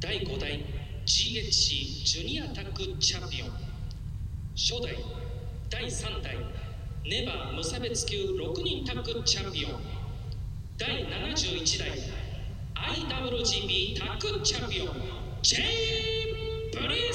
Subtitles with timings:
[0.00, 0.64] 第5代
[1.04, 3.48] GHC ジュニアタッグチャンピオン。
[4.54, 4.94] 初代
[5.68, 6.36] 第3代
[7.04, 9.80] ネバー無差別級6人タッグチャンピオン。
[10.76, 11.90] 第71代
[12.76, 14.86] IWGP タッグチャンピオン。
[15.42, 15.64] ジェイ
[16.70, 17.07] ブリー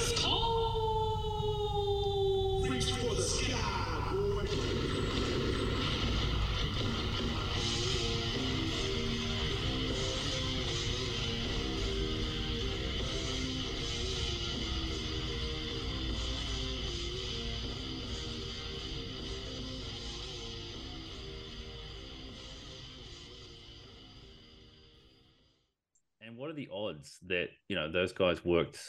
[27.03, 28.79] odds that you know those guys worked?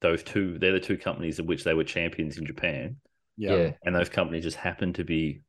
[0.00, 2.96] Those two, they're the two companies in which they were champions in Japan,
[3.36, 3.56] Yeah.
[3.56, 3.70] Yeah.
[3.84, 5.40] and those companies just happened to be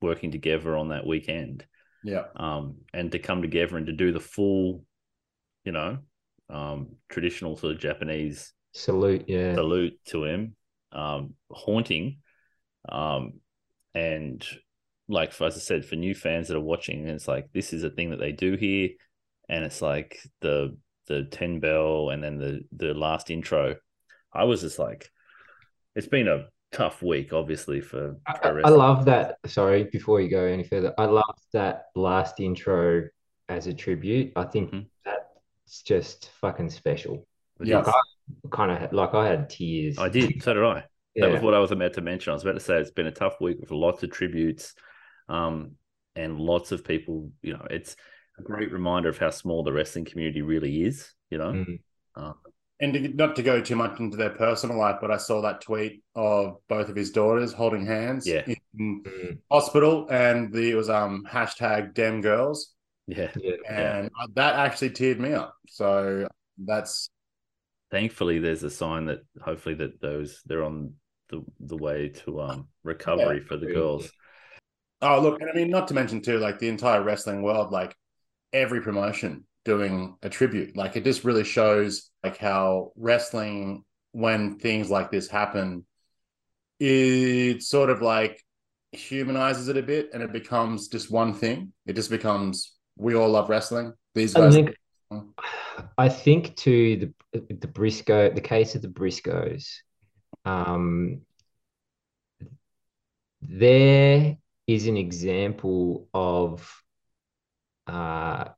[0.00, 1.64] working together on that weekend.
[2.04, 2.24] Yeah.
[2.34, 4.84] um, and to come together and to do the full,
[5.64, 5.98] you know,
[6.50, 9.26] um, traditional sort of Japanese Salute.
[9.28, 9.54] Yeah.
[9.54, 10.56] salute to him,
[10.90, 12.18] um, haunting,
[12.88, 13.34] um,
[13.94, 14.44] and
[15.08, 17.90] like as I said, for new fans that are watching, it's like this is a
[17.90, 18.88] thing that they do here,
[19.48, 20.76] and it's like the
[21.06, 23.76] the ten bell and then the the last intro.
[24.32, 25.10] I was just like,
[25.94, 29.36] it's been a tough week, obviously for I, I love that.
[29.46, 33.08] Sorry, before you go any further, I love that last intro
[33.48, 34.32] as a tribute.
[34.36, 34.86] I think Mhm.
[35.04, 37.26] that's just fucking special.
[37.60, 37.80] Yeah.
[37.80, 37.92] is.
[38.50, 39.98] Kind of like I had tears.
[39.98, 40.42] I did.
[40.42, 40.84] So did I.
[41.14, 41.26] Yeah.
[41.26, 42.30] That was what I was about to mention.
[42.30, 44.74] I was about to say it's been a tough week with lots of tributes,
[45.28, 45.72] um,
[46.16, 47.30] and lots of people.
[47.42, 47.96] You know, it's
[48.38, 51.12] a great reminder of how small the wrestling community really is.
[51.30, 51.80] You know, Mm.
[52.16, 52.32] uh,
[52.80, 55.60] And to, not to go too much into their personal life, but I saw that
[55.60, 58.44] tweet of both of his daughters holding hands Yeah.
[58.46, 59.38] in Mm.
[59.50, 62.74] hospital, and the, it was um hashtag Dem Girls,
[63.06, 63.30] yeah.
[63.36, 63.56] Yeah.
[63.68, 65.54] and that actually teared me up.
[65.68, 66.26] So
[66.58, 67.08] that's
[67.90, 70.94] Thankfully, there's a sign that hopefully that those they're on
[71.28, 73.74] the the way to um recovery for the agreed.
[73.74, 74.10] girls.
[75.02, 77.94] oh look, and I mean not to mention too, like the entire wrestling world, like
[78.52, 84.90] every promotion doing a tribute, like it just really shows like how wrestling when things
[84.90, 85.84] like this happen,
[86.78, 88.42] it sort of like
[88.92, 91.72] humanizes it a bit, and it becomes just one thing.
[91.86, 93.94] It just becomes we all love wrestling.
[94.14, 94.76] These I think
[95.96, 96.96] I think to
[97.32, 99.66] the the Briscoe, the case of the Briscoes,
[100.44, 101.22] um,
[103.40, 104.36] there
[104.66, 106.81] is an example of
[107.92, 108.48] uh,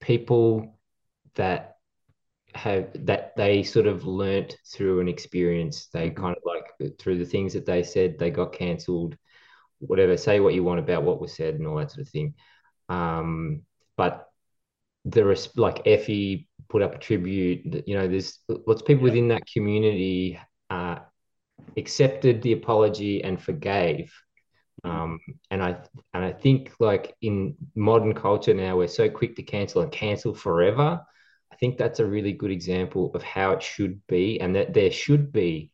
[0.00, 0.78] people
[1.34, 1.76] that
[2.54, 5.88] have that they sort of learnt through an experience.
[5.92, 9.16] They kind of like through the things that they said, they got cancelled,
[9.80, 10.16] whatever.
[10.16, 12.34] Say what you want about what was said and all that sort of thing.
[12.88, 13.62] Um,
[13.96, 14.28] but
[15.04, 17.84] there is like Effy put up a tribute.
[17.86, 20.38] You know, there's lots of people within that community
[20.70, 20.98] uh,
[21.76, 24.12] accepted the apology and forgave.
[24.84, 25.18] Um,
[25.50, 25.76] and I
[26.12, 30.34] and I think like in modern culture now, we're so quick to cancel and cancel
[30.34, 31.00] forever.
[31.52, 34.90] I think that's a really good example of how it should be, and that there
[34.90, 35.70] should be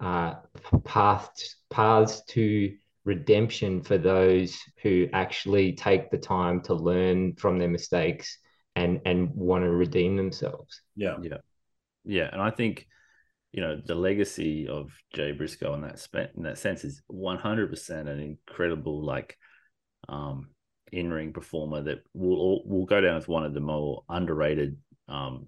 [0.00, 0.34] uh,
[0.84, 7.68] paths paths to redemption for those who actually take the time to learn from their
[7.68, 8.38] mistakes
[8.76, 10.80] and and want to redeem themselves.
[10.96, 11.38] yeah, Yeah,
[12.04, 12.86] yeah, and I think
[13.52, 17.70] you know the legacy of Jay Briscoe in that in that sense is one hundred
[17.70, 19.36] percent an incredible like
[20.08, 20.48] um
[20.92, 24.76] in ring performer that will will go down as one of the more underrated
[25.08, 25.46] um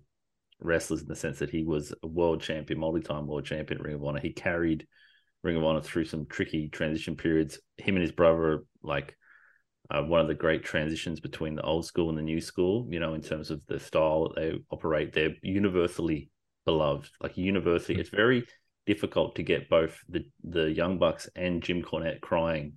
[0.65, 3.95] wrestlers in the sense that he was a world champion, multi time world champion Ring
[3.95, 4.21] of Honor.
[4.21, 4.87] He carried
[5.43, 7.59] Ring of Honor through some tricky transition periods.
[7.77, 9.17] Him and his brother, like
[9.91, 13.01] uh, one of the great transitions between the old school and the new school, you
[13.01, 15.13] know, in terms of the style that they operate.
[15.13, 16.31] They're universally
[16.65, 17.99] beloved, like universally.
[17.99, 18.45] It's very
[18.87, 22.75] difficult to get both the, the Young Bucks and Jim Cornette crying,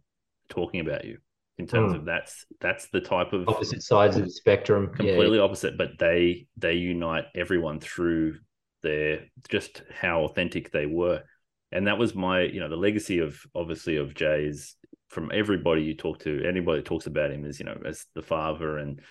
[0.49, 1.17] talking about you
[1.57, 1.99] in terms Hmm.
[1.99, 4.91] of that's that's the type of Opposite sides of the spectrum.
[4.99, 5.11] Yeah.
[5.13, 8.37] completely opposite, but they they unite everyone through
[8.83, 11.23] their just how authentic they were.
[11.71, 14.75] And that was my, you know, the legacy of obviously of Jay is
[15.09, 18.21] from everybody you talk to, anybody that talks about him is, you know, as the
[18.21, 19.01] father and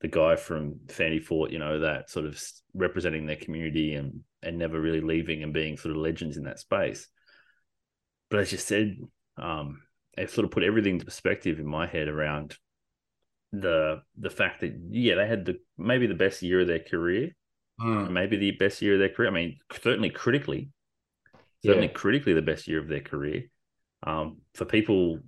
[0.00, 2.40] the guy from Sandy Fork, you know, that sort of
[2.74, 6.58] representing their community and and never really leaving and being sort of legends in that
[6.58, 7.08] space.
[8.30, 8.96] But as you said,
[9.36, 9.82] um,
[10.16, 12.56] it sort of put everything into perspective in my head around
[13.52, 17.30] the the fact that yeah they had the maybe the best year of their career
[17.80, 18.10] Mm.
[18.10, 20.68] maybe the best year of their career i mean certainly critically
[21.64, 21.92] certainly Yeah.
[21.94, 23.44] critically the best year of their career
[24.06, 25.18] um for people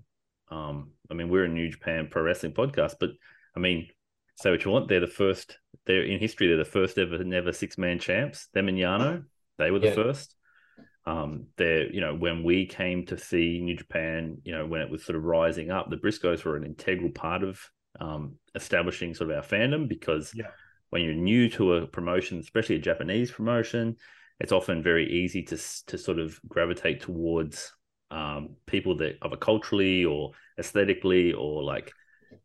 [0.50, 3.08] um i mean we're a new japan pro wrestling podcast but
[3.56, 3.88] i mean
[4.36, 6.46] say what you want they're the first they're in history.
[6.46, 8.48] They're the first ever never six man champs.
[8.54, 9.24] Them and Yano,
[9.58, 9.94] they were the Yeah.
[9.94, 10.36] first.
[11.04, 14.90] Um, they're you know when we came to see New Japan, you know when it
[14.90, 17.60] was sort of rising up, the Briscoes were an integral part of
[18.00, 20.46] um, establishing sort of our fandom because Yeah.
[20.90, 23.96] when you're new to a promotion, especially a Japanese promotion,
[24.38, 25.56] it's often very easy to
[25.86, 27.72] to sort of gravitate towards
[28.12, 31.92] um, people that either culturally or aesthetically or like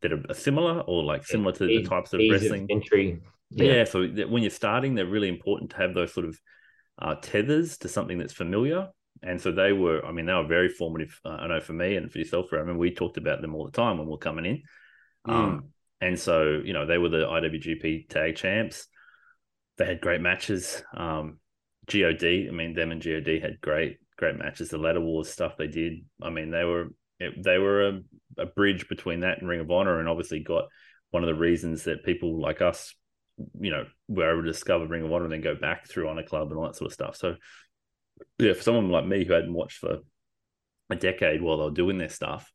[0.01, 2.68] that are similar or like similar to the types of ease wrestling.
[2.69, 3.22] entry.
[3.50, 3.84] yeah.
[3.84, 6.39] so that when you're starting, they're really important to have those sort of
[7.00, 8.89] uh, tethers to something that's familiar.
[9.24, 11.19] And so they were, I mean, they were very formative.
[11.25, 13.66] Uh, I know for me and for yourself, I mean, we talked about them all
[13.66, 14.63] the time when we we're coming in.
[15.28, 15.34] Mm.
[15.34, 15.63] Um,
[16.01, 18.88] and so, you know, they were the IWGP tag champs.
[19.78, 20.83] They had great matches.
[20.95, 21.40] Um,
[21.88, 24.69] God, I mean, them and God had great, great matches.
[24.69, 26.06] The ladder wars stuff they did.
[26.22, 28.00] I mean, they were it, they were a,
[28.38, 30.66] a bridge between that and Ring of Honor, and obviously got
[31.12, 32.94] one of the reasons that people like us,
[33.60, 36.24] you know, were able to discover Ring of Honor and then go back through Honor
[36.24, 37.16] Club and all that sort of stuff.
[37.16, 37.36] So,
[38.40, 40.00] yeah, for someone like me who hadn't watched for
[40.90, 42.52] a decade while they were doing their stuff,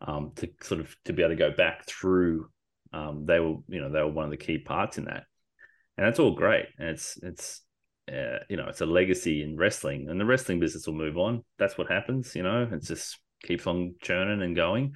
[0.00, 2.48] um, to sort of to be able to go back through,
[2.92, 5.24] um, they were you know they were one of the key parts in that,
[5.96, 6.66] and that's all great.
[6.78, 7.62] And it's it's
[8.10, 11.42] uh, you know it's a legacy in wrestling, and the wrestling business will move on.
[11.58, 12.34] That's what happens.
[12.34, 14.94] You know, It's just keeps on churning and going,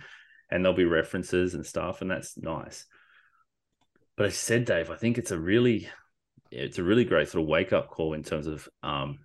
[0.50, 2.86] and there'll be references and stuff, and that's nice.
[4.16, 5.88] But as you said, Dave, I think it's a really
[6.50, 9.18] it's a really great sort of wake up call in terms of um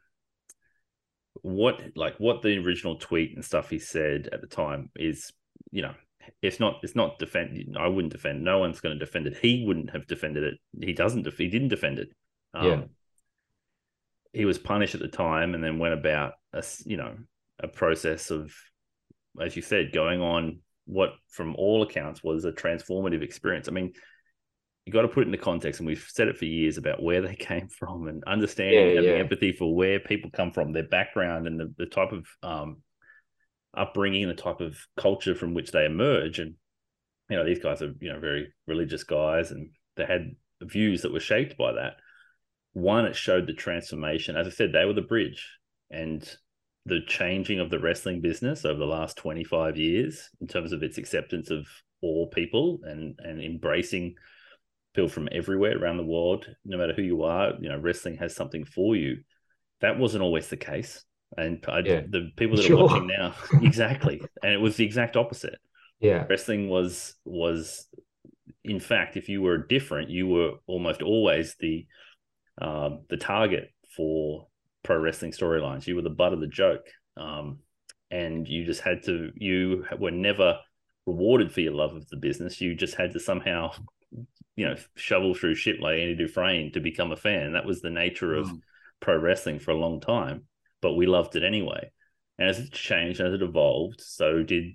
[1.42, 5.32] what like what the original tweet and stuff he said at the time is
[5.72, 5.94] you know
[6.42, 9.64] it's not it's not defend i wouldn't defend no one's going to defend it he
[9.66, 12.10] wouldn't have defended it he doesn't def- he didn't defend it
[12.54, 12.82] um, Yeah.
[14.32, 17.16] he was punished at the time and then went about a you know
[17.60, 18.54] a process of
[19.42, 23.68] as you said going on what from all accounts was a transformative experience.
[23.68, 23.94] I mean
[24.86, 27.22] you got to put it into context and we've said it for years about where
[27.22, 29.18] they came from and understanding Yeah, and having yeah.
[29.18, 32.78] empathy for where people come from their background and the, the type of um,
[33.76, 36.40] upbringing the type of culture from which they emerge.
[36.40, 36.56] And
[37.30, 41.14] you know these guys are you know very religious guys and they had views that
[41.14, 41.94] were shaped by that.
[42.74, 44.36] One it showed the transformation.
[44.36, 45.48] As i said they were the bridge.
[45.90, 46.28] And
[46.86, 50.98] the changing of the wrestling business over the last 25 years in terms of its
[50.98, 51.66] acceptance of
[52.02, 54.16] all people and and embracing
[54.94, 58.36] people from everywhere around the world no matter who you are you know wrestling has
[58.36, 59.18] something for you
[59.82, 61.04] that wasn't always the case
[61.38, 62.02] and I, Yeah.
[62.10, 62.78] the people that Sure.
[62.80, 65.58] are watching now exactly and it was the exact opposite
[66.02, 66.26] Yeah.
[66.30, 67.88] wrestling was was
[68.66, 71.86] in fact if you were different you were almost always the
[72.62, 74.48] um the target for
[74.84, 76.86] pro wrestling storylines you were the butt of the joke
[77.18, 77.60] um
[78.12, 80.60] and you just had to you were never
[81.06, 83.72] rewarded for your love of the business you just had to somehow
[84.56, 87.90] you know shovel through shit like Andy Dufresne to become a fan that was the
[87.90, 88.60] nature of Mm.
[89.00, 90.44] pro wrestling for a long time
[90.82, 91.90] but we loved it anyway
[92.38, 94.74] and as it changed as it evolved so did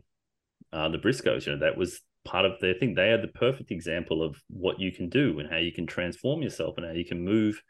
[0.73, 1.47] uh, the Briscoes.
[1.47, 2.95] You know, that was part of their thing.
[2.95, 6.43] They are the perfect example of what you can do and how you can transform
[6.43, 7.63] yourself and how you can move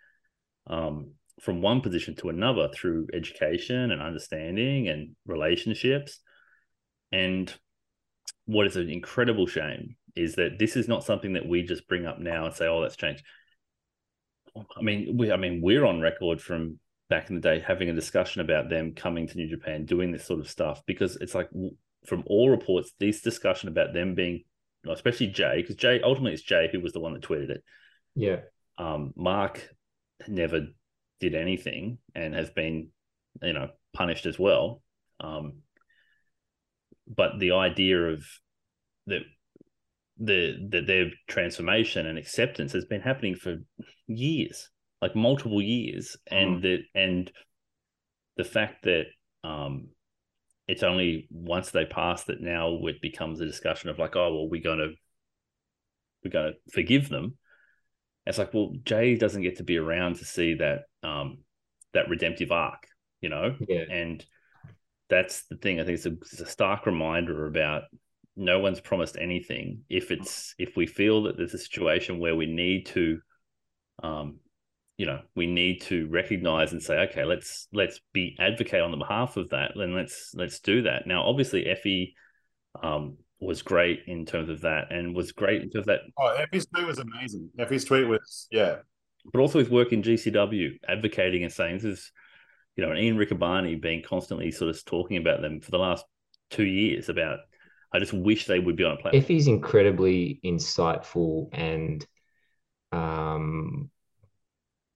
[0.66, 6.20] um, from one position to another through education and understanding and relationships.
[7.12, 7.52] And
[8.46, 12.06] what is an incredible shame is that this is not something that we just bring
[12.06, 13.24] up now and say, "Oh, that's changed."
[14.56, 17.94] I mean, we, I mean, we're on record from back in the day having a
[17.94, 21.48] discussion about them coming to New Japan, doing this sort of stuff because it's like
[22.06, 24.42] from all reports, this discussion about them being,
[24.88, 27.64] especially Jay, because Jay ultimately it's Jay who was the one that tweeted it.
[28.14, 28.40] Yeah.
[28.76, 29.68] Um, Mark
[30.26, 30.68] never
[31.20, 32.88] did anything and has been,
[33.42, 34.82] you know, punished as well.
[35.20, 35.62] Um,
[37.06, 38.24] but the idea of
[39.06, 39.22] that
[40.18, 43.56] the that their transformation and acceptance has been happening for
[44.06, 44.68] years,
[45.00, 47.30] like multiple years, and that and
[48.36, 49.06] the fact that
[49.44, 49.88] um
[50.66, 54.48] it's only once they pass that now it becomes a discussion of like, oh well,
[54.48, 54.88] we're gonna
[56.24, 57.38] we're gonna forgive them.
[58.28, 61.38] It's like, well, Jay doesn't get to be around to see that um
[61.94, 62.86] that redemptive arc,
[63.20, 63.84] you know, Yeah.
[63.90, 64.24] and
[65.08, 65.80] that's the thing.
[65.80, 67.84] I think it's a, it's a stark reminder about
[68.36, 69.84] no one's promised anything.
[69.88, 73.20] If it's if we feel that there's a situation where we need to,
[74.02, 74.40] um,
[74.98, 78.96] you know, we need to recognize and say, okay, let's let's be advocate on the
[78.96, 79.72] behalf of that.
[79.74, 81.06] Then let's let's do that.
[81.06, 82.12] Now, obviously, Effy
[82.82, 86.36] um, was great in terms of that, and was great in terms of that Oh,
[86.38, 87.50] Effy's tweet was amazing.
[87.58, 88.76] Effy's tweet was yeah.
[89.32, 92.12] but also his work in GCW, advocating and saying this is,
[92.76, 96.04] you know, and Ian Riccaboni being constantly sort of talking about them for the last
[96.50, 97.40] two years about.
[97.92, 99.22] I just wish they would be on a platform.
[99.22, 102.06] Effy's incredibly insightful and
[102.92, 103.90] um,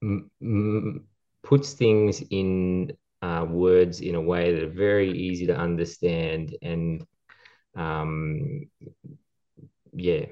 [0.02, 1.04] m- m-
[1.42, 7.04] puts things in uh, words in a way that are very easy to understand and
[7.74, 8.68] um,
[9.92, 10.26] yeah.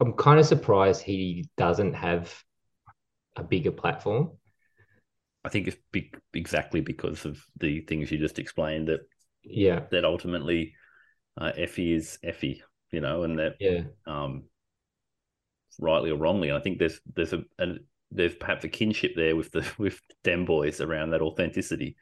[0.00, 2.34] I'm kind of surprised he doesn't have
[3.36, 4.32] a bigger platform.
[5.44, 9.00] I think it's be- exactly because of the things you just explained that
[9.44, 9.80] yeah.
[9.90, 10.74] that ultimately
[11.40, 13.82] uh, Effy is Effy, you know, and that yeah.
[14.06, 14.44] um,
[15.80, 17.74] rightly or wrongly, I think there's there's a, a
[18.10, 21.96] there's perhaps a kinship there with the with Dem boys around that authenticity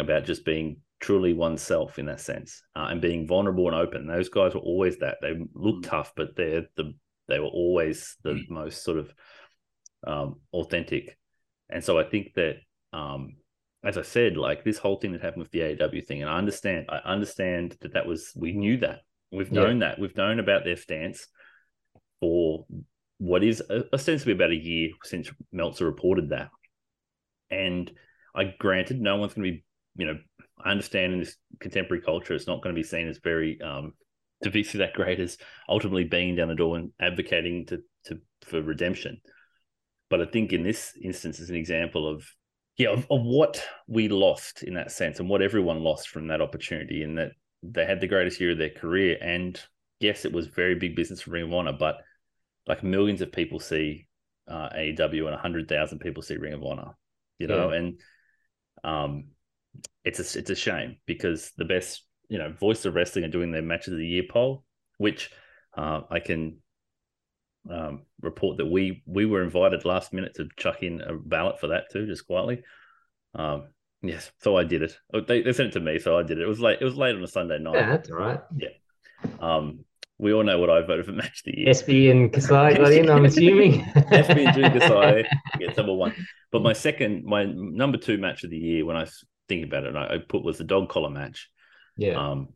[0.00, 4.06] about just being truly oneself in that sense uh, and being vulnerable and open.
[4.06, 5.18] Those guys were always that.
[5.22, 5.88] They look Mm.
[5.88, 6.94] tough, but they're the
[7.28, 9.14] they were always the most sort of
[10.06, 11.16] um, authentic.
[11.68, 12.56] And so I think that,
[12.92, 13.36] um,
[13.84, 16.36] as I said, like this whole thing that happened with the AEW thing, and I
[16.38, 19.62] understand, I understand that that was we knew that we've Yeah.
[19.62, 21.28] known that we've known about their stance
[22.18, 22.66] for
[23.18, 26.50] what is ostensibly about a year since Meltzer reported that.
[27.50, 27.90] And
[28.34, 29.64] I granted no one's going to be,
[29.96, 30.18] you know,
[30.62, 33.94] I understand in this contemporary culture, it's not going to be seen as very um,
[34.42, 35.36] to be that great as
[35.68, 39.20] ultimately banging down the door and advocating to to for redemption.
[40.08, 42.24] But I think in this instance is an example of
[42.76, 46.40] yeah of, of what we lost in that sense and what everyone lost from that
[46.40, 47.32] opportunity in that
[47.62, 49.60] they had the greatest year of their career and
[49.98, 51.98] yes it was very big business for Ring of Honor but
[52.66, 54.06] like millions of people see
[54.48, 56.92] uh, AEW and 100,000 people see Ring of Honor
[57.38, 57.76] you know Yeah.
[57.78, 58.00] and
[58.82, 59.24] um
[60.04, 63.50] it's a it's a shame because the best you know voice of wrestling are doing
[63.52, 64.64] their matches of the year poll
[64.98, 65.30] which
[65.76, 66.58] uh, I can
[67.70, 71.68] um, report that we we were invited last minute to chuck in a ballot for
[71.68, 72.62] that too, just quietly.
[73.34, 73.68] Um,
[74.02, 74.96] yes, so I did it.
[75.12, 76.42] Oh, They, they sent it to me, so I did it.
[76.42, 76.78] It was late.
[76.80, 77.74] It was late on a Sunday night.
[77.74, 78.40] yeah that's all right
[79.40, 79.84] Um,
[80.18, 81.68] we all know what I voted for match of the year.
[81.68, 85.24] SB and Kasai got in I'm assuming SB and Kasai
[85.58, 86.14] gets number one.
[86.52, 89.06] But my second, my number two match of the year, when I
[89.50, 91.50] thinking about it, I, I put was the dog collar match.
[91.96, 92.48] yeah Um,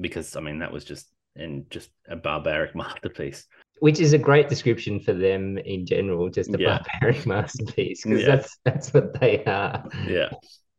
[0.00, 3.46] because I mean that was just and just a barbaric masterpiece.
[3.80, 6.78] which is a great description for them in general, just a Yeah.
[6.78, 8.30] barbaric masterpiece, because Yeah.
[8.36, 9.84] that's that's what they are.
[10.08, 10.30] Yeah.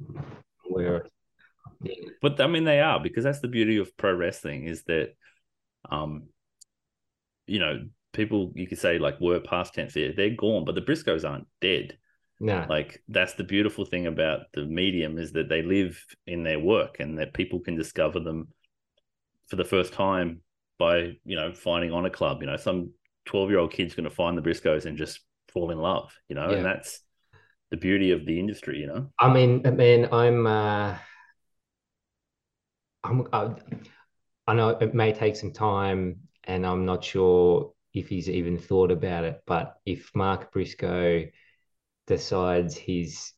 [0.69, 1.05] Where,
[1.83, 5.13] yeah, But I mean, they are because that's the beauty of pro wrestling is that,
[5.89, 6.29] um,
[7.45, 10.81] you know, people you could say like were past tense, they're, they're gone, but the
[10.81, 11.98] Briscoes aren't dead.
[12.44, 15.98] No, Like that's the beautiful thing about the medium is that they live
[16.28, 18.50] in their work and that people can discover them
[19.48, 20.42] for the first time
[20.78, 22.42] by you know finding Honor Club.
[22.42, 22.92] You know, some
[23.26, 25.22] twelve year old kid's going to find the Briscoes and just
[25.54, 26.12] fall in love.
[26.28, 26.58] You know, Yeah.
[26.58, 27.00] and that's
[27.72, 28.80] the beauty of the industry.
[28.80, 29.10] You know.
[29.20, 30.98] I mean, man, I'm, uh,
[33.04, 33.56] I'm, I,
[34.48, 38.92] I know it may take some time, and I'm not sure if he's even thought
[38.92, 39.42] about it.
[39.46, 41.26] But if Mark Briscoe
[42.07, 43.33] decides he's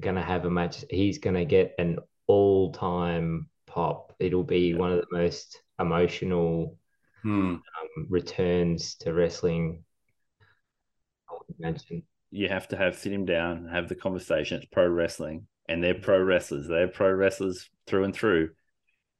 [0.00, 4.14] gonna have a match, he's gonna get an all-time pop.
[4.18, 6.76] It'll be one of the most emotional
[7.22, 7.56] Hmm.
[7.56, 7.62] um,
[8.08, 9.84] returns to wrestling.
[11.28, 12.02] I would imagine.
[12.30, 14.56] you have to have sit him down and have the conversation.
[14.58, 16.68] It's pro wrestling, and they're pro wrestlers.
[16.68, 18.50] They're pro wrestlers through and through.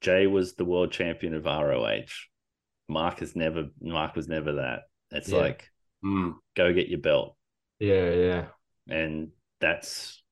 [0.01, 2.29] Jay was the world champion of ROH.
[2.89, 3.69] Mark is never.
[3.81, 4.83] Mark was never that.
[5.11, 5.39] It's Yeah.
[5.39, 5.71] like
[6.03, 6.33] Hmm.
[6.57, 7.37] go get your belt,
[7.79, 8.49] Yeah, yeah.
[8.91, 9.31] And
[9.61, 10.23] that's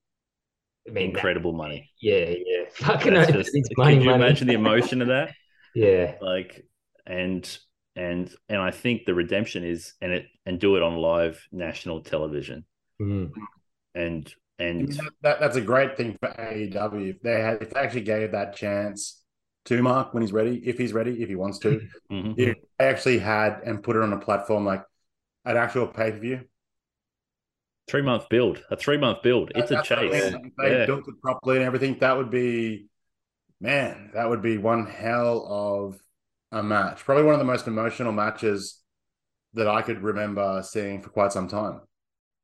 [0.88, 1.90] I mean, that- incredible money.
[2.00, 2.64] yeah, yeah.
[2.72, 4.24] Fucking That's open, just, it's could money, you money.
[4.24, 5.32] imagine the emotion of that?
[5.74, 6.64] Yeah, Like,
[7.06, 7.46] and
[7.94, 12.02] and and I think the redemption is and it and do it on live national
[12.02, 12.64] television
[13.00, 13.30] Mm.
[13.94, 17.10] and and that, that- that's a great thing for AEW.
[17.10, 19.22] If they had, if they actually gave that chance
[19.66, 21.80] to Mark when he's ready, if he's ready, if he wants to,
[22.12, 22.34] Mhm.
[22.36, 24.82] if they actually had and put it on a platform like
[25.44, 26.40] an actual pay per view,
[27.88, 29.50] three month build, a three month build.
[29.54, 30.34] It's a what I chase.
[30.58, 30.86] They Yeah.
[30.86, 32.86] built it properly and everything, that would be,
[33.60, 36.00] man, that would be one hell of
[36.52, 37.04] a match.
[37.04, 38.80] Probably one of the most emotional matches
[39.54, 41.80] that I could remember seeing for quite some time.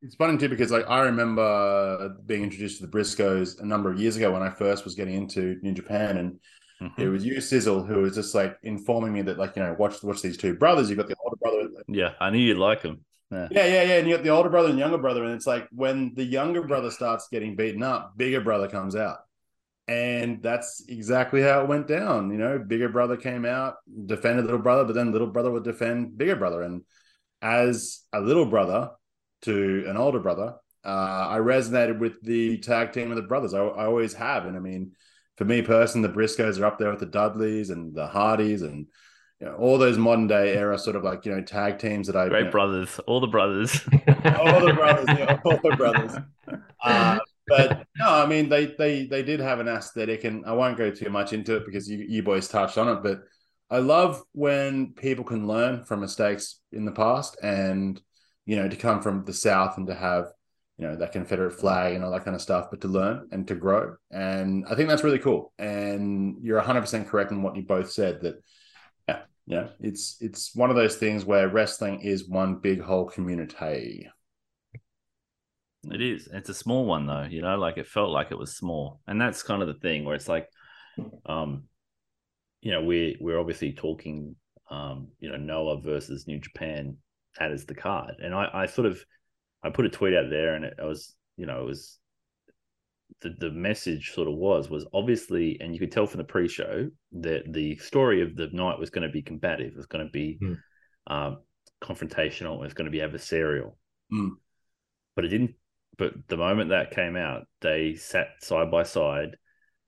[0.03, 3.99] It's funny too because like I remember being introduced to the Briscoes a number of
[3.99, 6.41] years ago when I first was getting into New Japan, and
[6.83, 6.99] Mhm.
[6.99, 10.03] it was you, Sizzle, who was just like informing me that like you know watch
[10.03, 10.91] watch these two brothers.
[10.91, 13.05] You've got the older brother, Yeah, I knew you'd like him.
[13.31, 13.49] Yeah.
[13.51, 13.99] yeah, yeah, yeah.
[13.99, 15.25] And you got the older brother and younger brother.
[15.25, 19.19] And it's like when the younger brother starts getting beaten up, bigger brother comes out.
[19.87, 22.31] And that's exactly how it went down.
[22.31, 23.77] You know, bigger brother came out,
[24.07, 26.63] defended little brother, but then little brother would defend bigger brother.
[26.63, 26.83] And
[27.43, 28.91] as a little brother
[29.43, 30.55] to an older brother,
[30.85, 33.53] uh, I resonated with the tag team of the brothers.
[33.53, 34.47] I, I always have.
[34.47, 34.93] And I mean,
[35.37, 38.87] for me personally, the Briscoes are up there with the Dudleys and the Hardys and
[39.41, 42.17] you know, all those modern day era sort of like you know tag teams that
[42.17, 43.81] I Great you know, brothers, all the brothers.
[44.25, 46.13] all the brothers, yeah, all the brothers.
[46.85, 50.77] Uh, but no, I mean they they they did have an aesthetic, and I won't
[50.77, 53.03] go too much into it because you you boys touched on it.
[53.03, 53.23] But
[53.71, 57.99] I love when people can learn from mistakes in the past, and
[58.45, 60.27] you know to come from the south and to have
[60.77, 63.49] you know that Confederate flag and all that kind of stuff, but to learn and
[63.49, 65.55] to grow, and I think that's really cool.
[65.59, 68.37] And you're 100 percent correct in what you both said that.
[69.47, 74.09] Yeah, it's it's one of those things where wrestling is one big whole community.
[75.91, 76.29] It is.
[76.33, 79.01] It's a small one though, you know, like it felt like it was small.
[79.07, 80.49] And that's kind of the thing where it's like
[81.27, 81.65] um
[82.63, 84.37] you know, we're we're obviously talking
[84.71, 86.97] um, you know, Noah versus New Japan
[87.39, 88.15] that is the card.
[88.23, 89.05] And I, I sort of
[89.63, 91.99] I put a tweet out there and it, I was, you know, it was
[93.21, 96.91] the, the message sort of was was obviously and you could tell from the pre-show
[97.13, 100.11] that the story of the night was going to be combative it was going to
[100.11, 100.55] be Hmm.
[101.07, 101.39] um,
[101.83, 103.77] confrontational it was going to be adversarial
[104.11, 104.31] Hmm.
[105.17, 105.55] but it didn't
[105.97, 109.37] but the moment that came out they sat side by side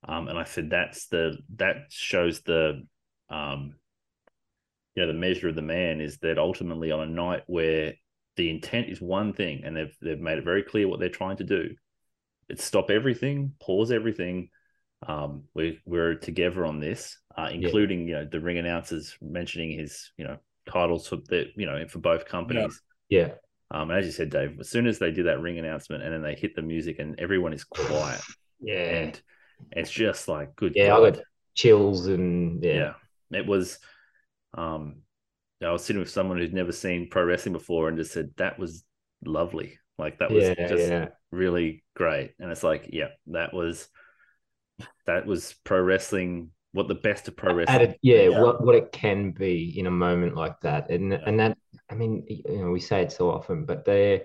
[0.06, 2.82] um, and i said that's the that shows the
[3.28, 3.74] um,
[4.94, 7.94] you know the measure of the man is that ultimately on a night where
[8.36, 11.36] the intent is one thing and they've they've made it very clear what they're trying
[11.38, 11.70] to do
[12.48, 14.48] it's stop everything pause everything
[15.06, 20.10] um, we, we're together on this uh, including you know the ring announcers mentioning his
[20.16, 20.38] you know
[20.70, 23.32] titles for the you know for both companies yeah.
[23.70, 26.12] um, and as you said dave as soon as they did that ring announcement and
[26.12, 28.20] then they hit the music and everyone is quiet
[28.60, 28.74] Yeah.
[28.74, 29.20] and
[29.72, 31.14] it's just like good Yeah, I God.
[31.14, 31.22] got
[31.54, 32.94] chills and yeah.
[33.30, 33.38] yeah.
[33.38, 33.78] It was
[34.54, 35.02] um
[35.62, 38.58] I was sitting with someone who'd never seen pro wrestling before and just said that
[38.58, 38.84] was
[39.24, 39.78] lovely.
[39.98, 41.08] Like that was Yeah, just yeah.
[41.32, 42.34] really great.
[42.38, 43.88] And it's like, yeah, that was
[45.06, 47.88] that was pro wrestling what the best of pro wrestling.
[47.90, 48.28] it, yeah, Yeah.
[48.28, 51.56] what what it can be in a moment like that, and and that
[51.90, 54.22] I mean, you know, we say it so often, but they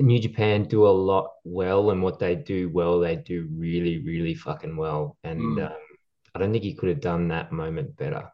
[0.00, 4.34] New Japan do a lot well, and what they do well, they do really, really
[4.34, 5.16] fucking well.
[5.24, 5.60] And Mm.
[5.60, 5.76] um,
[6.34, 8.30] I don't think he could have done that moment better.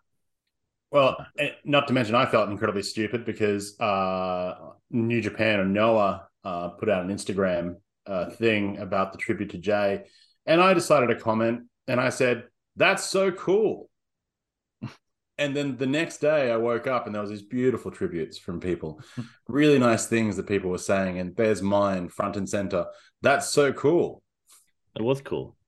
[0.96, 4.54] Well, eh, not to mention, I felt incredibly stupid because uh,
[4.88, 7.74] New Japan or Noah uh, put out an Instagram
[8.06, 10.04] uh, thing about the tribute to Jay,
[10.46, 12.44] and I decided to comment, and I said,
[12.76, 13.90] "That's so cool."
[15.38, 18.59] And then the next day, I woke up and there was these beautiful tributes from
[18.59, 19.02] people,
[19.48, 22.87] really nice things that people were saying, and there's mine front and center.
[23.20, 24.22] That's so cool.
[24.98, 25.59] It was cool.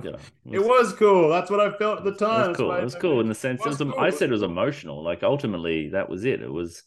[0.00, 0.18] You know,
[0.50, 1.28] It was cool.
[1.28, 2.48] That's what I felt at the It time.
[2.48, 2.72] was That's cool.
[2.76, 3.64] It was cool in the sense.
[3.64, 3.82] It was was.
[3.82, 3.94] cool.
[3.98, 5.02] I said it was emotional.
[5.02, 6.42] Like ultimately, that was it.
[6.42, 6.82] It was.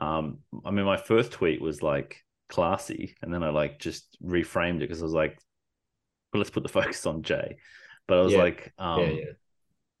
[0.00, 4.76] Um, I mean, my first tweet was like classy, and then I like just reframed
[4.78, 5.38] it because I was like,
[6.32, 7.58] "But let's put the focus on Jay."
[8.08, 8.38] But I was Yeah.
[8.38, 9.32] like, um, yeah, yeah.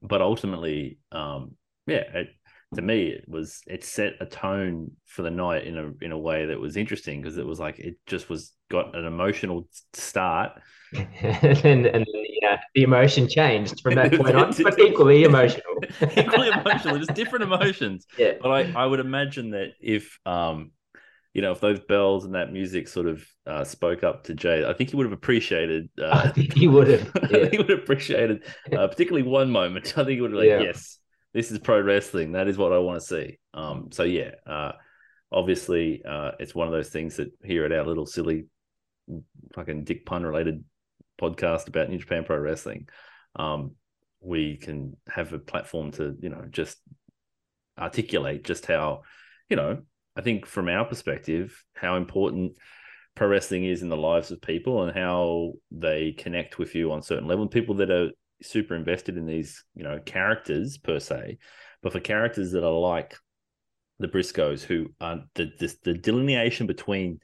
[0.02, 2.28] but ultimately, um, yeah, it,
[2.74, 6.18] to me, it was it set a tone for the night in a in a
[6.18, 10.52] way that was interesting because it was like it just was got an emotional start
[10.92, 15.86] and and then yeah, the emotion changed from that point on, but equally emotional.
[16.16, 18.06] equally emotional, just different emotions.
[18.16, 18.32] Yeah.
[18.42, 20.72] But I, I would imagine that if um
[21.34, 24.64] you know if those bells and that music sort of uh, spoke up to Jay,
[24.66, 25.88] I think he would have appreciated.
[25.98, 27.10] I Uh, think he would have.
[27.16, 27.38] I Yeah.
[27.40, 28.44] think he would have appreciated,
[28.76, 29.86] uh, particularly one moment.
[29.98, 30.60] I think he would have like, Yeah.
[30.60, 30.98] yes,
[31.32, 32.32] this is pro wrestling.
[32.32, 33.38] That is what I want to see.
[33.54, 34.72] Um, so yeah, uh,
[35.32, 38.46] obviously, uh, it's one of those things that here at our little silly,
[39.54, 40.64] fucking dick pun related
[41.22, 42.88] podcast about New Japan Pro Wrestling,
[43.36, 43.76] um,
[44.20, 46.78] we can have a platform to you know just
[47.78, 49.02] articulate just how
[49.48, 49.82] you know
[50.16, 52.52] I think from our perspective how important
[53.14, 57.02] pro wrestling is in the lives of people and how they connect with you on
[57.02, 57.46] certain level.
[57.46, 58.10] People that are
[58.42, 61.38] super invested in these, you know, characters per se,
[61.82, 63.14] but for characters that are like
[63.98, 67.20] the Briscoes, who are the the, the delineation between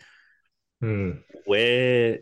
[0.80, 1.10] Hmm.
[1.46, 2.18] where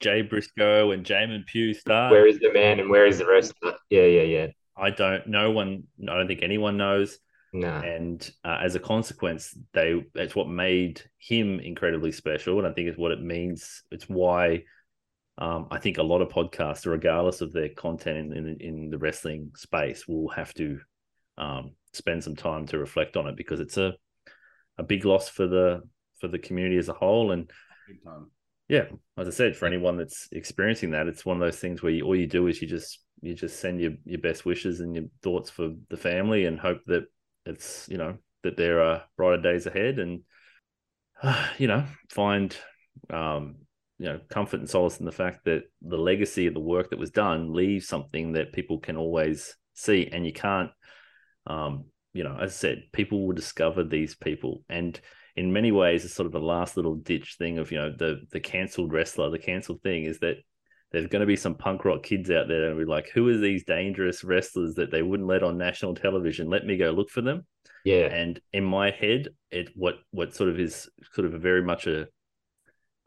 [0.00, 2.12] Jay Briscoe and Jamin Pugh start.
[2.12, 3.52] Where is the man and where is the rest?
[3.90, 4.46] Yeah, yeah, yeah.
[4.76, 5.26] I don't.
[5.26, 5.84] No one.
[6.02, 7.18] I don't think anyone knows.
[7.50, 7.80] Nah.
[7.80, 12.88] and uh, as a consequence they that's what made him incredibly special and i think
[12.88, 14.62] it's what it means it's why
[15.38, 18.98] um, i think a lot of podcasts regardless of their content in, in, in the
[18.98, 20.78] wrestling space will have to
[21.38, 23.94] um, spend some time to reflect on it because it's a
[24.76, 25.80] a big loss for the
[26.20, 27.50] for the community as a whole and
[27.88, 28.30] Big time.
[28.68, 28.84] Yeah
[29.16, 32.04] as i said for anyone that's experiencing that it's one of those things where you,
[32.04, 35.04] all you do is you just you just send your, your best wishes and your
[35.22, 37.04] thoughts for the family and hope that
[37.46, 40.20] it's you know that there are brighter days ahead and
[41.58, 42.56] you know find
[43.10, 43.56] um
[43.98, 46.98] you know comfort and solace in the fact that the legacy of the work that
[46.98, 50.70] was done leaves something that people can always see and you can't
[51.46, 51.86] um
[52.18, 54.98] you know, as I said, people will discover these people, and
[55.38, 58.22] in many ways, it's sort of the last little ditch thing of you know the
[58.32, 60.36] the cancelled wrestler, the cancelled thing is that
[60.90, 63.36] there's going to be some punk rock kids out there and be like, who are
[63.36, 66.48] these dangerous wrestlers that they wouldn't let on national television?
[66.48, 67.46] Let me go look for them.
[67.84, 68.06] Yeah.
[68.06, 71.86] And in my head, it what what sort of is sort of a very much
[71.86, 72.08] a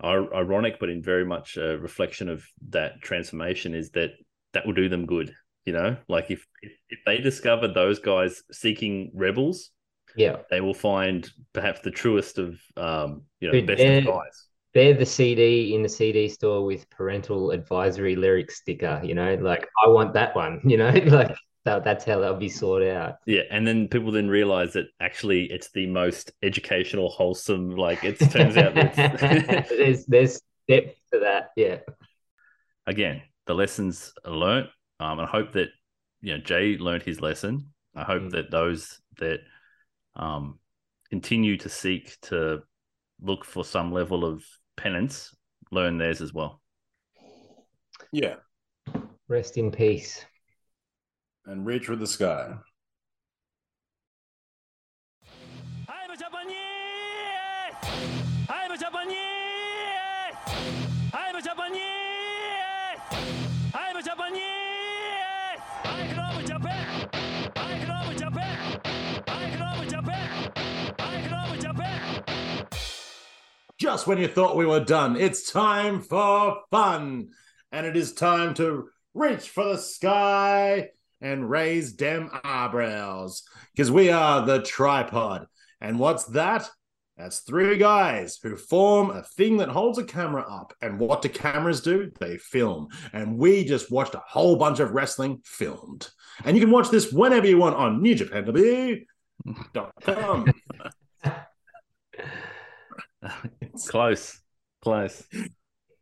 [0.01, 4.11] ironic, but in very much a reflection of that transformation is that
[4.53, 5.35] that will do them good.
[5.65, 9.69] You know, like if if they discover those guys seeking rebels,
[10.15, 10.38] Yeah.
[10.50, 14.47] they will find perhaps the truest of um, you know, Dude, best of guys.
[14.74, 19.67] They're the CD in the CD store with parental advisory lyric sticker, you know, like
[19.86, 23.15] I want that one, you know, like that, that's how they'll be sorted out.
[23.28, 27.71] Yeah, and then people then realize that actually it's the most educational, wholesome.
[27.76, 31.50] Like it turns out that there's there's depth to that.
[31.56, 31.78] Yeah.
[32.88, 34.67] again the lessons are learnt.
[35.00, 35.69] Um, and I hope that
[36.21, 37.74] you know Jay learned his lesson.
[37.95, 38.32] I hope Mm.
[38.32, 39.39] that those that
[40.15, 40.60] um,
[41.10, 42.62] continue to seek to
[43.21, 44.43] look for some level of
[44.78, 45.36] penance
[45.71, 46.62] learn theirs as well.
[48.12, 48.36] Yeah.
[49.28, 50.26] Rest in peace.
[51.45, 52.54] And reach for the sky.
[73.81, 77.29] Just when you thought we were done, it's time for fun.
[77.71, 80.89] And it is time to reach for the sky
[81.19, 83.41] and raise dem eyebrows.
[83.73, 85.47] Because we are the tripod.
[85.81, 86.69] And what's that?
[87.17, 90.75] That's three guys who form a thing that holds a camera up.
[90.83, 92.11] And what do cameras do?
[92.19, 92.89] They film.
[93.13, 96.07] And we just watched a whole bunch of wrestling filmed.
[96.45, 100.53] And you can watch this whenever you want on newjapanTV.com.
[103.88, 104.39] close,
[104.81, 105.23] close.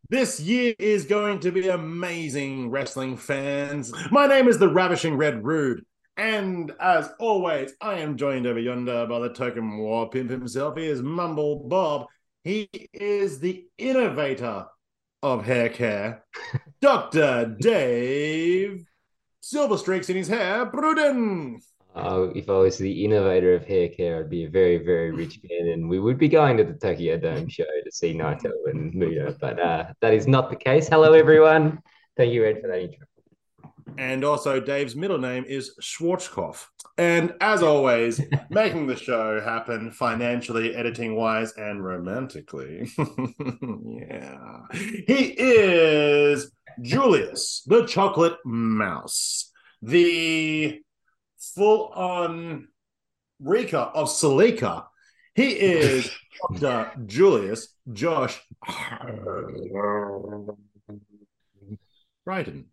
[0.08, 3.92] This year is going to be amazing, wrestling fans.
[4.10, 5.84] My name is the Ravishing Red Rude,
[6.16, 10.76] and as always, I am joined over yonder by the token war pimp himself.
[10.76, 12.06] He is Mumble Bob.
[12.42, 14.66] He is the innovator
[15.22, 16.24] of hair care,
[16.80, 17.56] Dr.
[17.60, 18.84] Dave
[19.40, 21.60] Silver Streaks in his hair, Bruden.
[21.96, 25.40] Oh, if I was the innovator of hair care, I'd be a very, very rich
[25.50, 28.94] man, and we would be going to the Tokyo Dome show to see Naito and
[28.94, 29.36] Muta.
[29.40, 30.88] But uh, that is not the case.
[30.88, 31.80] Hello, everyone.
[32.16, 33.06] Thank you, Ed, for that intro.
[33.98, 36.64] And also, Dave's middle name is Schwarzkopf.
[36.96, 42.88] And as always, making the show happen financially, editing wise, and romantically.
[42.98, 44.60] yeah.
[44.72, 49.50] He is Julius, the chocolate mouse,
[49.82, 50.80] the
[51.40, 52.68] full on
[53.40, 54.84] Rika of Celica.
[55.34, 56.10] He is
[56.58, 56.90] Dr.
[57.06, 58.40] Julius Josh
[62.24, 62.66] Brighton.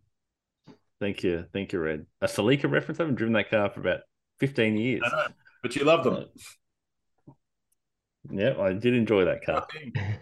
[1.00, 2.06] Thank you, thank you, Red.
[2.20, 2.98] A Celica reference.
[2.98, 4.00] I haven't driven that car for about
[4.40, 5.02] fifteen years.
[5.04, 5.26] I know,
[5.62, 6.26] but you love them.
[8.30, 9.66] Yeah, I did enjoy that car.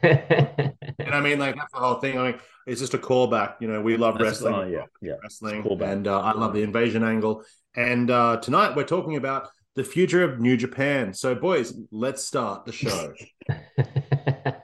[0.03, 2.19] And I mean, like that's the whole thing.
[2.19, 3.55] I mean, it's just a callback.
[3.61, 5.15] You know, we love That's- wrestling, oh, yeah, yeah.
[5.23, 7.43] wrestling, and uh, I love the invasion angle.
[7.77, 11.13] And uh, tonight we're talking about the future of New Japan.
[11.13, 13.13] So, boys, let's start the show.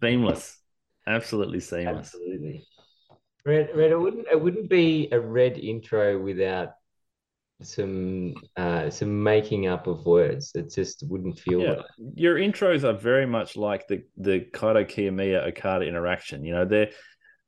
[0.00, 0.58] Seamless,
[1.08, 2.14] absolutely seamless.
[2.14, 2.64] Absolutely.
[3.44, 3.90] Red, red.
[3.90, 4.26] It wouldn't.
[4.30, 6.74] It wouldn't be a red intro without
[7.62, 10.52] some uh, some making up of words.
[10.54, 11.84] It just wouldn't feel Yeah, right.
[12.14, 16.44] your intros are very much like the the Kaito Kiyomiya Okada interaction.
[16.44, 16.90] You know, they're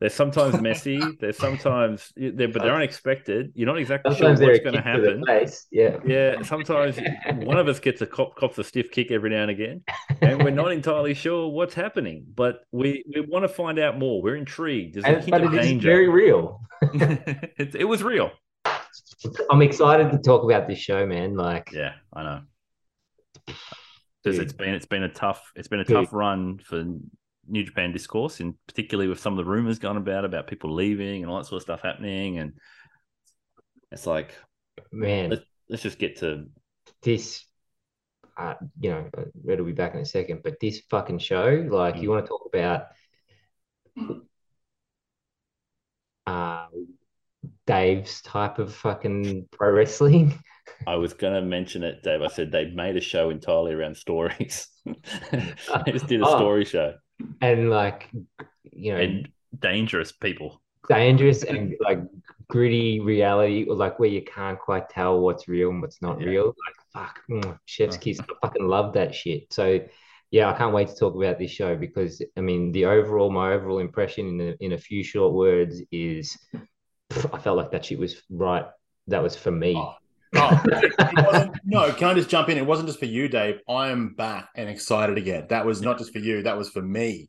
[0.00, 1.00] they're sometimes messy.
[1.20, 3.52] They're sometimes they're but they're unexpected.
[3.54, 5.24] You're not exactly Sometimes sure what's going to kick to the happen.
[5.70, 5.98] Yeah.
[6.04, 9.50] Yeah, sometimes one of us gets a cop cops a stiff kick every now and
[9.50, 9.82] again,
[10.22, 12.24] and we're not entirely sure what's happening.
[12.34, 14.22] But we we want to find out more.
[14.22, 14.94] We're intrigued.
[14.94, 15.88] There's a And, hint but of it is danger.
[15.88, 16.60] very real.
[16.82, 18.30] it, it was real.
[19.50, 21.36] I'm excited to talk about this show, man.
[21.36, 22.40] Like, Yeah, I know.
[24.22, 25.96] Because it's been it's been a tough it's been a Dude.
[25.96, 26.84] tough run for
[27.50, 31.22] New Japan discourse, and particularly with some of the rumors going about about people leaving
[31.22, 32.52] and all that sort of stuff happening, and
[33.90, 34.34] it's like
[34.92, 36.46] man, let's let's just get to
[37.02, 37.44] this.
[38.36, 39.10] Uh, you know,
[39.44, 42.28] Red will be back in a second, but this fucking show, like, you want to
[42.28, 42.84] talk about
[46.26, 46.66] uh,
[47.66, 50.38] Dave's type of fucking pro wrestling.
[50.86, 52.22] I was gonna mention it, Dave.
[52.22, 54.68] I said they made a show entirely around stories.
[54.86, 56.36] they just did a Oh.
[56.36, 56.94] story show
[57.40, 58.09] and like
[58.72, 59.28] you know and
[59.59, 60.61] dangerous people.
[60.88, 62.00] dangerous and like
[62.48, 66.28] gritty reality or like where you can't quite tell what's real and what's not Yeah.
[66.28, 68.18] real like fuck, mm, chef's kiss.
[68.20, 69.52] I fucking love that shit.
[69.52, 69.80] So
[70.33, 73.52] yeah, I can't wait to talk about this show because I mean the overall, my
[73.52, 76.37] overall impression in a, in a few short words is,
[77.33, 78.64] I felt like that shit was right.
[79.09, 79.74] That was for me.
[79.76, 79.94] Oh.
[80.36, 80.62] Oh,
[81.64, 82.56] no, can I just jump in?
[82.58, 83.60] It wasn't just for you, Dave.
[83.68, 85.46] I am back and excited again.
[85.48, 86.42] That was not just for you.
[86.42, 87.28] That was for me.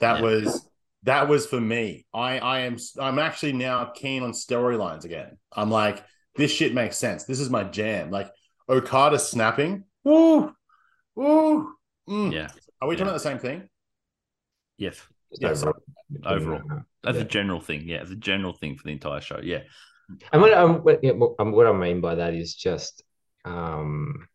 [0.00, 0.22] That Yeah.
[0.22, 0.68] was
[1.04, 2.06] that was for me.
[2.14, 5.38] I I am I'm actually now keen on storylines again.
[5.54, 6.04] I'm like,
[6.36, 7.24] this shit makes sense.
[7.24, 8.10] This is my jam.
[8.10, 8.30] Like
[8.68, 9.84] Okada snapping.
[10.04, 10.52] Woo,
[11.14, 11.72] woo.
[12.08, 12.32] Mm.
[12.32, 12.48] Yeah.
[12.80, 13.02] Are we talking Yeah.
[13.04, 13.68] about the same thing?
[14.76, 15.00] Yes.
[15.30, 15.72] Just Yeah, so-
[16.26, 16.60] Overall.
[17.02, 17.22] That's Yeah.
[17.22, 17.88] a general thing.
[17.88, 19.40] Yeah, it's a general thing for the entire show.
[19.42, 19.62] Yeah.
[20.32, 23.02] And what, um, what, yeah, what, what I mean by that is just
[23.44, 24.28] um,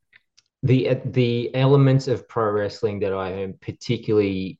[0.63, 4.59] the the elements of pro wrestling that I am particularly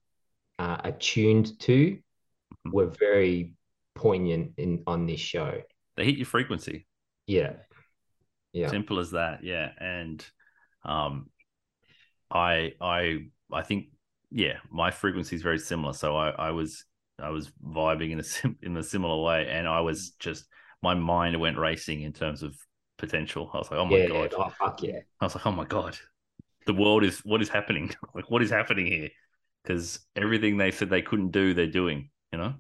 [0.60, 1.98] uh, attuned to
[2.66, 3.54] were very
[3.96, 5.62] poignant in on this show.
[5.96, 6.86] They hit your frequency.
[7.26, 7.54] Yeah,
[8.54, 9.44] yeah, Simple as that.
[9.44, 9.70] Yeah.
[9.80, 10.26] And
[10.84, 11.30] um
[12.32, 13.88] I I I think
[14.32, 15.94] yeah, my frequency is very similar.
[15.94, 16.86] So I I was
[17.20, 20.48] I was vibing in a sim- in a similar way and I was just
[20.82, 22.56] my mind went racing in terms of
[22.98, 23.50] potential.
[23.54, 24.08] I was like, "Oh my yeah.
[24.08, 25.00] god." Oh fuck yeah!
[25.20, 25.98] I was like, "Oh my god."
[26.66, 27.94] The world is what is happening?
[28.16, 29.10] like what is happening here?
[29.66, 32.56] Cuz everything they said they couldn't do, they're doing, you know?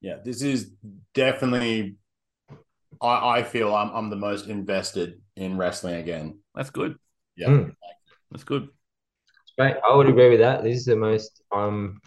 [0.00, 0.72] Yeah, this is
[1.14, 1.96] definitely.
[3.00, 6.38] I I feel I'm I'm the most invested in wrestling again.
[6.54, 6.98] That's good.
[7.36, 7.48] Yeah.
[7.48, 7.76] Mm.
[8.30, 8.68] That's good.
[9.58, 10.62] Right, I would agree with that.
[10.62, 12.00] This is the most um,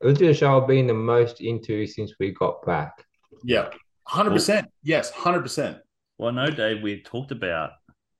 [0.00, 2.92] this is the show I've been the most into since we got back.
[3.44, 3.68] Yeah,
[4.06, 4.68] hundred percent.
[4.82, 5.78] Yes, hundred percent.
[6.18, 7.70] Well, no, Dave, we talked about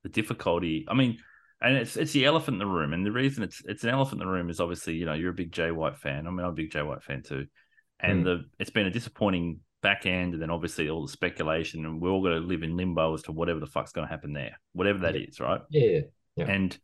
[0.03, 0.85] the difficulty.
[0.89, 1.19] I mean,
[1.61, 4.21] and it's it's the elephant in the room, and the reason it's it's an elephant
[4.21, 6.27] in the room is obviously you know you're a big Jay White fan.
[6.27, 7.47] I mean, I'm a big Jay White fan too,
[8.01, 8.25] and Hmm.
[8.25, 12.11] the it's been a disappointing back end, and then obviously all the speculation, and we're
[12.11, 14.59] all going to live in limbo as to whatever the fuck's going to happen there,
[14.73, 15.61] whatever that is, right?
[15.71, 16.01] Yeah,
[16.35, 16.47] Yeah.
[16.51, 16.77] And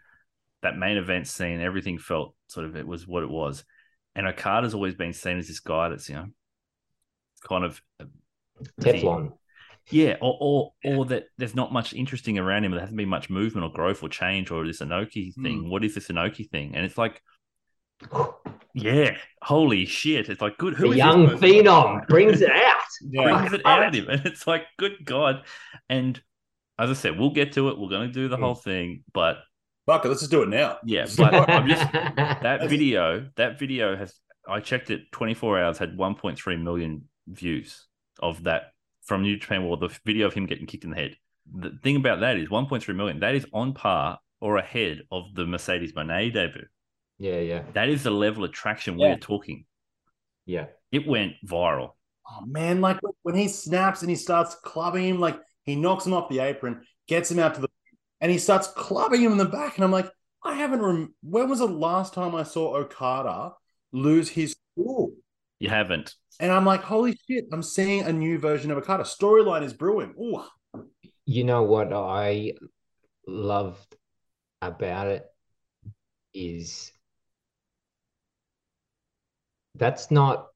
[0.62, 3.64] that main event scene, everything felt sort of it was what it was,
[4.14, 6.26] and Okada's always been seen as this guy that's you know
[7.48, 7.80] kind of
[8.80, 9.32] Teflon.
[9.90, 12.72] yeah, or, or or that there's not much interesting around him.
[12.72, 15.42] There hasn't been much movement or growth or change or this Anoki hmm.
[15.42, 15.70] thing.
[15.70, 16.74] What is this Anoki thing?
[16.74, 17.22] And it's like,
[18.74, 20.28] yeah, holy shit!
[20.28, 20.74] It's like good.
[20.74, 22.76] Who The is young this phenom brings it out.
[23.02, 25.44] Yeah, brings it out of him, and it's like, good god!
[25.88, 26.20] And
[26.78, 27.78] as I said, we'll get to it.
[27.78, 28.42] We're going to do the hmm.
[28.42, 29.38] whole thing, but
[29.86, 30.08] fuck it.
[30.08, 30.78] Let's just do it now.
[30.84, 33.28] yeah, but I'm just that video.
[33.36, 34.14] That video has.
[34.48, 35.12] I checked it.
[35.12, 37.86] 24 hours had 1.3 million views
[38.20, 38.72] of that
[39.02, 39.80] from New Japan World.
[39.80, 41.16] The video of him getting kicked in the head.
[41.52, 43.20] The thing about that is 1.3 million.
[43.20, 46.66] That is on par or ahead of the Mercedes Moné debut.
[47.18, 49.10] yeah, yeah, That is the level of traction Yeah.
[49.10, 49.64] we're talking.
[50.46, 50.66] yeah.
[50.90, 51.92] It went viral.
[52.28, 56.12] Oh man, like when he snaps and he starts clubbing him, like he knocks him
[56.14, 57.68] off the apron, gets him out to the,
[58.20, 60.08] and he starts clubbing him in the back, and I'm like,
[60.44, 60.80] I haven't.
[60.82, 63.52] Rem- when was the last time I saw Okada
[63.92, 65.01] lose his cool?
[65.62, 66.16] You haven't.
[66.40, 67.44] And I'm like, holy shit!
[67.52, 69.04] I'm seeing a new version of Okada.
[69.04, 70.12] Storyline is brewing.
[70.20, 70.42] Ooh,
[71.24, 72.54] You know what I
[73.28, 73.94] loved
[74.60, 75.24] about it
[76.34, 76.90] is
[79.76, 80.48] that's not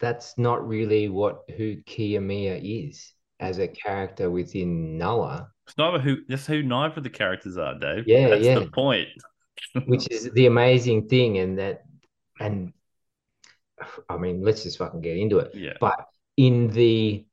[0.00, 6.16] that's not really what who Kiyomiya is as a character within Noah, It's neither who
[6.26, 8.08] that's who neither of the characters are, Dave.
[8.08, 8.58] Yeah, that's yeah.
[8.58, 9.08] the point.
[9.86, 11.82] which is the amazing thing, and that
[12.40, 12.72] and
[14.08, 15.54] I mean, let's just fucking get into it.
[15.54, 15.74] Yeah.
[15.80, 17.24] But in the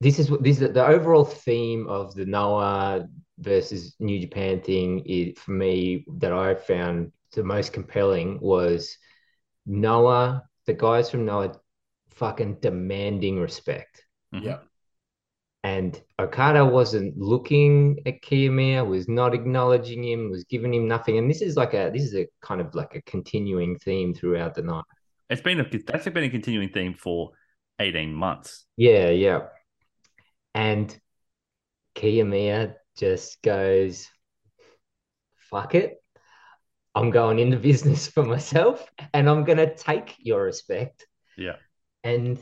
[0.00, 3.06] this is what this is the overall theme of the Noah
[3.38, 8.96] versus New Japan thing is for me that I found the most compelling was
[9.66, 11.58] Noah, the guys from Noah
[12.10, 14.04] fucking demanding respect.
[14.34, 14.44] Mhm.
[14.44, 14.58] yeah,
[15.80, 21.16] And Okada wasn't looking at Kiyomiya, was not acknowledging him, was giving him nothing.
[21.16, 24.54] And this is like a this is a kind of like a continuing theme throughout
[24.54, 24.84] the night.
[25.30, 27.30] It's been a that's been a continuing theme for
[27.78, 28.66] 18 months.
[28.76, 29.46] Yeah, yeah.
[30.54, 30.94] And
[31.94, 34.06] Kiyomiya just goes,
[35.50, 35.94] fuck it.
[36.94, 41.06] I'm going into business for myself and I'm gonna take your respect.
[41.38, 41.56] Yeah.
[42.04, 42.38] And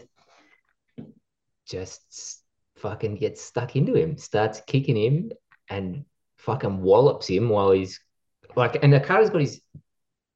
[1.68, 2.42] just
[2.80, 5.32] fucking gets stuck into him, starts kicking him
[5.68, 6.04] and
[6.36, 8.00] fucking wallops him while he's
[8.56, 9.60] like and Okada's got his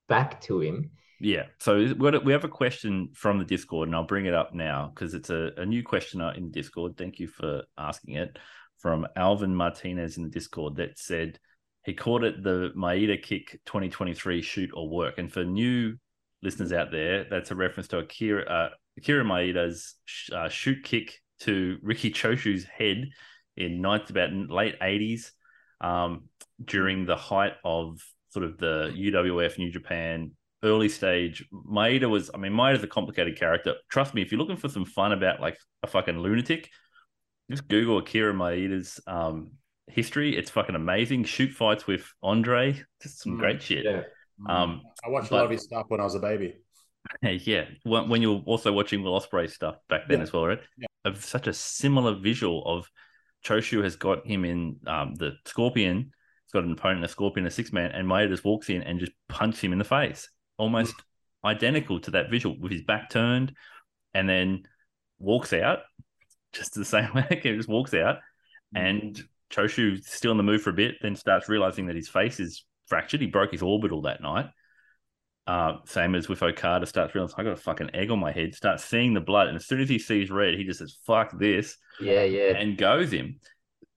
[0.09, 0.91] back to him.
[1.21, 1.45] Yeah.
[1.61, 5.15] So we have a question from the Discord, and I'll bring it up now because
[5.15, 6.97] it's a, a new questioner in Discord.
[6.97, 8.39] Thank you for asking it.
[8.79, 11.39] From Alvin Martinez in the Discord that said
[11.85, 15.19] he called it the Maeda Kick 2023 shoot or work.
[15.19, 15.97] And for new
[16.43, 21.21] listeners out there, that's a reference to Akira, uh, Akira Maeda's sh- uh, shoot kick
[21.45, 23.11] to Riki Choshu's head
[23.57, 25.31] in ninth, about late 80s.
[25.81, 26.29] um,
[26.65, 28.01] during the height of
[28.31, 30.31] sort of the UWF New Japan
[30.63, 31.45] early stage.
[31.53, 33.75] Maeda was, I mean, Maeda's a complicated character.
[33.91, 36.71] Trust me, if you're looking for some fun about like a fucking lunatic,
[37.51, 39.51] just Google Akira Maeda's um,
[39.89, 40.37] history.
[40.37, 41.25] It's fucking amazing.
[41.25, 43.85] Shoot fights with Andre, just some Mm, great shit.
[43.85, 44.03] Yeah.
[44.49, 46.55] Um, I watched a lot of his stuff when I was a baby.
[47.23, 50.23] yeah, when, when you were also watching Will Ospreay stuff back then Yeah.
[50.23, 50.61] as well, right?
[50.79, 50.87] Yeah.
[51.05, 52.89] Of such a similar visual of
[53.45, 56.13] Choshu has got him in um, the Scorpion.
[56.45, 59.01] He's got an opponent, a Scorpion, a six man, and Maeda just walks in and
[59.01, 60.95] just punches him in the face, almost
[61.45, 63.53] identical to that visual with his back turned,
[64.15, 64.63] and then
[65.19, 65.81] walks out
[66.53, 67.41] just the same way.
[67.43, 68.19] He just walks out,
[68.75, 72.41] and Choshu still in the move for a bit, then starts realizing that his face
[72.41, 73.21] is fractured.
[73.21, 74.47] He broke his orbital that night.
[75.47, 78.55] Uh, same as with Okada, starts realizing I got a fucking egg on my head,
[78.55, 81.37] starts seeing the blood, and as soon as he sees red, he just says, fuck
[81.37, 82.57] this, Yeah, yeah.
[82.57, 83.41] and goes him.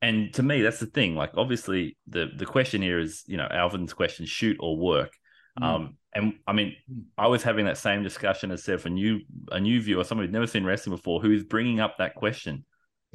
[0.01, 1.15] And to me, that's the thing.
[1.15, 5.11] Like, obviously, the the question here is, you know, Alvin's question: shoot or work.
[5.59, 5.63] Mm.
[5.63, 6.75] Um, and I mean,
[7.17, 10.33] I was having that same discussion as said for new a new viewer, somebody who's
[10.33, 12.65] never seen wrestling before, who is bringing up that question: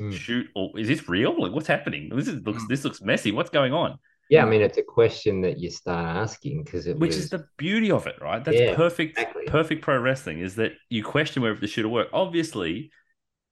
[0.01, 0.13] Mm.
[0.13, 1.39] shoot or is this real?
[1.41, 2.09] Like, what's happening?
[2.15, 2.69] This is looks Mm.
[2.69, 3.31] this looks messy.
[3.33, 3.99] What's going on?
[4.31, 7.31] Yeah, I mean, it's a question that you start asking because it Which was, is
[7.31, 8.45] the beauty of it, right?
[8.45, 9.19] That's Yeah, perfect.
[9.19, 9.45] exactly.
[9.47, 12.09] Perfect pro wrestling is that you question whether the shoot or work.
[12.13, 12.91] Obviously,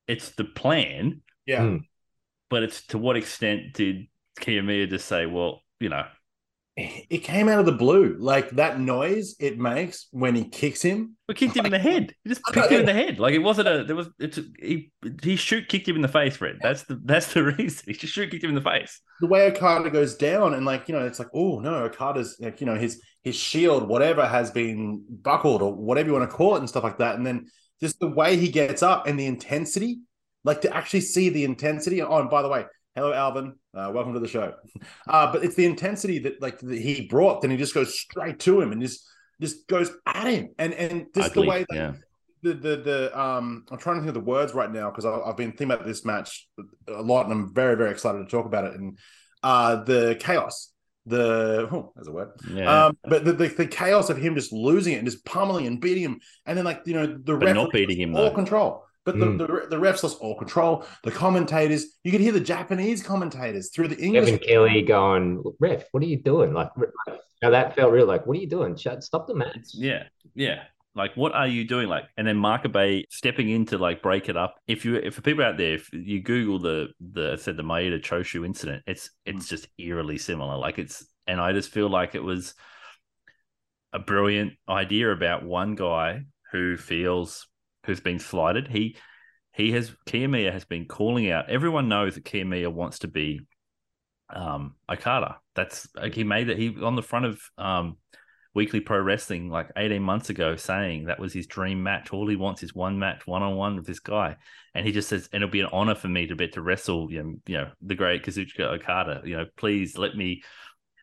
[0.06, 1.62] it's the plan, Yeah.
[1.62, 1.80] Mm.
[2.48, 4.06] but it's to what extent did
[4.40, 6.06] Kiyomiya just say, well, you know,
[6.78, 8.16] It came out of the blue.
[8.20, 11.16] Like that noise it makes when he kicks him.
[11.26, 12.14] we kicked him in the head.
[12.22, 13.18] He just kicked him in the head.
[13.18, 13.82] Like it wasn't a.
[13.82, 14.08] There was.
[14.20, 16.58] It's a, he he shoot kicked him in the face, Fred.
[16.62, 17.82] That's the that's the reason.
[17.86, 19.00] He just shoot kicked him in the face.
[19.20, 22.60] The way Okada goes down and like, you know, it's like, oh no, Okada's like,
[22.60, 26.54] you know, his his shield, whatever has been buckled or whatever you want to call
[26.54, 27.16] it and stuff like that.
[27.16, 27.46] And then
[27.80, 29.98] just the way he gets up and the intensity,
[30.44, 32.02] like to actually see the intensity.
[32.02, 32.66] Oh, and by the way,
[32.98, 33.54] hello Alvin.
[33.74, 34.54] Uh, welcome to the show.
[35.08, 38.38] Uh, but it's the intensity that like that he brought, then he just goes straight
[38.40, 39.06] to him and just
[39.40, 40.48] just goes at him.
[40.58, 41.92] And and just Ugly, the way that yeah.
[42.42, 45.36] the the the um I'm trying to think of the words right now because I've
[45.36, 46.46] been thinking about this match
[46.88, 48.98] a lot and I'm very very excited to talk about it and
[49.42, 50.72] uh the chaos
[51.06, 52.86] the oh there's a word Yeah.
[52.86, 55.80] um but the, the the chaos of him just losing it and just pummeling and
[55.80, 58.34] beating him and then like you know the But ref not beating him, all though.
[58.34, 59.38] control but Mm.
[59.38, 63.70] the, the the refs lost all control the commentators you could hear the Japanese commentators
[63.70, 66.52] through the English Kevin Kelly going, ref, what are you doing?
[66.52, 68.06] Like, like, now that felt real.
[68.06, 68.76] Like, what are you doing?
[68.76, 69.68] Shut, stop the match.
[69.72, 70.64] Yeah, yeah.
[70.94, 71.88] Like, what are you doing?
[71.88, 74.56] Like, and then Marker Bay stepping in to like break it up.
[74.66, 77.62] If you, if for people out there, if you Google the the I said the
[77.62, 80.56] Maeda Choshu incident, it's it's just eerily similar.
[80.56, 82.54] Like, it's and I just feel like it was
[83.92, 87.46] a brilliant idea about one guy who feels
[87.88, 88.68] who's been slighted.
[88.68, 88.96] He
[89.52, 91.50] he has Kiyomiya has been calling out.
[91.50, 93.40] Everyone knows that Kiyomiya wants to be
[94.30, 95.38] um Okada.
[95.56, 96.58] That's like he made it.
[96.58, 97.96] He on the front of um
[98.54, 102.12] Weekly Pro Wrestling like 18 months ago saying that was his dream match.
[102.12, 104.36] All he wants is one match, one on one with this guy.
[104.74, 107.10] And he just says, and it'll be an honor for me to bet to wrestle,
[107.10, 109.22] you know, you know, the great Kazuchika Okada.
[109.24, 110.42] You know, please let me.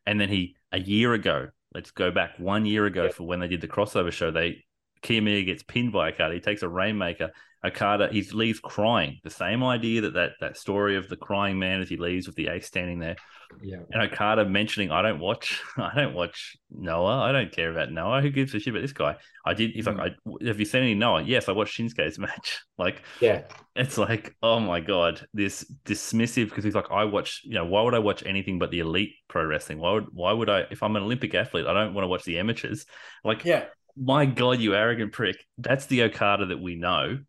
[0.06, 3.48] And then he a year ago, let's go back one year ago for when they
[3.48, 4.32] did the crossover show.
[4.32, 4.64] They
[5.06, 6.34] Kiyomiya gets pinned by Okada.
[6.34, 7.32] He takes a rainmaker.
[7.65, 9.20] Okada, he leaves crying.
[9.24, 12.36] The same idea that that that story of the crying man as he leaves with
[12.36, 13.15] the ace standing there
[13.60, 13.78] Yeah.
[13.91, 17.22] and Okada mentioning, I don't watch, I don't watch Noah.
[17.24, 18.22] I don't care about Noah.
[18.22, 19.15] Who gives a shit about this guy?
[19.48, 19.72] I did.
[19.72, 20.15] He's like, mm.
[20.44, 21.24] I, have you seen any Noah?
[21.24, 22.60] Yes, I watched Shinsuke's match.
[22.78, 23.44] Like, Yeah.
[23.76, 27.41] it's like, oh my god, this dismissive because he's like, I watch.
[27.45, 29.80] You know, why would I watch anything but the elite pro wrestling?
[29.80, 30.66] Why would, why would I?
[30.70, 32.86] If I'm an Olympic athlete, I don't want to watch the amateurs.
[33.24, 33.66] Like, yeah
[33.98, 35.38] my god, you arrogant prick.
[35.58, 37.20] That's the Okada that we know.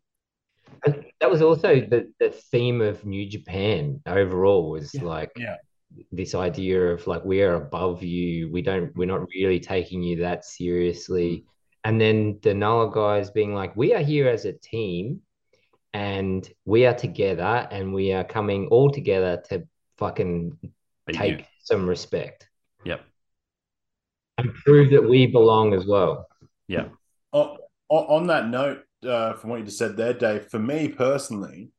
[0.85, 5.55] And that was also the, the theme of New Japan overall was Yeah, like yeah.
[6.11, 8.51] this idea of like we are above you.
[8.51, 11.29] We don't we're not really taking you that seriously.
[11.37, 11.43] Mm.
[11.85, 15.21] And then the Noah guys being like, we are here as a team
[15.93, 19.65] and we are together and we are coming all together to
[19.97, 20.57] fucking
[21.05, 22.49] But you- take some respect
[22.83, 23.01] Yep.
[24.37, 26.27] and prove that we belong as well.
[26.67, 26.87] Yeah.
[27.31, 27.57] on,
[27.89, 31.69] on that note, uh, from what you just said there, Dave, for me personally,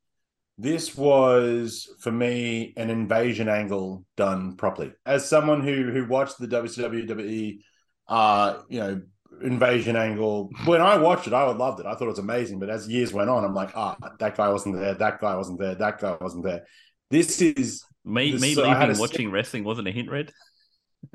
[0.57, 4.93] this was for me an invasion angle done properly.
[5.07, 7.59] As someone who who watched the WWE,
[8.09, 9.03] uh, you know,
[9.43, 11.87] invasion angle, when I watched it, I loved it.
[11.87, 12.59] I thought it was amazing.
[12.59, 14.95] But as years went on, I'm like, ah, that guy wasn't there.
[14.95, 15.75] That guy wasn't there.
[15.77, 16.67] That guy wasn't there.
[17.11, 20.33] This is Me, This- me so had leaving a- watching wrestling wasn't a hint, Red.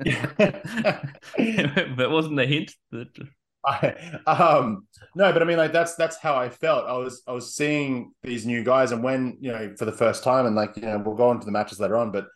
[0.00, 0.04] I,
[1.98, 2.72] that wasn't a hint.
[2.92, 3.08] That
[4.26, 7.54] um no but i mean like that's that's how i felt i was i was
[7.54, 10.82] seeing these new guys and when you know for the first time and like you
[10.82, 12.26] know we'll go into the matches later on but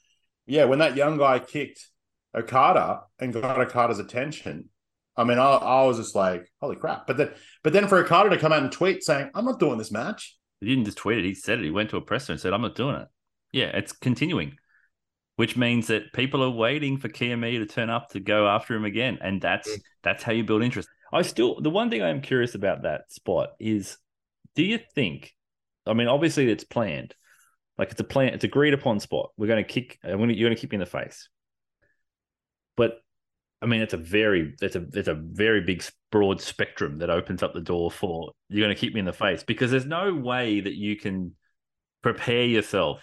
[0.51, 1.87] yeah, when that young guy kicked
[2.35, 4.71] Okada and got Okada's attention,
[5.15, 7.07] I mean, I, I was just like, holy crap.
[7.07, 7.31] But then,
[7.63, 10.39] but then for Okada to come out and tweet saying, I'm not doing this match.
[10.61, 11.27] He didn't just tweet it.
[11.27, 11.65] He said it.
[11.65, 13.09] He went to a presser and said, I'm not doing it.
[13.53, 14.57] Yeah, it's continuing,
[15.37, 18.87] which means that people are waiting for Kiyomiya to turn up to go after him
[18.87, 19.19] again.
[19.21, 19.83] And that's Mm.
[20.03, 20.89] that's how you build interest.
[21.13, 23.97] I still the one thing I'm curious about that spot is
[24.55, 25.35] do you think
[25.87, 27.15] I mean obviously it's planned.
[27.77, 29.31] Like it's a plan, it's agreed upon spot.
[29.37, 31.29] We're gonna kick I'm gonna, you're gonna kick me in the face.
[32.77, 32.99] But
[33.63, 37.43] I mean it's a very it's a it's a very big broad spectrum that opens
[37.43, 40.61] up the door for you're gonna keep me in the face because there's no way
[40.61, 41.35] that you can
[42.03, 43.03] prepare yourself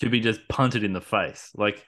[0.00, 1.50] to be just punted in the face.
[1.54, 1.84] Like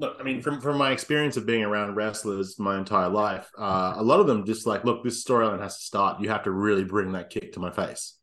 [0.00, 3.92] Look, I mean, from from my experience of being around wrestlers my entire life, uh,
[3.96, 6.22] a lot of them just like, look, this storyline has to start.
[6.22, 8.16] You have to really bring that kick to my face.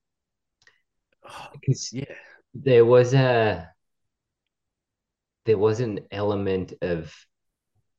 [1.54, 2.06] Because yeah.
[2.56, 3.70] there was a
[5.46, 7.14] there was an element of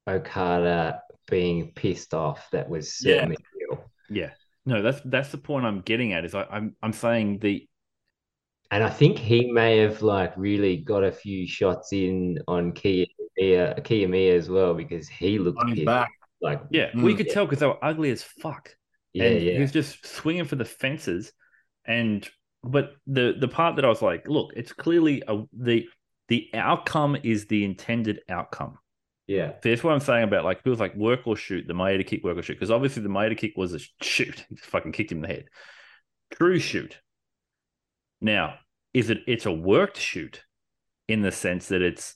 [0.09, 1.01] Okada
[1.31, 3.85] being pissed off that was certainly real.
[4.11, 4.31] Yeah.
[4.67, 6.25] No, that's that's the point I'm getting at.
[6.25, 7.67] Is I, I'm I'm saying the
[8.71, 12.73] And I think he may have like really got a few shots in on
[13.39, 16.11] Kiyomiya, Kiyomiya as well because he looked On his back.
[16.41, 17.03] Like yeah, Mm.
[17.03, 18.75] we could tell because they were ugly as fuck.
[19.13, 19.55] yeah, and yeah.
[19.55, 21.33] he was just swinging for the fences.
[21.87, 22.29] And
[22.63, 25.89] but the the part that I was like, look, it's clearly a, the
[26.29, 28.79] the outcome is the intended outcome.
[29.27, 29.53] Yeah.
[29.63, 32.07] so That's what I'm saying about like it was like work or shoot, the Maeda
[32.07, 32.55] kick, work or shoot.
[32.55, 34.45] Because obviously the Maeda kick was a shoot.
[34.49, 35.45] He fucking kicked him in the head.
[36.33, 36.99] True shoot.
[38.21, 38.55] Now,
[38.95, 40.43] is it it's a worked shoot
[41.09, 42.15] in the sense that it's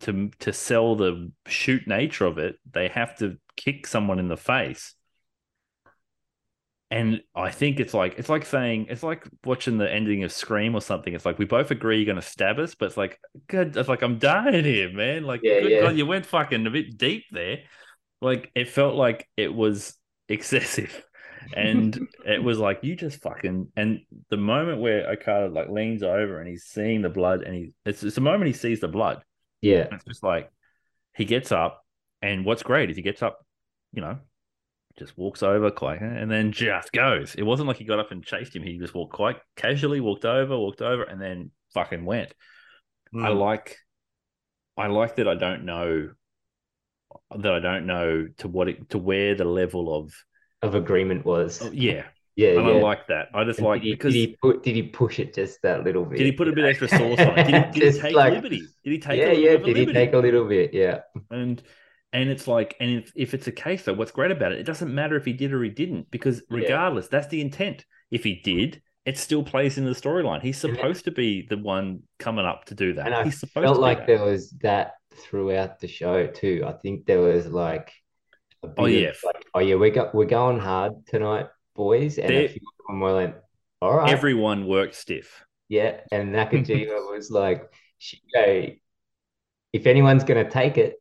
[0.00, 4.36] to to sell the shoot nature of it, they have to kick someone in the
[4.36, 4.94] face.
[6.92, 10.74] And I think it's like it's like saying it's like watching the ending of Scream
[10.74, 11.14] or something.
[11.14, 13.76] It's like we both agree you're gonna stab us, but it's like good.
[13.76, 15.22] It's like I'm dying here, man.
[15.22, 15.80] Like Yeah, good yeah.
[15.82, 17.58] God, you went fucking a bit deep there.
[18.20, 19.96] Like it felt like it was
[20.28, 21.04] excessive,
[21.56, 23.68] and it was like you just fucking.
[23.76, 27.72] And the moment where Okada like leans over and he's seeing the blood, and he
[27.84, 29.22] it's, it's the moment he sees the blood.
[29.62, 29.88] Yeah.
[29.92, 30.50] It's just like
[31.14, 31.84] he gets up,
[32.22, 33.44] and what's great is he gets up,
[33.92, 34.18] you know,
[34.98, 37.34] just walks over quite, and then just goes.
[37.34, 38.62] It wasn't like he got up and chased him.
[38.62, 42.34] He just walked quite casually, walked over, walked over, and then fucking went.
[43.12, 43.24] Hmm.
[43.24, 43.76] I like,
[44.76, 45.28] I like that.
[45.28, 46.10] I don't know
[47.36, 50.14] that I don't know to what it, to where the level of
[50.62, 51.60] Of agreement was.
[51.62, 52.04] oh, yeah,
[52.36, 52.74] Yeah, and yeah.
[52.74, 53.28] I like that.
[53.34, 55.60] I just And like did he, because did he put did he push it just
[55.62, 56.18] that little bit?
[56.18, 57.44] did he put a bit extra sauce on it?
[57.46, 58.62] Did he, did he take like- liberty?
[58.84, 59.56] Did he take yeah, a little yeah.
[59.74, 60.72] Did he take a little bit?
[60.72, 61.00] Yeah.
[61.30, 61.62] and
[62.12, 64.64] and it's like and if, if it's a case though what's great about it it
[64.64, 66.56] doesn't matter if he did or he didn't because Yeah.
[66.58, 71.04] regardless that's the intent if he did it still plays in the storyline he's supposed
[71.04, 73.98] to be the one coming up to do that And I he's supposed felt like
[73.98, 74.06] that.
[74.08, 76.64] there was that throughout the show too.
[76.66, 77.92] I think there was like
[78.64, 79.12] a oh, bit Oh, of, yeah.
[79.24, 82.18] like, oh yeah, we got we're going hard tonight, boys.
[82.18, 83.42] And There- a few of them were like,
[83.82, 86.00] all right, everyone worked stiff yeah.
[86.10, 87.72] And Nakajima was like,
[89.72, 90.96] if anyone's gonna take it,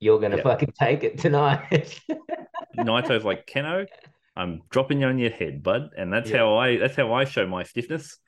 [0.00, 0.42] you're gonna Yeah.
[0.42, 2.00] fucking take it tonight.
[2.76, 3.86] naito's like kenoh
[4.36, 6.38] i'm dropping you on your head bud and that's Yeah.
[6.38, 8.18] how i that's how i show my stiffness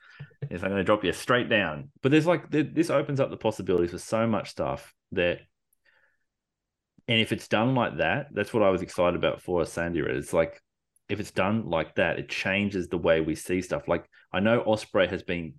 [0.49, 3.37] is i'm going to drop you straight down but there's like this opens up the
[3.37, 5.39] possibilities for so much stuff that
[7.07, 10.33] and if it's done like that that's what i was excited about for sandy it's
[10.33, 10.61] like
[11.11, 14.61] if it's done like that it changes the way we see stuff like i know
[14.61, 15.53] ospreay has been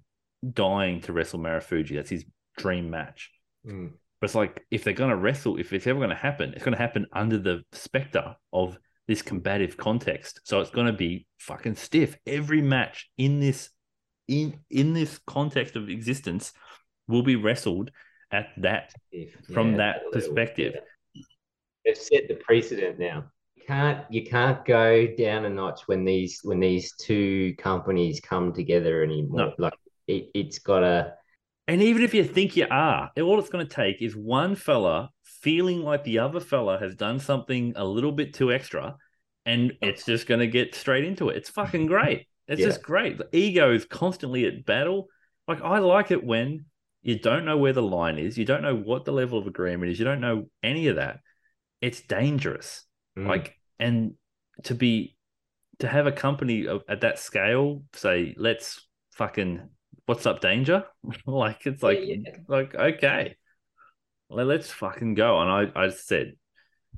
[0.52, 2.24] dying to wrestle marufuji that's his
[2.56, 3.30] dream match
[3.66, 3.92] Mm.
[4.20, 6.64] but it's like if they're going to wrestle, if it's ever going to happen, it's
[6.64, 8.76] going to happen under the specter of
[9.06, 10.40] this combative context.
[10.44, 12.16] So it's going to be fucking stiff.
[12.26, 13.70] Every match in this
[14.26, 16.52] in in this context of existence
[17.06, 17.92] will be wrestled
[18.32, 18.92] at that.
[19.54, 20.74] From that perspective.
[21.84, 23.26] They've set the precedent now.
[23.66, 29.02] Can't you can't go down a notch when these when these two companies come together
[29.02, 29.38] anymore.
[29.40, 29.52] No.
[29.58, 29.74] Like
[30.06, 31.14] it, it's gotta
[31.68, 35.10] And even if you think you are, all it's going to take is one fella
[35.22, 38.96] feeling like the other fella has done something a little bit too extra,
[39.46, 41.36] and it's just going to get straight into it.
[41.36, 42.26] It's fucking great.
[42.48, 42.66] It's Yeah.
[42.66, 43.18] just great.
[43.18, 45.08] The ego is constantly at battle.
[45.48, 46.66] Like I like it when
[47.02, 49.90] you don't know where the line is, you don't know what the level of agreement
[49.92, 51.18] is, you don't know any of that.
[51.80, 52.84] It's dangerous.
[53.18, 53.26] Mm.
[53.28, 54.14] Like, and
[54.64, 55.16] to be
[55.80, 59.68] to have a company at that scale say, let's fucking
[60.06, 60.84] what's up, danger?
[61.26, 62.32] like it's like Yeah, yeah.
[62.48, 63.36] like okay,
[64.30, 65.40] Let- let's fucking go.
[65.40, 66.34] And I I said,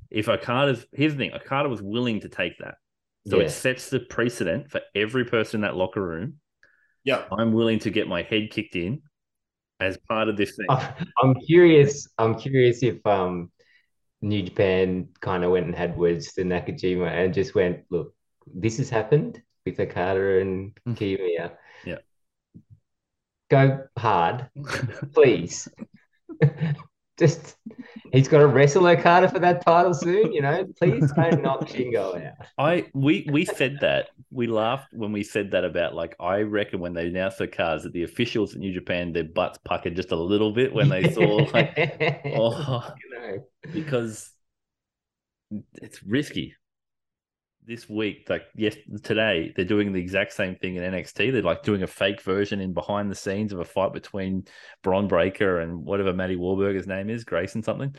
[0.09, 2.75] if Okada's here's the thing, Okada was willing to take that,
[3.27, 3.45] so Yeah.
[3.45, 6.35] it sets the precedent for every person in that locker room.
[7.03, 7.25] Yeah.
[7.31, 9.01] I'm willing to get my head kicked in
[9.79, 10.65] as part of this thing.
[11.21, 12.07] I'm curious.
[12.17, 13.51] I'm curious if um,
[14.25, 18.15] New Japan kind of went and had words to Nakajima and just went, "Look,
[18.47, 20.97] this has happened with Okada and Mm.
[20.97, 21.57] Kiyomiya.
[21.85, 21.99] Yeah.
[23.49, 24.49] Go hard,
[25.13, 25.67] please."
[27.17, 27.55] just
[28.11, 30.33] he's got to wrestle Okada for that title soon.
[30.33, 32.33] You know, please don't knock Shingo out.
[32.57, 36.79] I we we said that we laughed when we said that about like I reckon
[36.79, 40.11] when they announced the cars that the officials at New Japan their butts puckered just
[40.11, 41.73] a little bit when they saw like
[42.35, 43.37] oh you know.
[43.37, 44.29] Oh, because
[45.81, 46.55] it's risky.
[47.67, 51.31] This week, like yes, today they're doing the exact same thing in NXT.
[51.31, 54.45] They're like doing a fake version in behind the scenes of a fight between
[54.83, 57.95] Bron Breakker and whatever Matty Wahlberg's name is, Grayson something,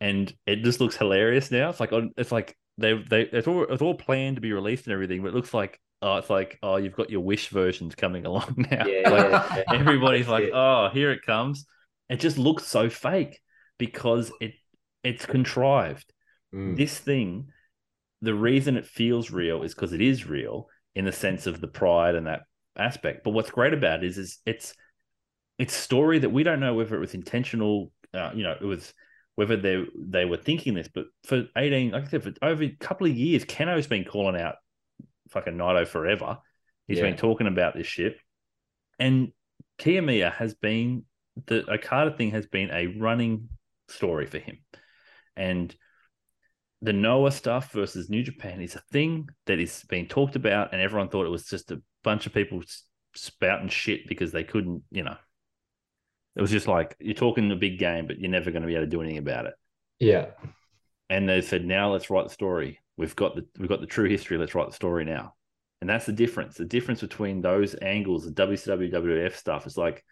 [0.00, 1.70] and it just looks hilarious now.
[1.70, 4.94] It's like it's like they they it's all it's all planned to be released and
[4.94, 8.26] everything, but it looks like oh, it's like oh, you've got your Wish versions coming
[8.26, 8.86] along now.
[8.86, 11.66] Yeah, Like, yeah, everybody's like, oh, here it comes.
[12.08, 13.40] It just looks so fake
[13.78, 14.54] because it
[15.02, 16.12] it's contrived.
[16.54, 16.76] Mm.
[16.76, 17.48] This thing,
[18.22, 21.68] the reason it feels real is because it is real in the sense of the
[21.68, 22.42] pride and that
[22.76, 23.24] aspect.
[23.24, 24.74] But what's great about it is, is it's
[25.58, 27.90] it's story that we don't know whether it was intentional.
[28.12, 28.92] Uh, you know, it was
[29.34, 30.88] whether they they were thinking this.
[30.92, 34.40] But for eighteen, like I said, for over a couple of years, Kenoh's been calling
[34.40, 34.56] out
[35.30, 36.38] fucking Naito forever.
[36.88, 37.04] He's Yeah.
[37.04, 38.16] been talking about this shit,
[38.98, 39.32] and
[39.78, 41.04] Kiyomiya has been
[41.46, 43.48] the Okada thing has been a running
[43.88, 44.58] story for him,
[45.36, 45.74] and
[46.82, 50.80] the Noah stuff versus New Japan is a thing that is being talked about, and
[50.80, 52.62] everyone thought it was just a bunch of people
[53.14, 55.16] spouting shit because they couldn't, you know.
[56.36, 58.74] It was just like you're talking a big game, but you're never going to be
[58.74, 59.54] able to do anything about it.
[59.98, 60.26] Yeah.
[61.08, 62.80] And they said, now let's write the story.
[62.98, 64.36] We've got the we've got the true history.
[64.36, 65.34] Let's write the story now.
[65.80, 66.56] And that's the difference.
[66.56, 70.04] The difference between those angles, the WCW, WWF stuff, is like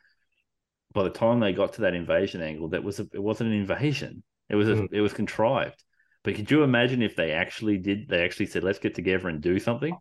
[0.94, 3.56] by the time they got to that invasion angle, that was a, it wasn't an
[3.56, 4.22] invasion.
[4.48, 4.88] It was a, Mm.
[4.92, 5.82] it was contrived.
[6.24, 8.08] But could you imagine if they actually did?
[8.08, 9.96] They actually said, "Let's get together and do something."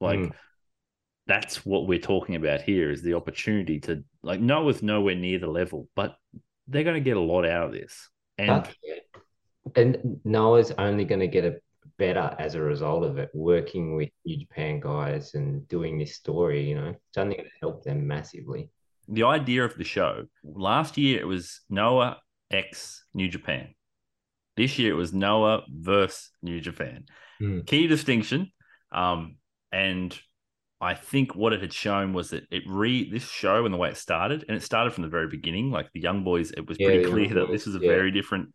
[0.00, 0.32] Like Mm.
[1.26, 5.48] that's what we're talking about here is the opportunity to like Noah's nowhere near the
[5.48, 6.16] level, but
[6.68, 8.08] they're going to get a lot out of this.
[8.38, 8.68] And
[9.74, 11.60] and Noah's only going to get a
[11.98, 16.68] better as a result of it, working with New Japan guys and doing this story.
[16.68, 18.70] You know, it's only going to help them massively.
[19.08, 22.20] the idea of the show last year it was Noah
[22.50, 23.74] X New Japan.
[24.56, 27.04] This year it was Noah versus New Japan.
[27.38, 27.60] Hmm.
[27.66, 28.52] Key distinction.
[28.92, 29.36] Um,
[29.72, 30.18] and
[30.80, 33.90] I think what it had shown was that it re this show and the way
[33.90, 35.70] it started, and it started from the very beginning.
[35.70, 37.88] Like the young boys, it was Yeah, pretty clear that Boys, this was a yeah.
[37.88, 38.50] very different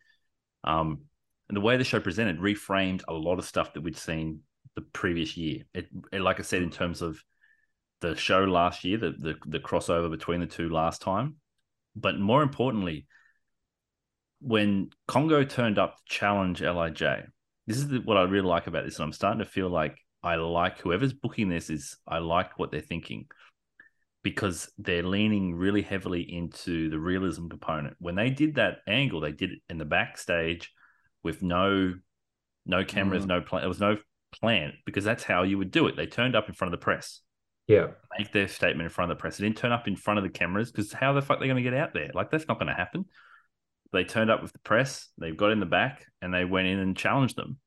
[0.64, 1.02] um
[1.50, 4.42] and the way the show presented reframed a lot of stuff that we'd seen
[4.76, 5.64] the previous year.
[5.74, 7.20] It, it like I said, in terms of
[8.02, 11.36] the show last year, the, the the crossover between the two last time,
[11.96, 13.08] but more importantly,
[14.42, 17.28] when Kongo turned up to challenge LIJ,
[17.68, 19.98] this is the, what I really like about this, and I'm starting to feel like
[20.24, 23.26] I like whoever's booking this is I like what they're thinking
[24.24, 27.96] because they're leaning really heavily into the realism component.
[28.00, 30.72] When they did that angle, they did it in the backstage
[31.24, 31.96] with no
[32.66, 33.30] no cameras, Mm.
[33.30, 33.62] no plan.
[33.64, 33.98] There was no
[34.40, 35.96] plan because that's how you would do it.
[35.96, 37.22] They turned up in front of the press
[37.68, 37.88] Yeah.
[38.20, 39.38] make their statement in front of the press.
[39.38, 41.48] They didn't turn up in front of the cameras because how the fuck are they
[41.48, 42.12] going to get out there?
[42.14, 43.06] Like that's not going to happen.
[43.92, 45.10] They turned up with the press.
[45.18, 47.58] They got in the back and they went in and challenged them.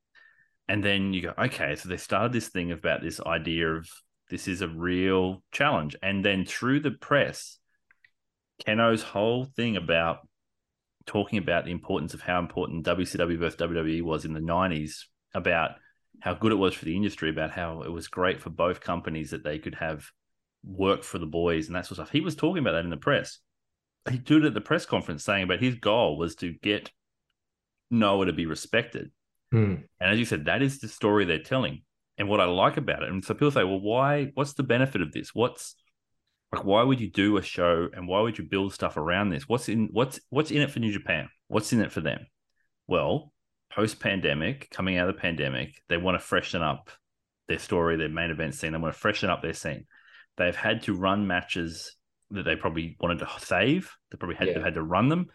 [0.68, 3.89] And then you go, okay, so they started this thing about this idea of
[4.31, 5.97] this is a real challenge.
[6.03, 7.59] And then through the press,
[8.66, 10.27] Kenoh's whole thing about
[11.07, 15.03] talking about the importance of how important WCW versus WWE was in the 90s,
[15.35, 15.72] about
[16.20, 19.31] how good it was for the industry, about how it was great for both companies
[19.31, 20.07] that they could have
[20.62, 22.12] work for the boys and that sort of stuff.
[22.12, 23.39] He was talking about that in the press.
[24.11, 26.90] He did it at the press conference saying about his goal was to get
[27.90, 29.11] Noah to be respected.
[29.50, 29.74] Hmm.
[30.00, 31.82] And as you said, that is the story they're telling.
[32.18, 34.30] And what I like about it, and so people say, well, why?
[34.34, 35.34] What's the benefit of this?
[35.34, 35.74] What's
[36.52, 39.48] like, why would you do a show and why would you build stuff around this?
[39.48, 41.28] What's in what's what's in it for New Japan?
[41.48, 42.26] What's in it for them?
[42.86, 43.32] Well,
[43.72, 46.90] post pandemic, coming out of the pandemic, they want to freshen up
[47.48, 48.72] their story, their main event scene.
[48.72, 49.86] They want to freshen up their scene.
[50.36, 51.96] They've had to run matches
[52.31, 53.91] that they probably wanted to save.
[54.11, 54.55] They probably had Yeah.
[54.55, 55.27] they've had to run them.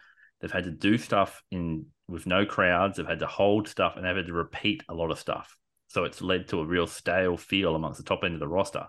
[0.42, 2.98] They've had to do stuff in with no crowds.
[2.98, 5.56] They've had to hold stuff and they've had to repeat a lot of stuff.
[5.88, 8.88] So it's led to a real stale feel amongst the top end of the roster.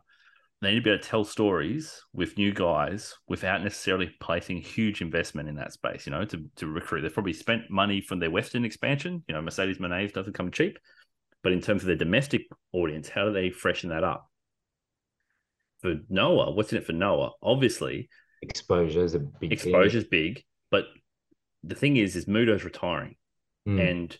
[0.60, 5.00] They need to be able to tell stories with new guys without necessarily placing huge
[5.00, 7.00] investment in that space, you know, to, to recruit.
[7.00, 9.24] They've probably spent money from their Western expansion.
[9.26, 10.78] You know, Mercedes Moné doesn't come cheap.
[11.42, 12.42] But in terms of their domestic
[12.72, 14.29] audience, how do they freshen that up?
[15.80, 17.32] For Noah, what's in it for Noah?
[17.42, 18.08] Obviously,
[18.42, 20.84] Exposure is a big exposure's big, but
[21.62, 23.16] the thing is, is Muto's retiring.
[23.68, 23.90] Mm.
[23.90, 24.18] and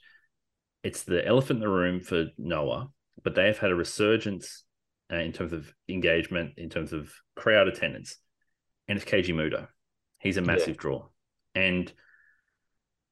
[0.83, 2.91] it's the elephant in the room for Noah.
[3.23, 4.65] But they have had a resurgence
[5.13, 8.17] uh, in terms of engagement, in terms of crowd attendance,
[8.89, 9.67] and it's Keiji Muto.
[10.19, 11.09] He's a massive draw,
[11.55, 11.93] and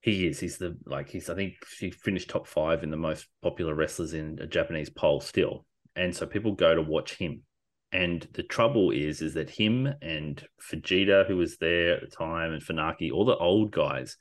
[0.01, 0.41] he is.
[0.41, 1.29] He's the like he's.
[1.29, 5.21] I think he finished top five in the most popular wrestlers in a Japanese poll
[5.21, 7.43] still, and so people go to watch him.
[7.91, 12.53] And the trouble is, is that him and Fujita, who was there at the time,
[12.53, 14.17] and Funaki, all the old guys,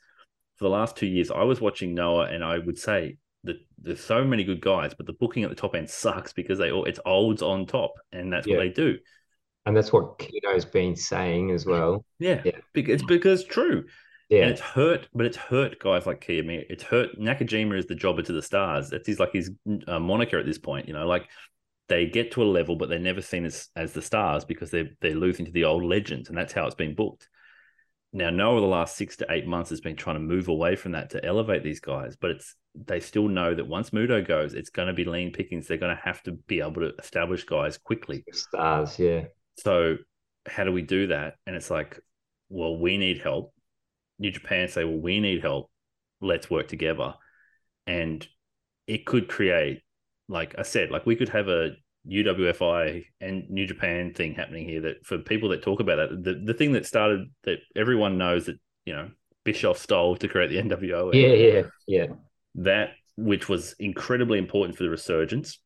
[0.56, 4.00] for the last two years, I was watching Noah, and I would say that there's
[4.02, 6.84] so many good guys, but the booking at the top end sucks because they all
[6.86, 8.56] it's olds on top, and that's Yeah.
[8.56, 8.98] what they do.
[9.66, 12.02] and that's what Kenoh's been saying as well.
[12.18, 12.52] Yeah, Yeah.
[12.74, 13.84] It's because it's true.
[14.30, 16.64] Yeah, And it's hurt, but it's hurt guys like Kiyomiya.
[16.70, 18.88] It's hurt Nakajima is the jobber to the stars.
[18.88, 19.50] That's his like his
[19.86, 20.88] uh, moniker at this point.
[20.88, 21.28] You know, like
[21.88, 24.90] they get to a level, but they're never seen as as the stars because they're
[25.00, 27.28] they're losing to the old legends, and that's how it's been booked.
[28.12, 30.92] Now, Noah, the last six to eight months has been trying to move away from
[30.92, 34.70] that to elevate these guys, but it's they still know that once Muto goes, it's
[34.70, 35.66] going to be lean pickings.
[35.66, 38.24] They're going to have to be able to establish guys quickly.
[38.32, 38.98] stars.
[38.98, 39.24] Yeah,
[39.56, 39.96] So
[40.46, 41.34] how do we do that?
[41.46, 42.00] And it's like,
[42.48, 43.52] well, we need help.
[44.18, 45.70] New Japan say, well, we need help.
[46.20, 47.14] Let's work together.
[47.86, 48.26] And
[48.86, 49.82] it could create,
[50.28, 51.70] like I said, like we could have a
[52.08, 56.42] UWFI and New Japan thing happening here that for people that talk about that, the,
[56.44, 59.10] the thing that started that everyone knows that, you know,
[59.44, 61.14] Bischoff stole to create the NWO.
[61.14, 62.06] yeah, yeah, yeah.
[62.56, 65.58] That which was incredibly important for the resurgence.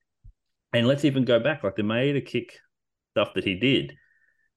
[0.73, 2.59] And let's even go back, like the Maeda kick
[3.11, 3.95] stuff that he did,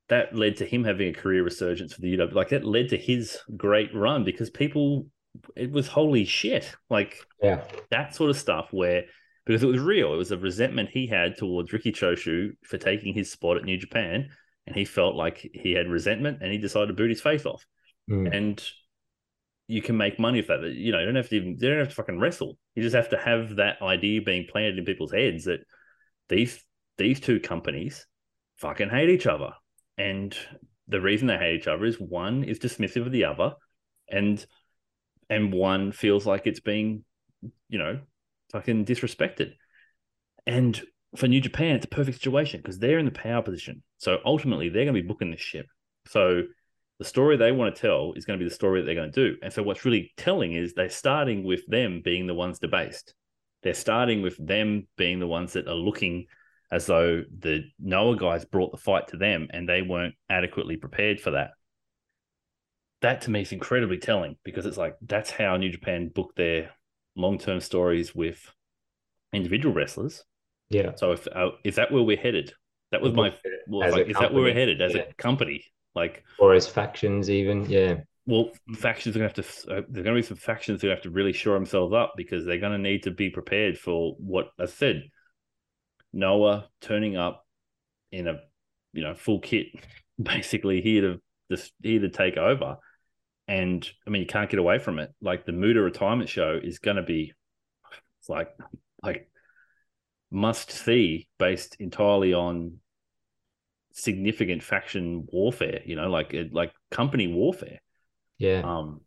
[0.08, 2.34] that led to him having a career resurgence for the UW.
[2.34, 5.08] Like that led to his great run because people,
[5.56, 6.74] it was holy shit.
[6.90, 9.06] Like Yeah, that sort of stuff where
[9.46, 13.14] because it was real, it was a resentment he had towards Riki Choshu for taking
[13.14, 14.30] his spot at New Japan,
[14.66, 17.66] and he felt like he had resentment, and he decided to boot his face off.
[18.10, 18.36] Mm.
[18.36, 18.64] And
[19.68, 20.64] you can make money off that.
[20.64, 22.58] You know, you don't have to even, you don't have to fucking wrestle.
[22.76, 25.62] You just have to have that idea being planted in people's heads that
[26.30, 26.64] these
[26.98, 28.08] these two companies
[28.58, 29.52] fucking hate each other,
[29.98, 30.36] and
[30.88, 33.54] the reason they hate each other is one is dismissive of the other,
[34.10, 34.44] and
[35.30, 37.04] and one feels like it's being,
[37.70, 38.00] you know,
[38.52, 39.54] fucking disrespected.
[40.46, 40.82] And
[41.16, 43.84] for New Japan, it's a perfect situation because they're in the power position.
[43.98, 45.68] So ultimately, they're going to be booking this ship.
[46.08, 46.44] So
[47.00, 49.12] the story they want to tell is going to be the story that they're going
[49.12, 49.38] to do.
[49.42, 53.14] And so what's really telling is they're starting with them being the ones debased.
[53.64, 56.28] They're starting with them being the ones that are looking
[56.72, 61.20] as though the Noah guys brought the fight to them and they weren't adequately prepared
[61.20, 61.52] for that.
[63.02, 66.72] That to me is incredibly telling because it's like that's how New Japan booked their
[67.16, 68.52] long-term stories with
[69.34, 70.24] individual wrestlers.
[70.70, 70.96] yeah.
[70.96, 72.54] So if uh, is that where we're headed?
[72.92, 73.34] That was my
[73.68, 75.02] well, like, is that where we're headed as yeah.
[75.02, 75.66] a company?
[75.96, 77.66] Like, Or as factions, even.
[77.66, 79.72] Yeah, well, factions are going to have to.
[79.72, 82.46] Uh, there's going to be some factions who have to really shore themselves up because
[82.46, 85.04] they're going to need to be prepared for what I said.
[86.12, 87.46] Noah turning up
[88.12, 88.40] in a
[88.94, 89.68] you know full kit,
[90.22, 92.78] basically here to just here to take over,
[93.48, 95.14] and I mean you can't get away from it.
[95.22, 97.34] Like the Muto retirement show is going to be,
[98.20, 98.50] it's like
[99.04, 99.30] like
[100.32, 102.78] must see based entirely on
[103.94, 105.82] significant faction warfare.
[105.86, 107.80] You know, like like company warfare.
[108.38, 108.62] yeah.
[108.64, 109.02] Um,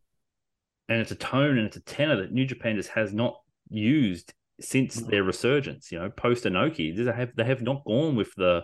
[0.88, 4.32] and it's a tone and it's a tenor that New Japan just has not used
[4.60, 5.92] since their resurgence.
[5.92, 8.62] You know, post Inoki, they have they have not gone with the.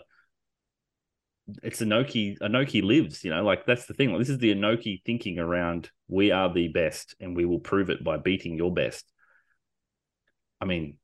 [1.62, 2.38] It's Inoki.
[2.38, 3.24] Inoki lives.
[3.24, 4.10] You know, like that's the thing.
[4.10, 5.90] Like this is the Inoki thinking around.
[6.08, 9.04] We are the best, and we will prove it by beating your best.
[10.60, 10.96] I mean,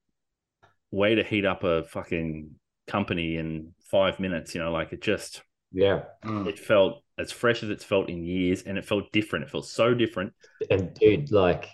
[0.90, 2.54] way to heat up a fucking
[2.86, 4.54] company in five minutes.
[4.54, 6.02] You know, like it just yeah.
[6.24, 6.46] Mm.
[6.46, 9.44] it felt as fresh as it's felt in years, and it felt different.
[9.44, 10.32] It felt so different.
[10.70, 11.68] And dude, like,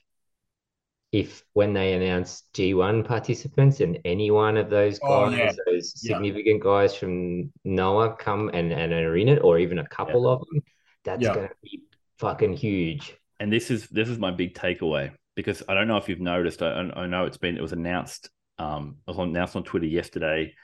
[1.12, 5.52] if when they announce G1 participants and any one of those Oh, guys, yeah.
[5.66, 6.14] those Yeah.
[6.16, 10.40] significant guys from Noah come and, and are in it, or even a couple of
[10.40, 10.61] them,
[11.04, 11.34] that's Yeah.
[11.34, 11.82] going to be
[12.18, 13.16] fucking huge.
[13.38, 16.62] and this is this is my big takeaway because I don't know if you've noticed.
[16.62, 18.30] I, I know it's been it was announced.
[18.59, 20.54] Um, it was announced on Twitter yesterday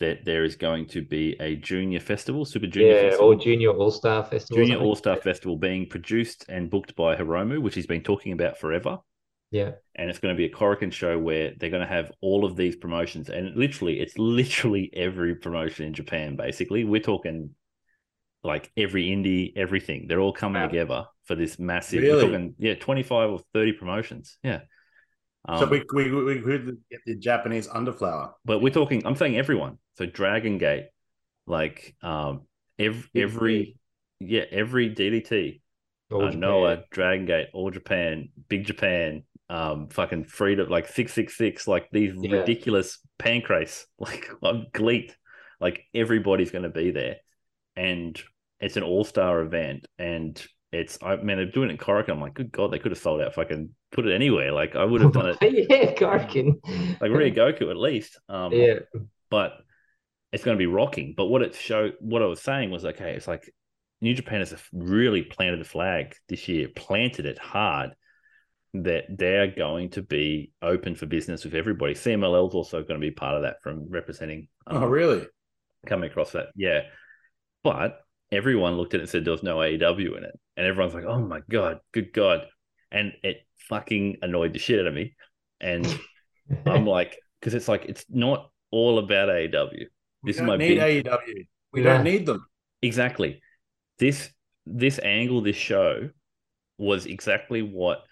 [0.00, 3.70] that there is going to be a junior festival, Super Junior Yeah, Festival, or Junior
[3.70, 4.62] All Star Festival.
[4.64, 8.58] Junior All Star Festival, being produced and booked by Hiromu, which he's been talking about
[8.58, 8.98] forever.
[9.50, 12.44] Yeah, And it's going to be a Korakuen show where they're going to have all
[12.44, 16.36] of these promotions, and literally, it's literally every promotion in Japan.
[16.36, 17.50] Basically, we're talking
[18.42, 20.06] like every indie, everything.
[20.08, 20.68] They're all coming Wow.
[20.68, 22.02] together for this massive.
[22.02, 22.24] Really?
[22.24, 24.38] We're talking, yeah, twenty five or thirty promotions.
[24.42, 24.60] Yeah.
[25.48, 28.32] Um, so we we we could get the Japanese underflower.
[28.44, 29.06] but we're talking.
[29.06, 29.78] I'm saying everyone.
[29.96, 30.88] So Dragon Gate,
[31.46, 32.42] like um,
[32.78, 33.76] every every
[34.20, 35.60] yeah, every DDT,
[36.10, 41.36] All uh, Noah, Dragon Gate, All Japan, Big Japan, um, fucking Freedom, like six six
[41.36, 42.38] six, like these Yeah.
[42.38, 45.16] ridiculous pancreas like I'm Gleat,
[45.60, 47.16] like everybody's going to be there,
[47.76, 48.20] and
[48.60, 52.10] it's an all star event, and it's I mean they're doing it in.
[52.10, 53.34] I'm like, good god, they could have sold out.
[53.34, 54.52] Fucking put it anywhere.
[54.52, 55.38] Like I would have done it
[55.70, 56.54] yeah, Garkin.
[57.00, 58.18] like Ryogoku at least.
[58.28, 58.80] Um, yeah,
[59.30, 59.52] but
[60.32, 61.14] it's going to be rocking.
[61.16, 63.50] But what it showed, what I was saying was, okay, it's like
[64.00, 67.92] New Japan has really planted the flag this year, planted it hard
[68.74, 71.94] that they're going to be open for business with everybody.
[71.94, 74.48] CMLL is also going to be part of that from representing.
[74.66, 75.26] um, Oh, really?
[75.86, 76.82] Coming across that, yeah.
[77.62, 78.00] But
[78.32, 81.04] everyone looked at it and said there was no AEW in it, and everyone's like,
[81.04, 82.46] "Oh my god, good god!"
[82.90, 83.38] And it
[83.68, 85.14] fucking annoyed the shit out of me.
[85.60, 85.86] And
[86.66, 89.70] I'm like, because it's like it's not all about AEW.
[89.72, 89.88] We
[90.24, 91.46] This is don't my need big AEW.
[91.72, 91.94] We Yeah.
[91.94, 92.44] don't need them.
[92.82, 93.40] exactly
[93.98, 94.30] this
[94.66, 96.10] this angle this show
[96.78, 98.02] was exactly what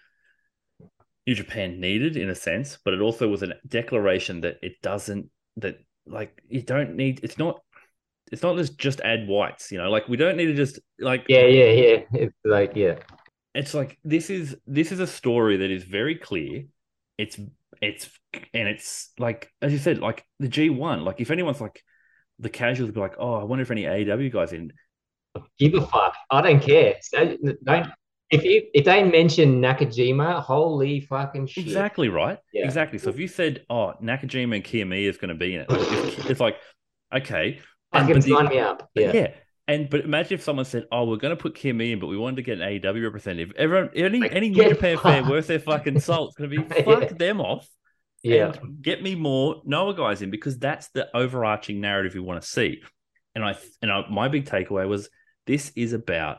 [1.27, 5.29] new japan needed in a sense but it also was a declaration that it doesn't
[5.57, 7.61] that like you don't need it's not
[8.31, 11.25] it's not just just add whites you know like we don't need to just like
[11.27, 11.97] yeah, yeah, yeah.
[12.13, 12.95] It's like yeah,
[13.53, 16.63] it's like this is this is a story that is very clear
[17.17, 17.39] it's
[17.81, 18.09] it's
[18.53, 21.81] and it's like as you said like the g1 like if anyone's like
[22.39, 24.71] the casuals be like oh i wonder if any aew guys in
[25.59, 26.15] give a fuck.
[26.31, 26.95] I don't care.
[27.11, 27.87] Don't,
[28.31, 31.63] if you if they mention Nakajima, holy fucking shit.
[31.65, 32.39] Exactly right.
[32.53, 32.65] Yeah.
[32.65, 32.97] Exactly.
[32.99, 36.25] So if you said, "Oh, Nakajima and Kiyomiya is going to be in it," it's,
[36.29, 36.57] it's like,
[37.13, 37.59] okay,
[37.93, 38.89] and, but the- sign me up.
[38.95, 39.11] Yeah.
[39.13, 39.27] yeah.
[39.67, 42.17] And but imagine if someone said, "Oh, we're going to put Kiyomiya in, but we
[42.17, 45.59] wanted to get an AEW representative." Everyone, any Like, any New Japan fan worth their
[45.59, 46.83] fucking salt is going to be Yeah.
[46.83, 47.67] fuck them off
[48.23, 48.53] Yeah.
[48.81, 52.81] get me more Noah guys in because that's the overarching narrative we want to see.
[53.33, 55.09] And I and I, my big takeaway was
[55.47, 56.37] this is about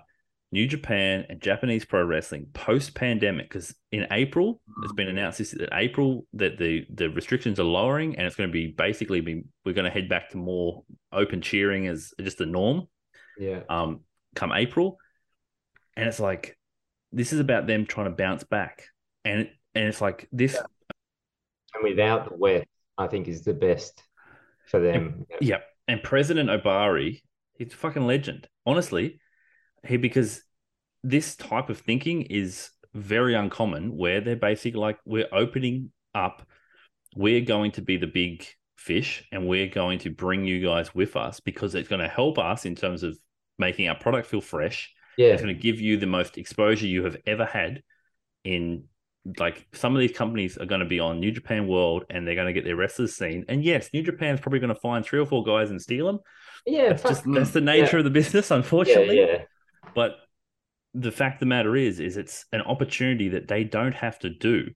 [0.57, 5.51] New Japan and Japanese pro wrestling post pandemic because in April it's been announced this
[5.51, 9.45] that April that the the restrictions are lowering and it's going to be basically be
[9.67, 10.83] we're going to head back to more
[11.13, 12.89] open cheering as just the norm
[13.39, 13.61] Yeah.
[13.69, 14.01] um
[14.35, 14.97] come April
[15.95, 16.57] and it's like
[17.13, 18.85] this is about them trying to bounce back
[19.27, 20.57] and and it's like this
[21.75, 24.03] And without the West, I think is the best
[24.71, 25.27] for them.
[25.39, 27.21] Yeah, and President Ohbari,
[27.59, 28.49] he's a fucking legend.
[28.65, 29.21] Honestly,
[29.87, 30.43] he because
[31.03, 33.97] this type of thinking is very uncommon.
[33.97, 36.47] Where they're basically like, we're opening up,
[37.15, 41.17] we're going to be the big fish, and we're going to bring you guys with
[41.17, 43.19] us because it's going to help us in terms of
[43.59, 44.93] making our product feel fresh.
[45.17, 45.29] Yeah.
[45.29, 47.83] It's going to give you the most exposure you have ever had
[48.45, 48.85] in
[49.39, 52.35] like some of these companies are going to be on New Japan World and they're
[52.35, 53.45] going to get their wrestlers seen.
[53.49, 56.21] And yes, New Japan's probably going to find three or four guys and steal them.
[56.65, 56.91] Yeah.
[56.91, 59.19] That's just that's the nature of the business, unfortunately.
[59.19, 59.43] yeah, yeah.
[59.95, 60.17] But
[60.99, 64.31] the fact of the matter is, is it's an opportunity that they don't have to
[64.31, 64.69] do.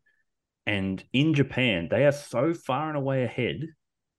[0.67, 3.61] And in Japan, they are so far and away ahead.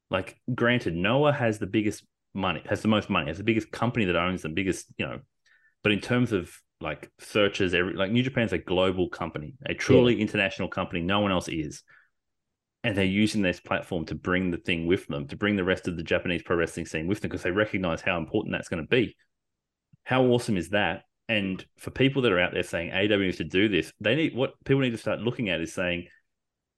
[0.10, 4.06] Like, granted, Noah has the biggest money, has the most money, has the biggest company
[4.06, 5.20] that owns them, biggest, you know.
[5.84, 10.20] But in terms of like searches, every like New Japan's a global company, a truly
[10.20, 11.02] international company.
[11.02, 11.84] No one else is.
[12.84, 15.88] And they're using this platform to bring the thing with them, to bring the rest
[15.88, 18.84] of the Japanese pro wrestling scene with them, because they recognize how important that's going
[18.84, 19.16] to be.
[20.04, 21.04] How awesome is that?
[21.30, 24.36] And for people that are out there saying AEW needs to do this, they need
[24.36, 26.08] what people need to start looking at is saying,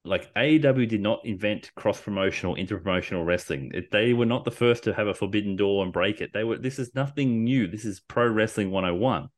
[0.06, 3.72] like AEW did not invent cross promotional, inter promotional wrestling.
[3.92, 6.32] They were not the first to have a forbidden door and break it.
[6.34, 6.58] They were.
[6.58, 7.68] This is nothing new.
[7.68, 9.30] This is pro wrestling 101.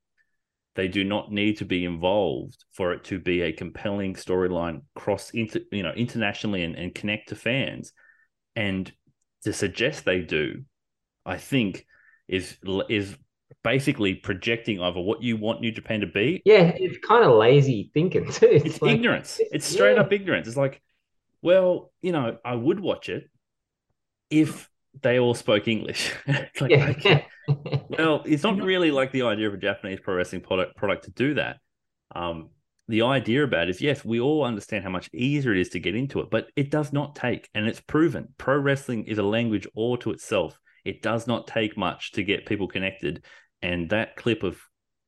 [0.75, 5.29] They do not need to be involved for it to be a compelling storyline cross
[5.29, 7.93] inter, you know, internationally and, and connect to fans.
[8.55, 8.91] And
[9.43, 10.63] to suggest they do,
[11.25, 11.85] I think,
[12.27, 12.57] is
[12.89, 13.15] is
[13.65, 17.89] basically projecting over what you want New Japan to be Yeah, it's kind of lazy
[17.95, 18.45] thinking too.
[18.45, 19.41] It's, it's like- ignorance.
[19.51, 20.01] It's straight yeah.
[20.01, 20.47] up ignorance.
[20.47, 20.81] It's like,
[21.41, 23.27] well, you know, I would watch it
[24.29, 24.69] if
[25.01, 26.13] they all spoke English.
[26.27, 26.89] it's like, Yeah.
[26.91, 27.25] okay.
[27.89, 31.11] Well, it's not really like the idea of a Japanese pro wrestling product product to
[31.11, 31.57] do that.
[32.15, 32.49] Um,
[32.87, 35.79] the idea about it is yes, we all understand how much easier it is to
[35.79, 38.29] get into it, but it does not take, and it's proven.
[38.37, 40.59] Pro wrestling is a language all to itself.
[40.83, 43.23] It does not take much to get people connected,
[43.61, 44.59] and that clip of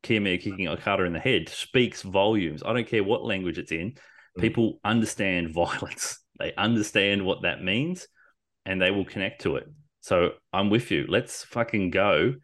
[0.04, 2.64] Kiyomiya kicking Okada in the head speaks volumes.
[2.66, 3.96] I don't care what language it's in.
[4.38, 4.42] Mm.
[4.42, 6.20] People understand violence.
[6.40, 8.08] They understand what that means,
[8.66, 9.68] and they will connect to it.
[10.02, 11.06] So I'm with you.
[11.08, 12.36] Let's fucking go.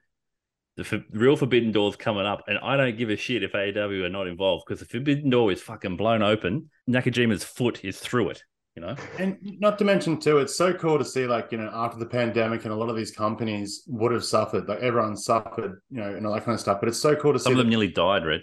[0.76, 4.06] The for, real Forbidden Door's coming up, and I don't give a shit if AEW
[4.06, 6.72] are not involved because the Forbidden Door is fucking blown open.
[6.90, 8.44] Nakajima's foot is through it.
[8.76, 8.96] You know.
[9.20, 12.06] And not to mention too, it's so cool to see like you know after the
[12.06, 16.14] pandemic and a lot of these companies would have suffered, like everyone suffered, you know,
[16.16, 16.80] and all that kind of stuff.
[16.80, 18.42] But it's so cool to see Some of them that- nearly died, Red.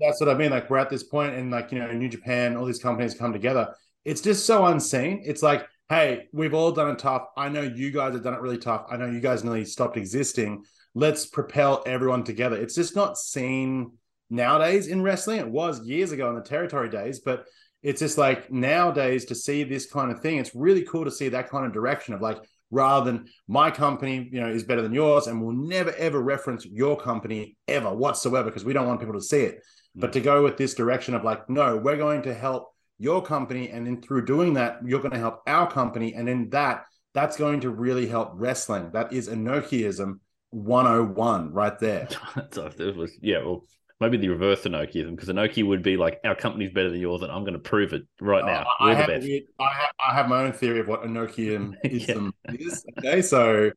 [0.00, 0.50] that's what I mean.
[0.50, 3.32] Like we're at this point, and like you know, New Japan, all these companies come
[3.32, 3.74] together.
[4.04, 5.22] It's just so unseen.
[5.26, 7.26] It's like, hey, we've all done it tough.
[7.36, 8.86] I know you guys have done it really tough.
[8.90, 10.64] I know you guys nearly stopped existing.
[10.94, 12.56] Let's propel everyone together.
[12.56, 13.92] It's just not seen
[14.30, 15.38] nowadays in wrestling.
[15.40, 17.44] It was years ago in the territory days, but
[17.82, 20.38] it's just like nowadays to see this kind of thing.
[20.38, 22.38] It's really cool to see that kind of direction of like
[22.70, 26.66] rather than my company, you know, is better than yours, and we'll never ever reference
[26.66, 29.56] your company ever whatsoever because we don't want people to see it.
[29.96, 30.00] Mm.
[30.00, 32.68] But to go with this direction of like, no, we're going to help
[32.98, 36.50] your company, and then through doing that, you're going to help our company, and then
[36.50, 38.90] that that's going to really help wrestling.
[38.92, 40.18] That is Inokiism
[40.50, 42.08] 101 right there.
[42.36, 43.64] it was, yeah, well,
[44.00, 47.32] maybe the reverse Inokiism, because Inoki would be like, our company's better than yours, and
[47.32, 48.62] I'm going to prove it right now.
[48.62, 49.26] Uh, I, We're I the have, best.
[49.26, 52.54] weird- I, have, I have my own theory of what Inokiism Yeah.
[52.54, 52.84] is.
[52.98, 53.70] Okay, so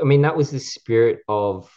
[0.00, 1.70] I mean, that was the spirit of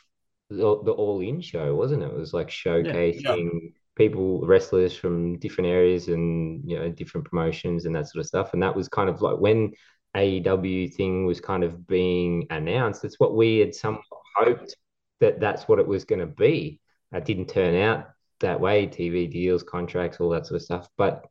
[0.50, 2.08] the, the All In show, wasn't it?
[2.08, 7.96] It was like showcasing people, wrestlers from different areas and you know different promotions and
[7.96, 8.54] that sort of stuff.
[8.54, 9.74] And that was kind of like when
[10.16, 13.04] AEW thing was kind of being announced.
[13.04, 14.04] It's what we had somewhat
[14.36, 14.76] hoped
[15.20, 16.80] that that's what it was going to be.
[17.12, 18.08] That didn't turn out
[18.40, 18.88] that way.
[18.88, 20.90] TV deals, contracts, all that sort of stuff.
[20.98, 21.26] But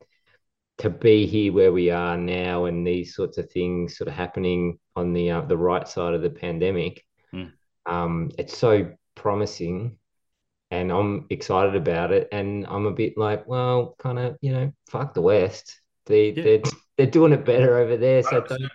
[0.78, 4.78] to be here where we are now and these sorts of things sort of happening
[4.94, 7.04] on the uh, the right side of the pandemic,
[7.34, 7.52] Mm.
[7.86, 9.98] um, it's so promising,
[10.70, 12.28] and I'm excited about it.
[12.32, 15.80] And I'm a bit like, well, kind of, you know, fuck the West.
[16.06, 16.42] They Yeah.
[16.42, 16.62] they're
[16.96, 18.70] they're doing it better over there, so don't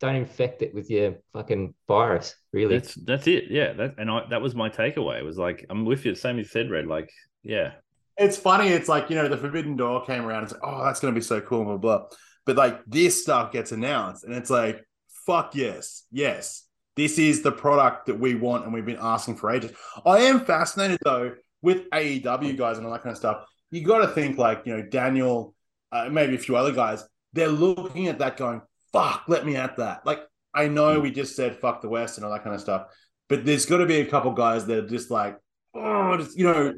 [0.00, 2.34] don't infect it with your fucking virus.
[2.52, 3.44] Really, That's that's it.
[3.50, 5.18] Yeah, that and I, that was my takeaway.
[5.18, 6.14] It was like I'm with you.
[6.14, 6.86] Same as you said, Red.
[6.86, 7.10] Like,
[7.42, 7.72] yeah,
[8.16, 8.68] it's funny.
[8.68, 10.44] It's like you know, the Forbidden Door came around.
[10.44, 12.06] It's like, oh, that's going to be so cool, blah blah.
[12.46, 14.84] But like this stuff gets announced, and it's like,
[15.26, 16.64] fuck yes, yes,
[16.96, 19.72] this is the product that we want, and we've been asking for ages.
[20.04, 23.44] I am fascinated though with AEW guys and all that kind of stuff.
[23.70, 25.54] You got to think like you know Daniel,
[25.92, 27.04] uh, maybe a few other guys.
[27.34, 28.62] They're looking at that, going,
[28.92, 30.04] fuck, let me at that.
[30.06, 30.20] Like
[30.54, 32.86] I know we just said fuck the West and all that kind of stuff,
[33.28, 35.36] but there's got to be a couple guys that are just like,
[35.74, 36.74] oh, just, you know,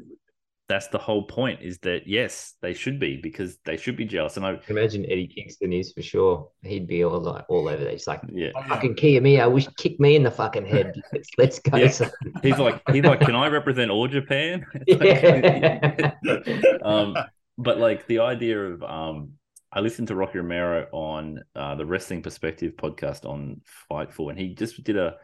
[0.71, 1.61] that's the whole point.
[1.61, 4.37] Is that yes, they should be because they should be jealous.
[4.37, 6.49] And I, imagine Eddie Kingston is for sure.
[6.61, 7.91] He'd be all like all over there.
[7.91, 8.67] It's like yeah, oh, yeah.
[8.67, 10.93] fucking Kiyomiya, wish kick me in the fucking head.
[11.11, 11.77] Let's, let's go.
[11.77, 11.89] Yeah.
[11.89, 12.11] son.
[12.41, 14.65] he's like he's like, can I represent all Japan?
[14.87, 16.13] Yeah.
[16.83, 17.17] um,
[17.57, 19.33] but like the idea of um,
[19.73, 24.53] I listened to Rocky Romero on uh, the Wrestling Perspective podcast on Fightful, and he
[24.53, 25.15] just did a.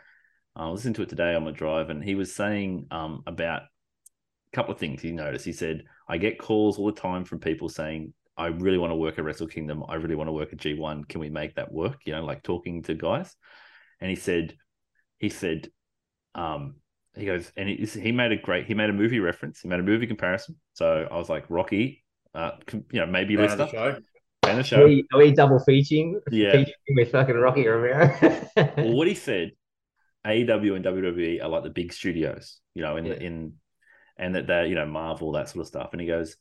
[0.55, 4.55] I listened to it today on my drive, and he was saying um, about a
[4.55, 5.43] couple of things he noticed.
[5.43, 8.95] He said, "I get calls all the time from people saying." I really want to
[8.95, 9.83] work at Wrestle Kingdom.
[9.89, 11.09] I really want to work at G1.
[11.09, 11.97] Can we make that work?
[12.05, 13.35] You know, like talking to guys.
[13.99, 14.55] And he said,
[15.17, 15.71] he said,
[16.35, 16.75] um,
[17.15, 19.61] he goes, and he, he made a great, he made a movie reference.
[19.61, 20.55] He made a movie comparison.
[20.73, 23.99] So I was like, Rocky, uh, you know, maybe fan of the listener,
[24.47, 24.59] show.
[24.61, 26.19] of the Are we, are we double featuring?
[26.31, 26.51] Yeah.
[26.51, 28.11] Featuring with fucking Rocky Romero.
[28.55, 29.51] Well, what he said,
[30.25, 33.13] AEW and WWE are like the big studios, you know, in Yeah.
[33.13, 33.53] the in,
[34.17, 35.89] and that they're you know Marvel that sort of stuff.
[35.91, 36.35] And he goes,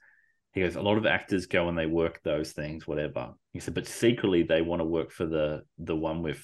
[0.52, 3.34] he goes, a lot of actors go and they work those things, whatever.
[3.52, 6.40] He said, but secretly they want to work for the the one with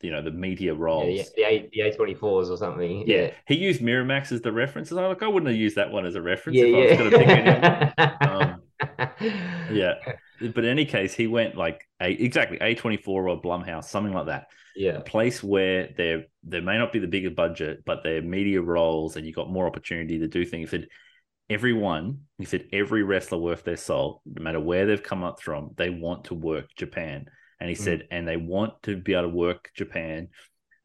[0.00, 1.12] you know the media roles.
[1.16, 3.06] yeah, the, A, the A24s or something.
[3.08, 3.16] Yeah.
[3.16, 3.30] Yeah.
[3.46, 4.90] he used Miramax as the reference.
[4.90, 6.66] And I'm like, I wouldn't have used that one as a reference Yeah.
[6.66, 7.92] if I was going to pick anyone.
[7.98, 8.16] yeah.
[8.52, 8.62] Um,
[8.98, 9.94] Yeah,
[10.40, 14.12] but in any case, he went like a, exactly A twenty four or Blumhouse, something
[14.12, 14.46] like that.
[14.74, 14.98] Yeah.
[14.98, 19.16] A place where there there may not be the bigger budget, but they're media roles,
[19.16, 20.70] and you got more opportunity to do things.
[20.70, 20.88] He said
[21.48, 25.70] everyone, he said every wrestler worth their soul, no matter where they've come up from,
[25.76, 27.26] they want to work Japan.
[27.60, 27.80] And he Mm.
[27.80, 30.28] said, and they want to be able to work Japan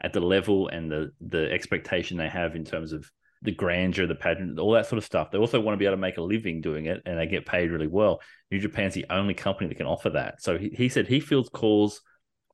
[0.01, 3.09] at the level and the the expectation they have in terms of
[3.41, 5.31] the grandeur, the pageant, all that sort of stuff.
[5.31, 7.45] They also want to be able to make a living doing it, and they get
[7.45, 8.21] paid really well.
[8.51, 10.41] New Japan's the only company that can offer that.
[10.41, 12.01] So he, he said he fields calls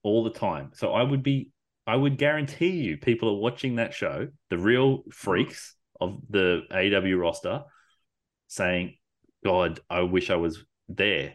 [0.03, 0.71] all the time.
[0.73, 1.51] So I would be,
[1.85, 7.19] I would guarantee you, people are watching that show, the real freaks of the AEW
[7.19, 7.63] roster,
[8.47, 8.95] saying,
[9.43, 11.33] "God, I wish I was there."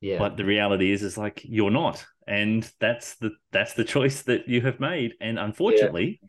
[0.00, 0.18] Yeah.
[0.18, 4.48] But the reality is, is like you're not, and that's the that's the choice that
[4.48, 5.14] you have made.
[5.20, 6.20] And unfortunately,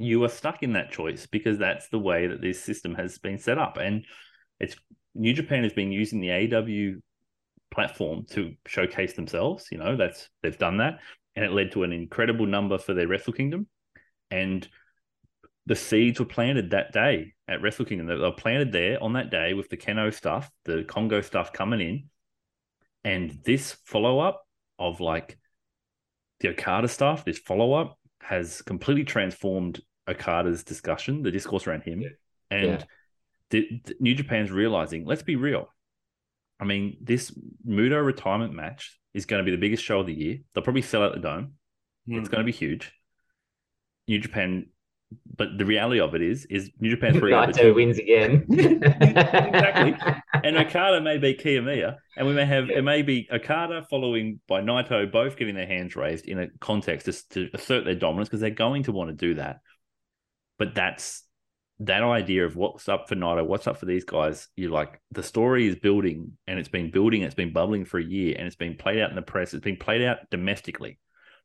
[0.00, 3.38] you are stuck in that choice because that's the way that this system has been
[3.38, 3.76] set up.
[3.76, 4.04] And
[4.58, 4.76] it's
[5.14, 7.00] New Japan has been using the AEW
[7.70, 9.68] platform to showcase themselves.
[9.70, 10.98] You know, that's they've done that,
[11.36, 13.66] and it led to an incredible number for their Wrestle Kingdom.
[14.30, 14.66] And
[15.66, 18.06] the seeds were planted that day at Wrestle Kingdom.
[18.06, 21.80] They were planted there on that day with the Kenoh stuff, the Kongo stuff coming
[21.80, 22.04] in.
[23.04, 24.42] And this follow up,
[24.78, 25.38] of like
[26.40, 29.80] the Okada stuff, this follow up has completely transformed
[30.10, 32.04] Okada's discussion, the discourse around him,
[32.50, 32.84] and Yeah.
[33.50, 35.04] the, the New Japan's realizing.
[35.06, 35.68] Let's be real.
[36.58, 37.30] I mean, this
[37.66, 40.38] Muto retirement match is going to be the biggest show of the year.
[40.54, 41.54] They'll probably sell out the dome.
[42.06, 42.18] Hmm.
[42.18, 42.92] It's going to be huge.
[44.08, 44.66] New Japan,
[45.36, 48.44] but the reality of it is, is New Japan's probably got Naito wins again.
[48.50, 49.96] Exactly.
[50.44, 54.60] and Okada may be Kiyomiya, and we may have it may be Okada following by
[54.60, 58.40] Naito, both getting their hands raised in a context to, to assert their dominance because
[58.40, 59.60] they're going to want to do that.
[60.60, 61.24] But that's
[61.80, 64.46] that idea of what's up for Naito, what's up for these guys.
[64.56, 68.04] You're like the story is building, and it's been building, it's been bubbling for a
[68.04, 69.54] year, and it's been played out in the press.
[69.54, 70.98] It's been played out domestically.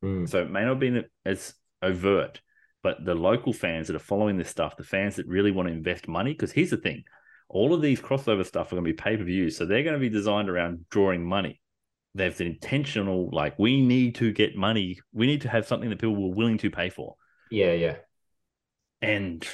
[0.04, 0.28] Mm.
[0.28, 2.42] So it may not have been as overt,
[2.84, 5.74] but the local fans that are following this stuff, the fans that really want to
[5.74, 7.04] invest money, because here's the thing
[7.48, 9.56] all of these crossover stuff are going to be pay per views.
[9.56, 11.62] So they're going to be designed around drawing money.
[12.14, 15.00] There's an intentional, like, we need to get money.
[15.14, 17.16] We need to have something that people were willing to pay for.
[17.52, 17.96] Yeah, yeah.
[19.02, 19.46] And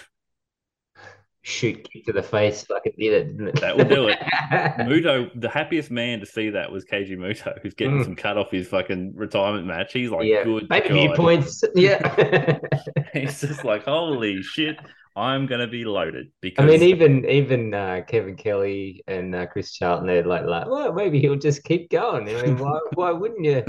[1.44, 3.62] Shoot kick to the face like it did it, didn't it?
[3.62, 4.20] That will do it.
[4.82, 8.04] Muto, the happiest man to see that was Keiji Muto, who's getting Mm.
[8.04, 9.92] some cut off his fucking retirement match.
[9.92, 10.44] He's like, yeah.
[10.44, 10.68] good.
[10.70, 11.16] Maybe God.
[11.16, 11.64] points.
[11.76, 12.60] Yeah.
[13.14, 14.78] He's just like, holy shit,
[15.16, 16.28] I'm going to be loaded.
[16.41, 20.68] Because I mean, even even uh, Kevin Kelly and uh, Chris Charlton, they're like, like,
[20.68, 22.30] well, maybe he'll just keep going.
[22.30, 23.64] I mean, why, why wouldn't you?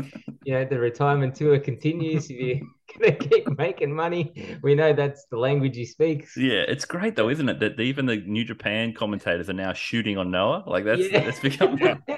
[0.45, 2.31] You know, the retirement tour continues.
[2.31, 2.61] If you're
[2.99, 6.37] gonna keep making money, we know that's the language he speaks.
[6.37, 7.61] Yeah, it's great though, isn't it?
[7.61, 10.65] That even the New Japan commentators are now shooting on Noah.
[10.67, 11.25] Like that's Yeah.
[11.25, 11.79] that's become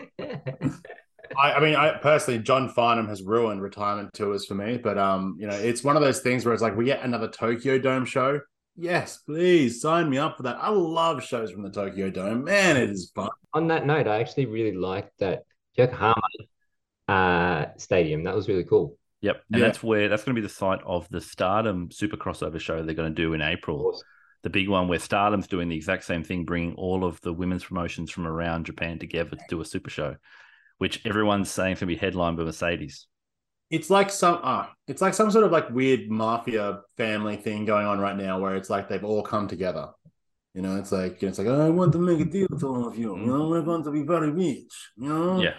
[1.37, 4.77] I, I mean, I personally, John Farnham has ruined retirement tours for me.
[4.77, 7.29] But um, you know, it's one of those things where it's like we get another
[7.29, 8.41] Tokyo Dome show.
[8.77, 10.57] Yes, please sign me up for that.
[10.61, 12.45] I love shows from the Tokyo Dome.
[12.45, 13.31] Man, it is fun.
[13.53, 15.45] On that note, I actually really liked that
[15.75, 16.21] Yokohama
[17.07, 18.25] uh, stadium.
[18.25, 18.99] That was really cool.
[19.21, 19.43] Yep.
[19.53, 19.67] And Yeah.
[19.67, 23.11] that's where that's gonna be the site of the Stardom super crossover show they're gonna
[23.11, 24.01] do in April.
[24.43, 27.65] The big one where Stardom's doing the exact same thing, bringing all of the women's
[27.65, 30.17] promotions from around Japan together to do a super show,
[30.79, 33.07] which everyone's saying can be headlined by Mercedes.
[33.75, 37.87] It's like some, uh, it's like some sort of like weird mafia family thing going
[37.87, 39.89] on right now, where it's like they've all come together.
[40.55, 42.97] You know, it's like it's like I want to make a deal with all of
[42.97, 43.17] you.
[43.17, 44.73] You know, we're going to be very rich.
[44.97, 45.55] You know, Yeah.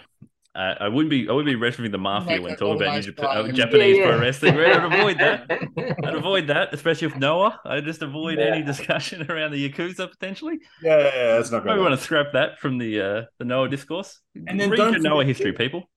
[0.56, 3.02] Uh, I wouldn't be I wouldn't be referencing the mafia Like when talking about New
[3.02, 3.52] Japan, uh.
[3.52, 4.56] Japanese Yeah, pro wrestling.
[4.56, 4.74] Right?
[4.74, 5.50] I'd avoid that.
[6.02, 7.60] I'd avoid that, especially with Noah.
[7.66, 10.58] I just avoid any discussion around the Yakuza potentially.
[10.80, 13.44] yeah, yeah, yeah that's not Maybe going want to scrap that from the uh, the
[13.44, 14.18] Noah discourse.
[14.46, 15.90] And then Read don't your Noah history, people.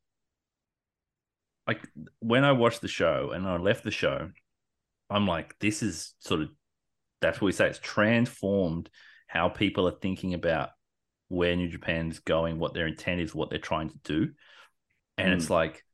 [1.69, 4.31] Like when I watched the show and I left the show,
[5.07, 6.49] I'm like, this is sort of
[7.21, 7.67] that's what we say.
[7.67, 8.89] It's transformed
[9.27, 10.69] how people are thinking about
[11.27, 14.29] where New Japan's going, what their intent is, what they're trying to do,
[15.19, 15.53] and it's hmm.
[15.53, 15.85] like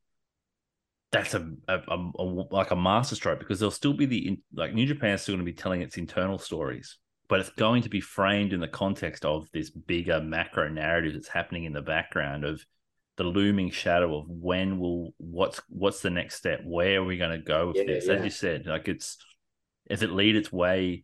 [1.12, 4.74] that's a, a, a, a like a masterstroke because there'll still be the in, like
[4.74, 8.00] New Japan's still going to be telling its internal stories, but it's going to be
[8.00, 12.66] framed in the context of this bigger macro narrative that's happening in the background of
[13.18, 16.62] the looming shadow of when will what's what's the next step?
[16.66, 18.08] Where are we going to go with Yeah, this?
[18.08, 18.14] Yeah.
[18.16, 19.18] as you said like it's
[19.90, 21.04] does it lead its way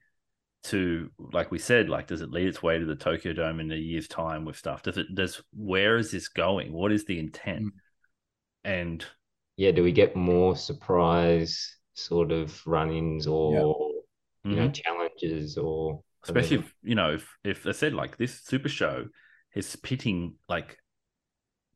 [0.64, 3.72] to like we said like does it lead its way to the tokyo dome in
[3.72, 4.84] a year's time with stuff?
[4.84, 6.72] Does it does where is this going?
[6.74, 7.66] What is the intent?
[7.66, 7.72] Mm.
[8.64, 9.05] and
[9.57, 13.53] yeah, do we get more surprise sort of run-ins or
[14.49, 14.74] you know Mhm.
[14.74, 19.07] challenges or especially if you know if if I said like this super show
[19.55, 20.78] is pitting like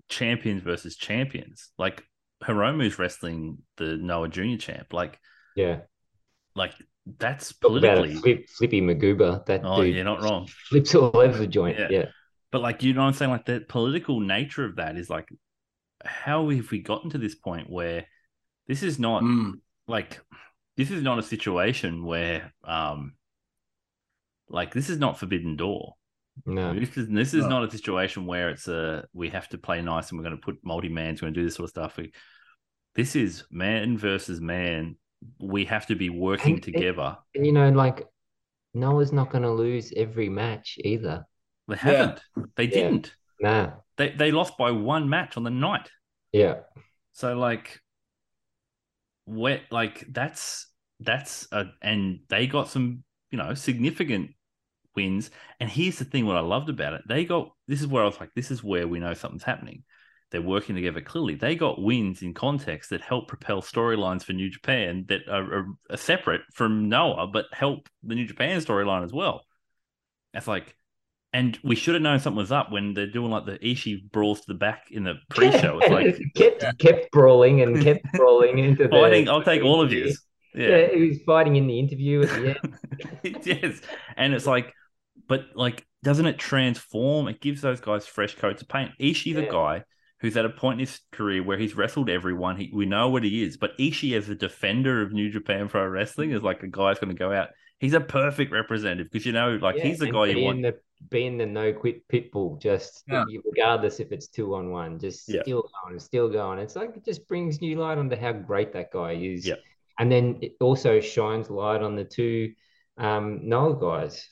[0.09, 2.03] champions versus champions like
[2.43, 5.19] Hiromu's wrestling the Noah Junior champ like
[5.55, 5.79] yeah.
[6.55, 6.73] like
[7.17, 9.45] that's Talk about a politically flip, flippy Maguba.
[9.45, 11.79] That oh dude you're not wrong flips all over the joint.
[11.79, 11.87] Yeah.
[11.89, 12.05] Yeah.
[12.51, 15.27] but like you know what I'm saying like the political nature of that is like
[16.03, 18.05] how have we gotten to this point where
[18.67, 19.53] this is not Mm.
[19.87, 20.19] like
[20.77, 23.13] this is not a situation where um
[24.49, 25.93] like this is not forbidden door
[26.45, 26.69] No.
[26.69, 27.49] Um, this is this is No.
[27.61, 30.41] not a situation where it's a we have to play nice and we're going to
[30.45, 31.97] put multi mans going to do this sort of stuff.
[31.97, 32.11] We,
[32.95, 34.97] this is man versus man.
[35.39, 37.17] We have to be working And- together.
[37.33, 38.03] And you know, like
[38.73, 41.25] Noah's not going to lose every match either.
[41.67, 42.19] They haven't.
[42.55, 43.15] They didn't.
[43.39, 43.71] Nah.
[43.97, 45.89] They they lost by one match on the night.
[46.31, 46.55] Yeah.
[47.13, 47.79] So like,
[49.25, 50.67] where like that's
[50.99, 54.31] that's a, and they got some you know significant
[54.95, 55.31] wins.
[55.59, 58.07] And here's the thing: what I loved about it, they got this is where I
[58.07, 59.83] was like, this is where we know something's happening.
[60.31, 61.35] They're working together clearly.
[61.35, 65.65] They got wins in context that help propel storylines for New Japan that are, are,
[65.91, 69.45] are separate from Noah, but help the New Japan storyline as well.
[70.33, 70.75] It's like,
[71.31, 74.41] and we should have known something was up when they're doing like the Ishii brawls
[74.41, 75.79] to the back in the pre-show.
[75.81, 78.89] It's like kept kept brawling and kept brawling into the.
[78.89, 79.29] fighting.
[79.29, 80.13] I'll take all of you.
[80.53, 80.69] Yeah.
[80.69, 80.87] Yeah.
[80.95, 82.55] he was fighting in the interview at the
[83.23, 83.45] end.
[83.45, 83.81] yes.
[84.15, 84.73] And it's like,
[85.27, 87.27] but like, doesn't it transform?
[87.27, 88.91] It gives those guys fresh coats of paint.
[88.99, 89.51] Ishii's a Yeah.
[89.51, 89.83] guy
[90.21, 92.57] who's at a point in his career where he's wrestled everyone.
[92.57, 95.85] He, we know what he is, but Ishii as a defender of New Japan Pro
[95.87, 97.49] Wrestling is like a guy's going to go out.
[97.79, 100.61] He's a perfect representative because you know, like Yeah, he's the guy you being want.
[100.61, 103.25] The, being the no quit pit bull, just Yeah.
[103.43, 105.41] regardless if it's two on one, just Yeah.
[105.41, 106.59] still going, still going.
[106.59, 109.45] It's like it just brings new light onto how great that guy is.
[109.45, 109.55] Yeah.
[109.99, 112.53] And then it also shines light on the two
[112.97, 114.27] um, Noah guys.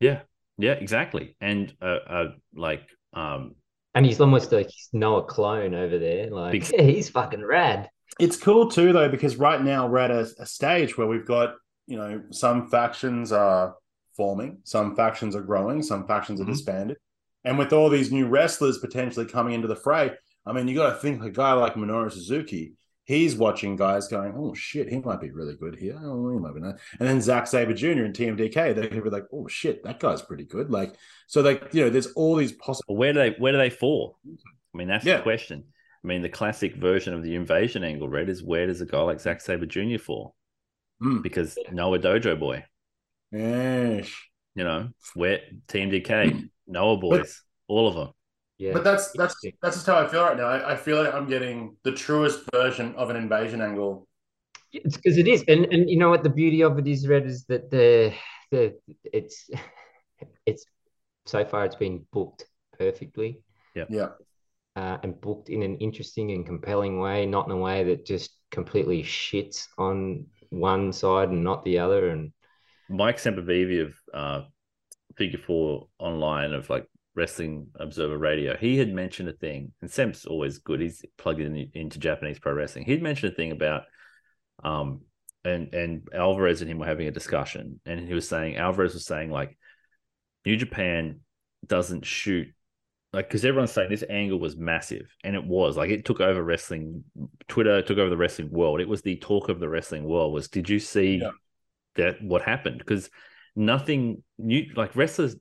[0.00, 0.22] Yeah,
[0.58, 1.36] yeah, exactly.
[1.40, 2.82] And uh, uh like,
[3.14, 3.54] um,
[3.94, 6.30] And he's almost like he's Noah clone over there.
[6.30, 7.88] Like, Big- yeah, he's fucking rad.
[8.18, 11.54] It's cool too, though, because right now we're at a, a stage where we've got,
[11.86, 13.74] you know, some factions are
[14.16, 16.48] forming, some factions are growing, some factions are Mhm.
[16.48, 16.96] disbanded.
[17.44, 20.10] And with all these new wrestlers potentially coming into the fray,
[20.44, 22.72] I mean, you got to think a guy like Minoru Suzuki,
[23.08, 25.98] he's watching guys going, oh shit, he might be really good here.
[25.98, 26.78] Oh, he might be not.
[27.00, 28.04] And then Zack Sabre Jr.
[28.04, 30.70] and TMDK, they're be like, oh shit, that guy's pretty good.
[30.70, 30.94] Like,
[31.26, 32.96] so like, you know, there's all these possible.
[32.96, 34.18] where do they where do they fall?
[34.28, 35.16] I mean, that's Yeah.
[35.16, 35.64] the question.
[36.04, 39.00] I mean, the classic version of the invasion angle, Red, is where does a guy
[39.00, 39.96] like Zack Sabre Jr.
[39.98, 40.36] fall?
[41.00, 41.22] Hmm.
[41.22, 42.64] Because Noah Dojo boy,
[43.32, 44.12] Yes.
[44.54, 48.08] you know, where TMDK, Noah boys, all of them.
[48.58, 48.72] Yeah.
[48.72, 50.46] But that's that's that's just how I feel right now.
[50.46, 54.08] I, I feel like I'm getting the truest version of an invasion angle.
[54.72, 57.26] It's because it is, and and you know what the beauty of it is, Red,
[57.26, 58.12] is that the
[58.50, 59.48] the it's
[60.46, 60.66] it's
[61.26, 62.46] so far it's been booked
[62.78, 63.40] perfectly
[63.74, 64.08] Yeah.
[64.76, 68.30] uh, and booked in an interesting and compelling way, not in a way that just
[68.50, 72.08] completely shits on one side and not the other.
[72.08, 72.32] And
[72.88, 74.42] Mike Sempervive of uh,
[75.16, 76.86] Figure Four Online of like
[77.18, 80.80] Wrestling Observer Radio, he had mentioned a thing, and Sem's always good.
[80.80, 82.84] He's plugged in into Japanese pro wrestling.
[82.86, 83.82] He'd mentioned a thing about,
[84.64, 85.02] um,
[85.44, 89.04] and and Alvarez and him were having a discussion, and he was saying Alvarez was
[89.04, 89.58] saying like,
[90.46, 91.20] New Japan
[91.66, 92.48] doesn't shoot
[93.12, 96.42] like because everyone's saying this angle was massive, and it was like it took over
[96.42, 97.04] wrestling.
[97.48, 98.80] Twitter took over the wrestling world.
[98.80, 100.32] It was the talk of the wrestling world.
[100.32, 101.16] Was did you see?
[101.16, 101.30] Yeah.
[101.96, 103.10] that what happened because
[103.56, 105.34] nothing new like wrestlers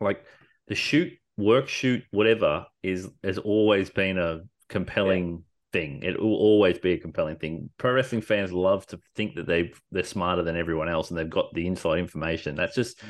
[0.00, 0.24] like
[0.68, 6.02] the shoot work shoot whatever is has always been a compelling thing.
[6.02, 7.70] It will always be a compelling thing.
[7.78, 11.28] Pro wrestling fans love to think that they they're smarter than everyone else and they've
[11.28, 12.54] got the inside information.
[12.54, 13.02] That's just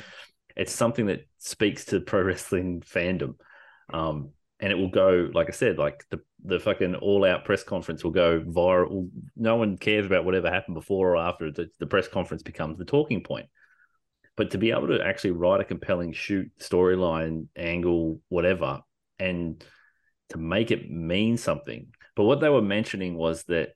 [0.55, 3.35] it's something that speaks to pro wrestling fandom.
[3.93, 7.63] Um and it will go like i said like the the fucking all out press
[7.63, 9.09] conference will go viral.
[9.35, 12.85] No one cares about whatever happened before or after the, the press conference becomes the
[12.85, 13.47] talking point
[14.37, 18.81] but to be able to actually write a compelling shoot storyline angle whatever
[19.19, 19.63] and
[20.29, 23.69] to make it mean something but what they were mentioning was that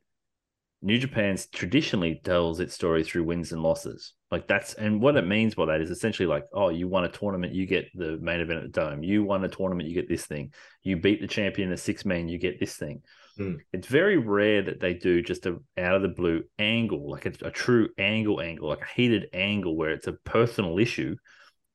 [0.82, 4.14] New Japan's traditionally tells its story through wins and losses.
[4.32, 7.10] Like that's and what it means by that is essentially like, oh, you won a
[7.10, 9.04] tournament, you get the main event at the dome.
[9.04, 10.54] You won a tournament, you get this thing.
[10.84, 13.02] You beat the champion in a six man, you get this thing.
[13.40, 13.56] Hmm.
[13.74, 17.34] It's very rare that they do just a out of the blue angle, like a,
[17.48, 21.16] a true angle angle, like a heated angle where it's a personal issue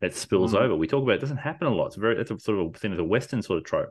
[0.01, 0.59] that spills Hmm.
[0.59, 0.77] over.
[0.77, 1.86] We talk about it doesn't happen a lot.
[1.86, 3.91] It's very it's a sort of thing of a Western sort of trope.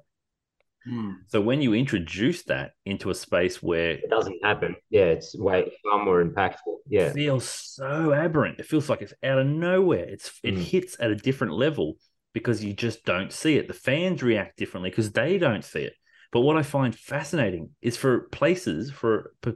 [0.85, 1.11] Hmm.
[1.27, 4.75] So when you introduce that into a space where it doesn't happen.
[4.89, 6.75] Yeah, it's way far more impactful.
[6.87, 7.07] Yeah.
[7.07, 8.59] it feels so aberrant.
[8.59, 10.03] It feels like it's out of nowhere.
[10.07, 10.59] It's it Mm.
[10.61, 11.95] hits at a different level
[12.33, 13.67] because you just don't see it.
[13.69, 15.93] The fans react differently because they don't see it.
[16.34, 19.53] But what I find fascinating is for places for a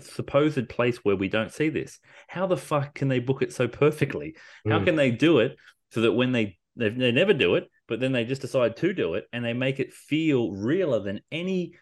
[0.00, 1.98] supposed place where we don't see this.
[2.28, 4.36] How the fuck can they book it so perfectly?
[4.64, 4.84] How Mm.
[4.84, 5.56] can they do it
[5.90, 8.92] so that when they they, they never do it, but then they just decide to
[8.92, 11.74] do it and they make it feel realer than any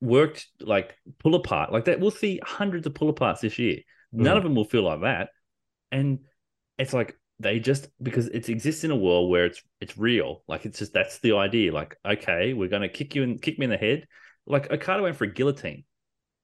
[0.00, 2.00] worked like pull apart like that.
[2.00, 3.80] We'll see hundreds of pull aparts this year.
[4.12, 4.36] None Mm.
[4.36, 5.30] of them will feel like that,
[5.90, 6.20] and
[6.78, 10.42] it's like they just because it exists in a world where it's it's real.
[10.46, 11.72] Like it's just that's the idea.
[11.72, 14.06] Like okay, we're gonna kick you and kick me in the head.
[14.46, 15.84] Like Okada went for a guillotine.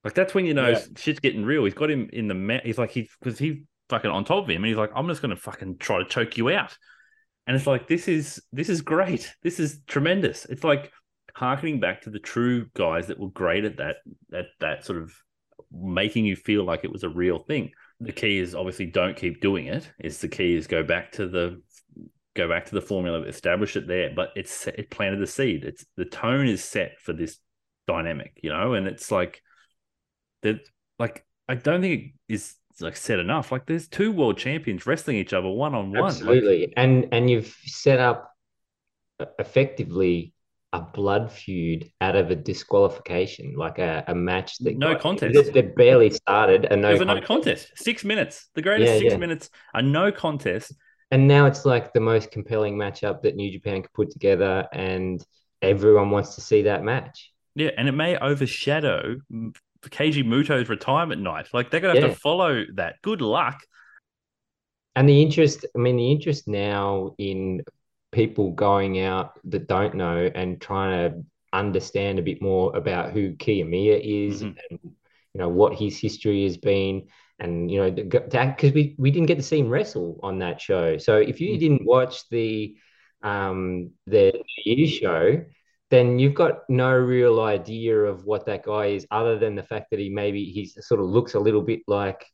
[0.02, 0.80] Like that's when you know Yeah.
[0.96, 1.64] shit's getting real.
[1.64, 2.64] He's got him in the mat.
[2.66, 3.58] He's like he's because he's
[3.88, 6.36] fucking on top of him, and he's like, I'm just gonna fucking try to choke
[6.36, 6.76] you out.
[7.46, 9.32] And it's like this is this is great.
[9.42, 10.46] This is tremendous.
[10.46, 10.90] It's like
[11.34, 13.96] harkening back to the true guys that were great at that
[14.30, 15.12] that that sort of
[15.70, 17.72] making you feel like it was a real thing.
[18.00, 19.90] The key is obviously don't keep doing it.
[19.98, 21.62] It's the key is go back to the
[22.34, 24.12] go back to the formula, establish it there.
[24.14, 25.64] But it's it planted the seed.
[25.64, 27.38] It's the tone is set for this
[27.86, 29.42] dynamic, you know, and it's like
[30.42, 30.60] that.
[30.98, 33.52] Like I don't think it is like said enough.
[33.52, 36.04] Like there's two world champions wrestling each other one on one.
[36.04, 38.30] Absolutely, and and you've set up
[39.38, 40.32] effectively
[40.76, 45.52] a blood feud out of a disqualification, like a, a match that No got- contest.
[45.54, 47.26] that barely started, and no, It a no contest.
[47.26, 47.68] contest.
[47.76, 48.48] Six minutes.
[48.54, 49.18] The greatest Yeah, six yeah.
[49.18, 49.50] minutes.
[49.74, 50.72] A no contest.
[51.12, 55.24] and now it's like the most compelling matchup that New Japan could put together, and
[55.62, 57.32] everyone wants to see that match.
[57.54, 59.16] Yeah, and it may overshadow
[59.82, 61.46] Keiji Muto's retirement night.
[61.54, 62.14] Like they're gonna have Yeah.
[62.14, 62.96] to follow that.
[63.02, 63.58] Good luck.
[64.96, 67.62] And the interest, I mean, the interest now in
[68.16, 73.34] people going out that don't know and trying to understand a bit more about who
[73.34, 74.56] Kiyomiya is Mhm.
[74.70, 74.78] and
[75.34, 79.36] you know what his history has been, and you know because we we didn't get
[79.42, 80.96] to see him wrestle on that show.
[81.06, 81.60] So if you Mm.
[81.64, 82.76] didn't watch the
[83.22, 84.24] um the
[84.66, 85.44] New show,
[85.90, 89.90] then you've got no real idea of what that guy is, other than the fact
[89.90, 92.24] that he maybe he sort of looks a little bit like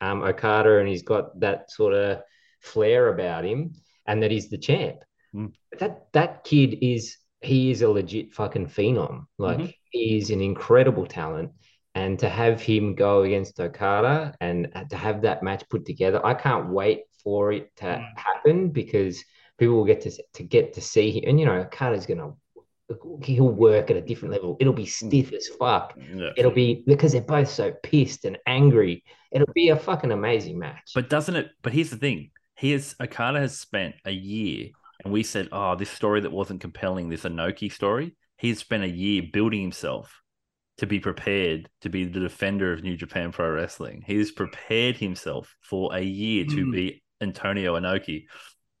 [0.00, 2.22] um, Okada and he's got that sort of
[2.60, 3.74] flair about him,
[4.06, 4.98] and that he's the champ.
[5.34, 5.52] Mm.
[5.78, 9.26] That that kid is he is a legit fucking phenom.
[9.38, 9.74] Like Mhm.
[9.90, 11.52] he is an incredible talent,
[11.94, 16.34] and to have him go against Okada and to have that match put together, I
[16.34, 18.06] can't wait for it to Mm.
[18.16, 19.22] happen because
[19.58, 22.32] people will get to to get to see him, and you know Okada's gonna.
[23.22, 24.56] He'll work at a different level.
[24.60, 25.94] It'll be stiff as fuck.
[26.14, 26.30] Yeah.
[26.38, 29.04] It'll be because they're both so pissed and angry.
[29.30, 30.92] It'll be a fucking amazing match.
[30.94, 31.50] But doesn't it?
[31.60, 34.70] But here's the thing: he is Okada has spent a year,
[35.04, 38.88] and we said, "Oh, this story that wasn't compelling, this Inoki story." He's spent a
[38.88, 40.22] year building himself
[40.78, 44.04] to be prepared to be the defender of New Japan Pro Wrestling.
[44.06, 46.72] He's prepared himself for a year to Mm.
[46.72, 48.26] be Antonio Inoki,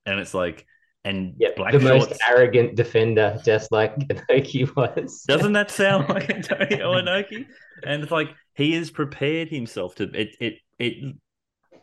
[0.06, 0.64] and it's like,
[1.04, 2.08] and yeah, black the shorts.
[2.10, 5.24] most arrogant defender, just like Inoki was.
[5.26, 7.46] Doesn't that sound like Antonio Inoki?
[7.84, 10.36] And it's like he has prepared himself to it.
[10.40, 11.14] It it.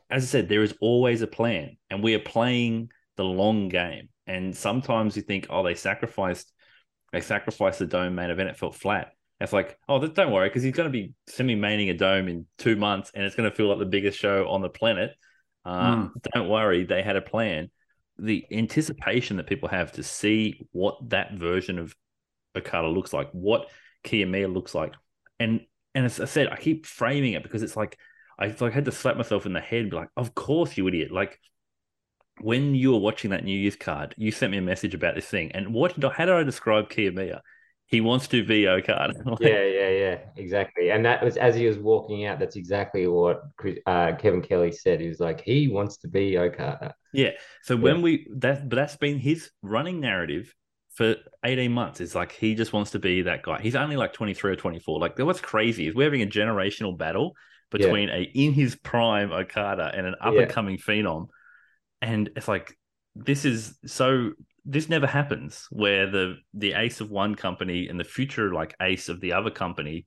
[0.09, 4.09] As I said, there is always a plan, and we are playing the long game.
[4.27, 6.51] And sometimes you think, oh, they sacrificed,
[7.11, 8.49] they sacrificed the dome main event.
[8.49, 9.11] It felt flat.
[9.41, 12.75] It's like, oh, don't worry, because he's going to be semi-maining a dome in two
[12.75, 15.11] months, and it's going to feel like the biggest show on the planet.
[15.65, 16.11] Uh, Mm.
[16.33, 17.69] Don't worry, they had a plan.
[18.17, 21.93] The anticipation that people have to see what that version of
[22.55, 23.69] Okada looks like, what
[24.05, 24.93] Kiyomiya looks like,
[25.39, 25.61] and
[25.93, 27.97] and as I said, I keep framing it because it's like
[28.39, 31.11] I like had to slap myself in the head, be like, of course you idiot.
[31.11, 31.39] Like
[32.41, 35.25] when you were watching that New Year's card, you sent me a message about this
[35.25, 37.39] thing, and what did I, how did I describe Kiyomiya?
[37.87, 39.13] He wants to be Okada.
[39.25, 40.89] Like, yeah, yeah, yeah, exactly.
[40.89, 42.39] And that was as he was walking out.
[42.39, 44.99] That's exactly what Chris, uh, Kevin Kelly said.
[44.99, 46.95] He was like, he wants to be Okada.
[47.13, 47.31] Yeah.
[47.61, 50.53] So when we that but that's been his running narrative
[50.95, 52.01] for 18 months.
[52.01, 53.59] It's like he just wants to be that guy.
[53.61, 54.99] He's only like 23 or 24.
[54.99, 57.33] Like what's crazy is we're having a generational battle
[57.71, 57.85] Yeah.
[57.85, 61.27] between a in his prime Okada and an up and coming phenom.
[62.01, 62.77] And it's like
[63.15, 64.31] this is so
[64.65, 69.09] this never happens where the the ace of one company and the future like ace
[69.09, 70.05] of the other company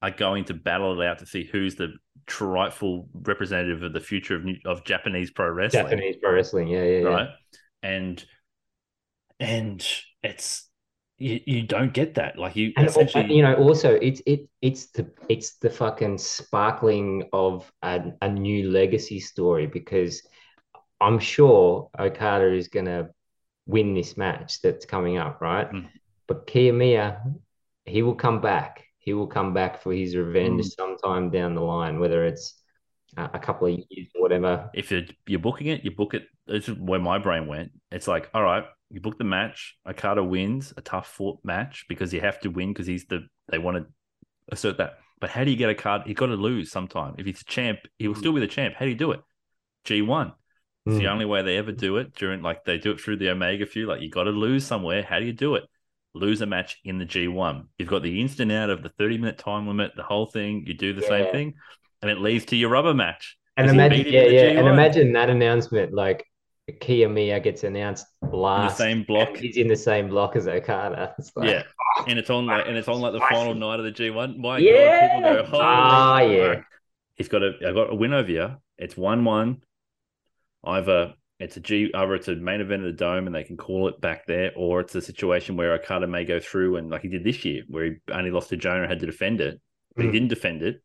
[0.00, 1.92] are going to battle it out to see who's the
[2.40, 6.68] rightful representative of the future of, new, of Japanese pro wrestling Japanese pro wrestling.
[6.68, 7.08] Yeah, yeah, yeah.
[7.08, 7.28] right?
[7.82, 8.24] And
[9.40, 9.86] and
[10.22, 10.68] it's
[11.18, 12.38] you, you don't get that.
[12.38, 17.28] Like you And, essentially, you know, also it's it it's the it's the fucking sparkling
[17.32, 20.22] of a, a new legacy story because
[21.00, 23.10] I'm sure Okada is going to
[23.66, 25.70] win this match that's coming up, right?
[25.70, 25.88] Mm.
[26.26, 27.34] But Kiyomiya,
[27.84, 28.84] he will come back.
[28.98, 30.70] He will come back for his revenge mm.
[30.74, 32.54] sometime down the line, whether it's
[33.16, 34.70] a couple of years or whatever.
[34.74, 36.24] If you're, you're booking it, you book it.
[36.46, 37.72] It's where my brain went.
[37.90, 39.76] It's like, all right, you book the match.
[39.88, 43.58] Okada wins a tough fought match because you have to win because he's the they
[43.58, 43.86] want to
[44.50, 44.98] assert that.
[45.20, 46.02] But how do you get a card?
[46.06, 47.14] He got to lose sometime.
[47.18, 48.20] If he's a champ, he will hmm.
[48.20, 48.74] still be the champ.
[48.74, 49.20] How do you do it?
[49.86, 50.32] G1.
[50.86, 50.98] It's mm.
[50.98, 51.12] the hmm.
[51.12, 53.86] only way they ever do it during like they do it through the Omega few.
[53.86, 55.02] Like you got to lose somewhere.
[55.02, 55.64] How do you do it?
[56.14, 57.66] Lose a match in the G1.
[57.78, 60.64] You've got the instant out of the 30 minute time limit, the whole thing.
[60.66, 61.08] You do the yeah.
[61.08, 61.54] same thing,
[62.02, 63.36] and it leads to your rubber match.
[63.56, 65.94] And imagine, yeah, yeah, and imagine that announcement.
[65.94, 66.26] Like
[66.70, 68.78] Kiyomiya gets announced last.
[68.78, 69.36] In the same block.
[69.36, 71.14] He's in the same block as Okada.
[71.36, 71.62] Like, yeah,
[72.06, 74.40] and it's on like, and it's on like the final night of the G one.
[74.40, 75.20] My yeah.
[75.20, 76.60] God, people go, oh, oh yeah.
[77.14, 78.56] He's got a, I got a win over you.
[78.78, 79.62] It's one one.
[80.66, 83.56] Either it's a G, either it's a main event of the dome, and they can
[83.56, 87.02] call it back there, or it's a situation where Okada may go through and like
[87.02, 89.60] he did this year, where he only lost to Jonah and had to defend it,
[89.96, 90.06] but Mm.
[90.06, 90.82] he didn't defend it.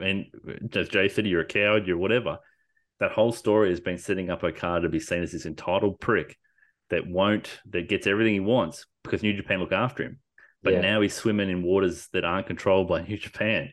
[0.00, 0.26] And
[0.74, 2.38] as Jay said, you're a coward, you're whatever.
[3.00, 6.38] That whole story has been setting up Okada to be seen as this entitled prick
[6.90, 10.20] that won't, that gets everything he wants because New Japan look after him.
[10.62, 10.80] But Yeah.
[10.80, 13.70] now he's swimming in waters that aren't controlled by New Japan.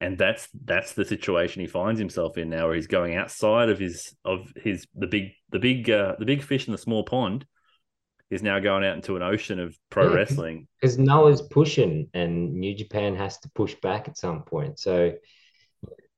[0.00, 3.78] And that's that's the situation he finds himself in now, where he's going outside of
[3.78, 7.44] his of his the big the big uh, the big fish in the small pond
[8.30, 10.14] is now going out into an ocean of pro Yeah.
[10.14, 10.68] wrestling.
[10.80, 14.78] because Noah's pushing and New Japan has to push back at some point.
[14.78, 15.12] So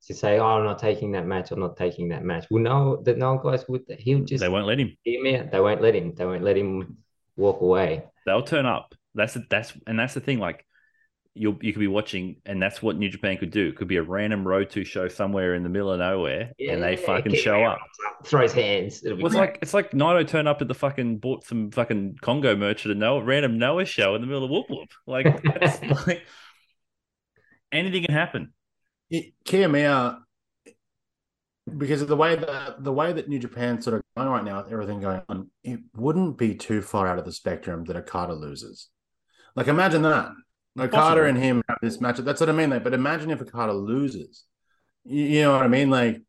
[0.07, 1.51] to say, "Oh, I'm not taking that match.
[1.51, 3.83] I'm not taking that match." Well, no, the Noah guys would.
[3.99, 4.95] He'll just they won't let him.
[5.03, 5.49] hear.
[5.51, 6.13] They won't let him.
[6.15, 6.97] They won't let him
[7.35, 8.03] walk away.
[8.25, 8.93] They'll turn up.
[9.15, 10.39] That's that's and that's the thing.
[10.39, 10.65] Like
[11.35, 13.67] you you could be watching, and that's what New Japan could do.
[13.67, 16.81] It could be a random road to show somewhere in the middle of nowhere, and
[16.83, 17.79] they Yeah, fucking show around, up.
[18.25, 19.03] Throws hands.
[19.03, 21.71] It'll be Well, it's like it's like Naito turned up at the fucking bought some
[21.71, 24.89] fucking Kongo merch at a Noah, random Noah show in the middle of Whoop Whoop.
[25.07, 26.23] Like that's like
[27.71, 28.53] anything can happen.
[29.09, 30.19] it, Kiyomiya,
[31.77, 34.63] because of the way that the way that New Japan's sort of going right now
[34.63, 38.33] with everything going on, it wouldn't be too far out of the spectrum that Okada
[38.33, 38.89] loses.
[39.55, 40.31] Like imagine that.
[40.77, 41.25] Okada Possible.
[41.25, 42.25] and him have this matchup.
[42.25, 42.69] That's what I mean.
[42.69, 44.45] Like, but imagine if Okada loses.
[45.03, 45.89] You, you know what I mean?
[45.89, 46.21] Like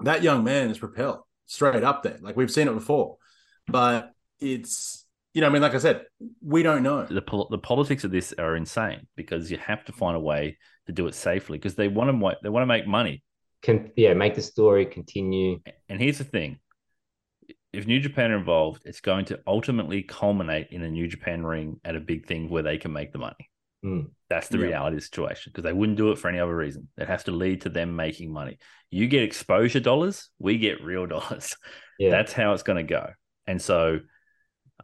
[0.00, 2.18] that young man is propelled straight up there.
[2.20, 3.16] Like we've seen it before.
[3.66, 6.04] But it's you know, I mean, like I said,
[6.42, 7.06] we don't know.
[7.06, 10.58] The pol- the politics of this are insane because you have to find a way
[10.86, 13.22] to do it safely because they want to they want to make money.
[13.62, 15.60] Can yeah, make the story continue.
[15.88, 16.58] And here's the thing:
[17.72, 21.80] if New Japan are involved, it's going to ultimately culminate in a New Japan ring
[21.84, 23.48] at a big thing where they can make the money.
[23.84, 24.10] Mm.
[24.28, 24.66] That's the Yeah.
[24.66, 26.88] reality of the situation because they wouldn't do it for any other reason.
[26.96, 28.58] It has to lead to them making money.
[28.90, 31.56] You get exposure dollars, we get real dollars.
[31.98, 32.10] Yeah.
[32.10, 33.10] That's how it's going to go.
[33.46, 34.00] And so,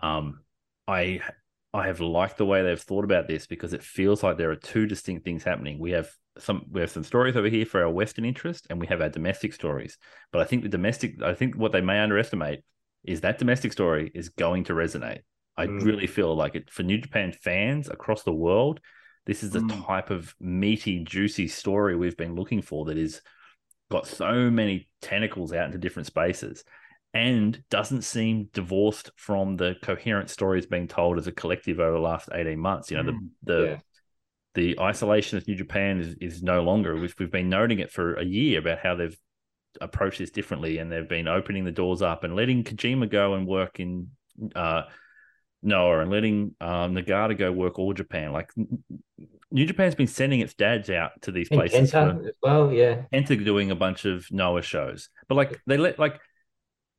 [0.00, 0.40] um,
[0.86, 1.20] I
[1.74, 4.56] I have liked the way they've thought about this because it feels like there are
[4.56, 5.78] two distinct things happening.
[5.78, 8.86] We have some we have some stories over here for our Western interest, and we
[8.86, 9.98] have our domestic stories.
[10.32, 12.60] But I think the domestic, I think what they may underestimate
[13.04, 15.20] is that domestic story is going to resonate.
[15.58, 15.84] I Mm.
[15.84, 18.80] really feel like it for New Japan fans across the world.
[19.26, 19.86] This is the Mm.
[19.86, 23.20] type of meaty, juicy story we've been looking for that is
[23.90, 26.64] got so many tentacles out into different spaces
[27.14, 31.98] and doesn't seem divorced from the coherent stories being told as a collective over the
[31.98, 32.90] last 18 months.
[32.90, 33.28] You know, Mm.
[33.42, 33.78] the the Yeah.
[34.54, 36.96] the isolation of New Japan is, is no longer.
[36.96, 39.16] We've, we've been noting it for a year about how they've
[39.80, 43.46] approached this differently and they've been opening the doors up and letting Kojima go and
[43.46, 44.10] work in
[44.56, 44.82] uh,
[45.62, 48.32] Noah and letting um, Nagata go work all Japan.
[48.32, 48.50] Like
[49.50, 51.92] New Japan's been sending its dads out to these And places.
[51.92, 53.02] Kenta as well, yeah.
[53.12, 56.20] Enter doing a bunch of Noah shows, but like they let like.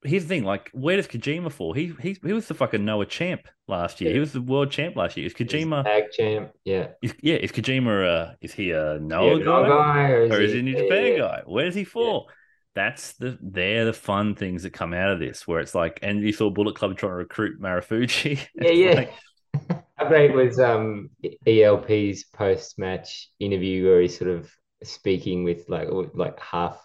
[0.02, 1.74] Here's the thing: like, where does Kojima fall?
[1.74, 4.14] He he he was the fucking Noah champ last year.
[4.14, 5.26] He was the world champ last year.
[5.26, 5.84] Is Kojima?
[5.84, 6.92] Tag champ, yeah.
[7.02, 8.08] Is, yeah, is Kojima?
[8.08, 10.64] Uh, is he a Noah yeah, guy, guy, or is, or is he, he a
[10.64, 11.18] New yeah, Japan yeah.
[11.18, 11.42] guy?
[11.46, 12.30] Where does he fall?
[12.76, 15.48] That's the they're the fun things that come out of this.
[15.48, 18.94] Where it's like, and you saw Bullet Club trying to recruit Marufuji Yeah, yeah.
[18.94, 19.14] like,
[19.98, 21.10] How great was um
[21.46, 24.52] ELP's post match interview where he's sort of
[24.84, 26.82] speaking with like like half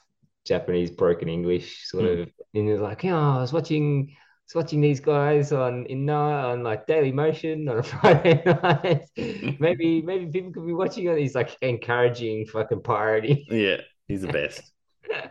[0.47, 2.23] Japanese broken English sort Hmm.
[2.23, 4.17] of and he's like, yeah, I was watching I
[4.49, 9.03] was watching these guys on in Noah on like Daily Motion on a Friday night.
[9.61, 11.19] maybe maybe people could be watching it.
[11.19, 13.47] He's like encouraging fucking parody.
[13.51, 13.79] yeah,
[14.09, 14.74] he's the best.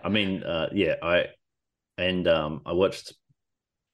[0.03, 1.27] I mean, uh, yeah, I
[1.97, 3.13] and um, I watched,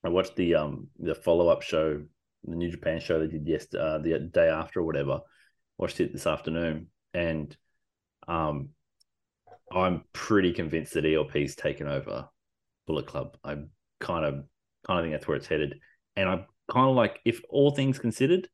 [0.04, 2.02] I watched the um the follow up show,
[2.44, 5.22] the New Japan show they did yesterday, uh, the day after or whatever.
[5.78, 7.56] Watched it this afternoon, and
[8.28, 8.70] um,
[9.72, 12.28] I'm pretty convinced that ELP's taken over
[12.88, 13.38] Bullet Club.
[13.44, 13.58] I
[14.00, 14.44] kind of
[14.86, 15.80] kind of think that's where it's headed,
[16.16, 18.48] and I'm kind of like, if all things considered,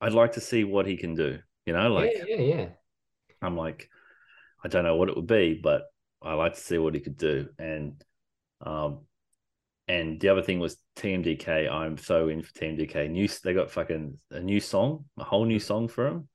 [0.00, 1.38] I'd like to see what he can do.
[1.66, 2.66] You know, like yeah, yeah, yeah.
[3.42, 3.88] I'm like,
[4.64, 5.82] I don't know what it would be, but
[6.24, 7.48] I like to see what he could do.
[7.58, 8.02] And
[8.60, 9.00] um,
[9.86, 11.70] and the other thing was TMDK.
[11.70, 13.10] I'm so in for TMDK.
[13.10, 16.28] New, they got fucking a new song, a whole new song for him.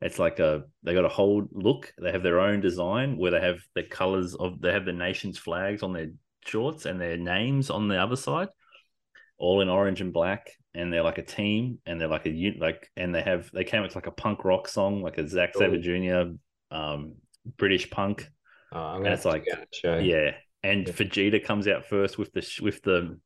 [0.00, 1.94] It's like a they got a whole look.
[2.00, 5.38] They have their own design where they have the colors of they have the nation's
[5.38, 6.08] flags on their
[6.44, 8.48] shorts and their names on the other side,
[9.38, 10.50] all in orange and black.
[10.74, 13.64] And they're like a team, and they're like a unit, like, and they have they
[13.64, 16.34] came with like a punk rock song, like a Zack Sabre Jr.
[16.76, 17.14] Um,
[17.56, 18.28] British punk.
[18.72, 19.98] Oh, I'm gonna it's like- check out the show.
[19.98, 20.92] Yeah, and Yeah.
[20.92, 23.18] Fujita comes out first with the sh- with the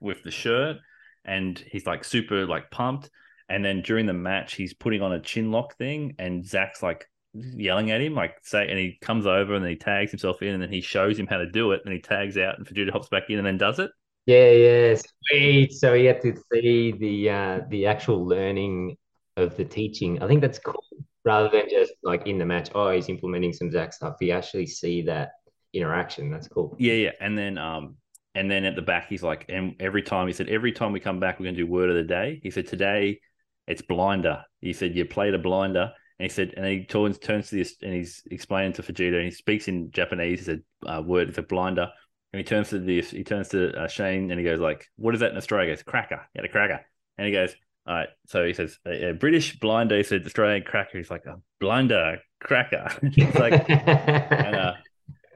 [0.00, 0.76] with the shirt,
[1.24, 3.10] and he's like super like pumped.
[3.48, 7.06] And then during the match, he's putting on a chin lock thing, and Zack's like
[7.34, 10.48] yelling at him, like say, and he comes over and then he tags himself in,
[10.54, 12.90] and then he shows him how to do it, and he tags out, and Fujita
[12.90, 13.90] hops back in and then does it.
[14.26, 14.94] Yeah, yeah,
[15.30, 15.72] sweet.
[15.72, 18.96] So he had to see the uh the actual learning
[19.36, 20.22] of the teaching.
[20.22, 20.84] I think that's cool.
[21.24, 24.16] Rather than just like in the match, oh, he's implementing some Zack stuff.
[24.20, 25.30] You actually see that
[25.72, 26.30] interaction.
[26.30, 26.76] That's cool.
[26.78, 27.10] Yeah, yeah.
[27.20, 27.96] And then um
[28.34, 31.00] and then at the back he's like, and every time he said, every time we
[31.00, 32.40] come back, we're gonna do word of the day.
[32.42, 33.20] He said, today
[33.66, 34.44] it's blinder.
[34.60, 35.92] He said, You played a blinder.
[36.18, 39.24] And he said, and he turns turns to this, and he's explaining to Fujita, and
[39.24, 40.40] he speaks in Japanese.
[40.40, 41.88] He said, uh, "Word, it's a blinder."
[42.32, 45.14] And he turns to this, he turns to uh, Shane, and he goes like, "What
[45.14, 46.84] is that in Australia?" He goes, "Cracker, yeah, a cracker."
[47.18, 47.54] And he goes,
[47.86, 51.26] "All right." So he says, "A, a British blinder." He said, "Australian cracker." He's like,
[51.26, 54.74] "A blinder cracker." he's like, and, uh,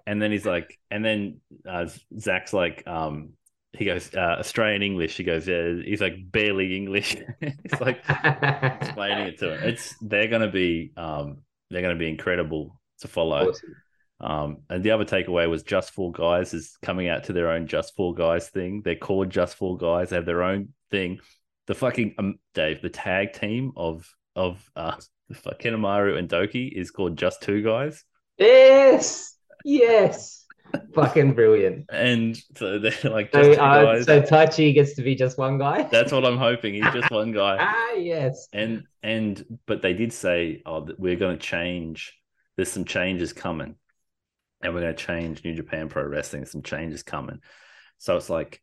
[0.07, 1.87] and then he's like, and then uh,
[2.19, 3.31] Zack's like, um,
[3.77, 5.17] he goes uh, Australian English.
[5.17, 5.75] He goes, yeah.
[5.85, 7.17] He's like barely English.
[7.41, 9.69] it's like explaining it to him.
[9.69, 11.39] It's they're gonna be um
[11.71, 13.51] they're gonna be incredible to follow.
[13.51, 13.75] Awesome.
[14.19, 17.67] Um, and the other takeaway was Just Four Guys is coming out to their own
[17.67, 18.81] Just Four Guys thing.
[18.83, 20.11] They're called Just Four Guys.
[20.11, 21.19] They have their own thing.
[21.67, 24.97] The fucking um, Dave, the tag team of of uh
[25.33, 28.05] Kanemaru and Douki is called Just Two Guys.
[28.39, 30.45] Yes, yes,
[30.95, 31.87] fucking brilliant.
[31.91, 35.85] And so they're like So, uh, so Taichi gets to be just one guy.
[35.85, 36.75] That's what I'm hoping.
[36.75, 37.57] He's just one guy.
[37.61, 38.49] ah, yes.
[38.53, 42.15] And and but they did say, oh, that we're going to change.
[42.57, 43.75] There's some changes coming,
[44.63, 46.47] and we're going to change New Japan Pro Wrestling.
[46.47, 47.41] Some changes coming.
[47.99, 48.63] So it's like,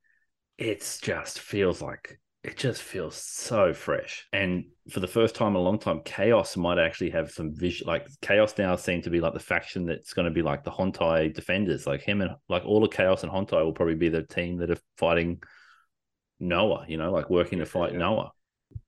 [0.57, 4.27] it's just feels like it just feels so fresh.
[4.33, 7.87] And for the first time in a long time, Chaos might actually have some vision.
[7.87, 10.71] Like Chaos now seem to be like the faction that's going to be like the
[10.71, 11.87] Hontai defenders.
[11.87, 14.71] Like him and like all of Chaos and Hontai will probably be the team that
[14.71, 15.41] are fighting
[16.39, 16.85] Noah.
[16.89, 17.99] You know, like working to fight Yeah.
[17.99, 18.31] Noah.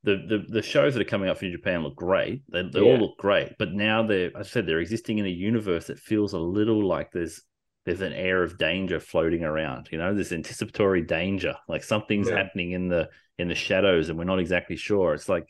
[0.03, 2.41] The, the the shows that are coming up New Japan look great.
[2.51, 2.85] They, they Yeah.
[2.93, 6.33] all look great, but now they're, I said, they're existing in a universe that feels
[6.33, 7.41] a little like there's
[7.85, 9.89] there's an air of danger floating around.
[9.91, 12.37] You know, this anticipatory danger, like something's Yeah.
[12.37, 15.13] happening in the in the shadows, and we're not exactly sure.
[15.13, 15.47] It's like,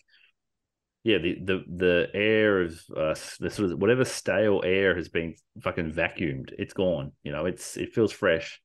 [1.03, 5.35] yeah, the the the air of uh, the sort of whatever stale air has been
[5.61, 6.51] fucking vacuumed.
[6.57, 7.11] It's gone.
[7.23, 8.59] You know, it's it feels fresh.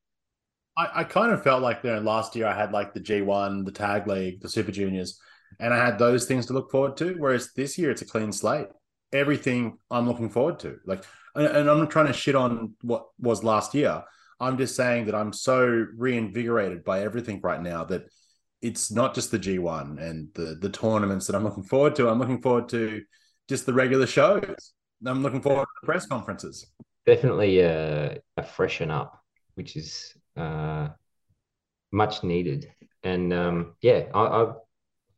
[0.76, 3.64] I, I kind of felt like you know last year I had like the G1,
[3.64, 5.20] the Tag League, the Super Juniors,
[5.58, 7.14] and I had those things to look forward to.
[7.18, 8.68] Whereas this year it's a clean slate.
[9.12, 10.78] Everything I'm looking forward to.
[10.86, 11.04] Like,
[11.34, 14.02] and, and I'm not trying to shit on what was last year.
[14.40, 18.04] I'm just saying that I'm so reinvigorated by everything right now that
[18.62, 22.08] it's not just the G1 and the the tournaments that I'm looking forward to.
[22.08, 23.02] I'm looking forward to
[23.48, 24.72] just the regular shows.
[25.04, 26.66] I'm looking forward to the press conferences.
[27.06, 29.18] Definitely a, a freshen up,
[29.54, 30.88] which is uh,
[31.90, 32.70] much needed.
[33.02, 34.52] And um, yeah, I, I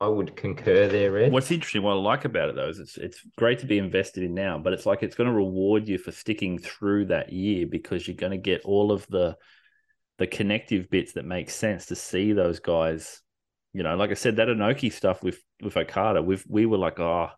[0.03, 1.31] I would concur there, Red.
[1.31, 4.25] What's interesting, what I like about it though, is it's it's great to be invested
[4.25, 7.69] in now, but it's like it's going to reward you for sticking through that year
[7.69, 9.37] because you're going to get all of the
[10.19, 13.21] the connective bits that make sense to see those guys.
[13.73, 16.99] You know, like I said, that Inoki stuff with with Okada, we we were like,
[16.99, 17.29] oh,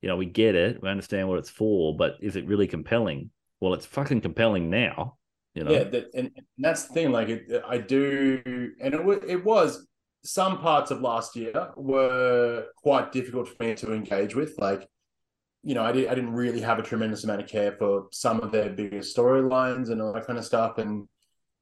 [0.00, 3.30] you know, we get it, we understand what it's for, but is it really compelling?
[3.60, 5.18] Well, it's fucking compelling now.
[5.54, 7.12] You know, Yeah, that, and and that's the thing.
[7.12, 8.40] Like, it, I do,
[8.80, 9.86] and it wa- it was
[10.26, 14.58] some parts of last year were quite difficult for me to engage with.
[14.58, 14.88] Like,
[15.62, 18.40] you know, I did I didn't really have a tremendous amount of care for some
[18.40, 20.78] of their biggest storylines and all that kind of stuff.
[20.78, 21.08] And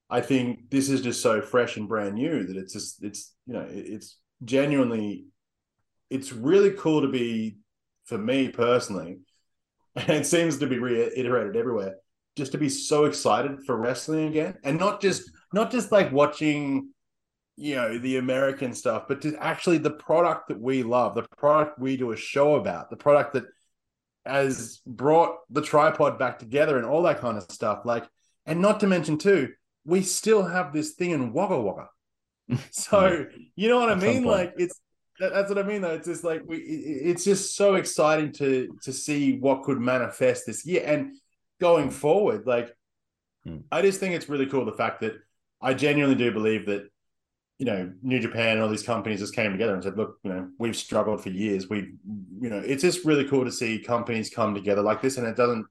[0.09, 3.53] I think this is just so fresh and brand new that it's just it's you
[3.53, 5.27] know it, it's genuinely
[6.11, 7.59] it's really cool to be
[8.05, 9.19] for me personally,
[9.97, 11.97] and it seems to be reiterated everywhere
[12.37, 16.89] just to be so excited for wrestling again and not just not just like watching
[17.57, 21.79] you know the american stuff but to actually the product that we love the product
[21.79, 23.45] we do a show about the product that
[24.27, 28.05] has brought the tripod back together and all that kind of stuff like
[28.47, 29.49] and not to mention too
[29.85, 31.89] we still have this thing in wagga wagga
[32.71, 33.25] so
[33.55, 34.81] you know what i mean like it's
[35.21, 35.95] that, that's what I mean, though.
[35.95, 36.57] It's just like we.
[36.57, 41.15] it- It's just so exciting to to see what could manifest this year and
[41.61, 42.49] going forward.
[42.49, 42.75] Like,
[43.45, 43.59] Hmm.
[43.71, 45.15] I just think it's really cool the fact that
[45.63, 46.91] I genuinely do believe that
[47.59, 50.31] you know New Japan and all these companies just came together and said, "Look, you
[50.31, 51.69] know, we've struggled for years.
[51.69, 51.93] We've,
[52.41, 55.37] you know, it's just really cool to see companies come together like this." And it
[55.37, 55.67] doesn't.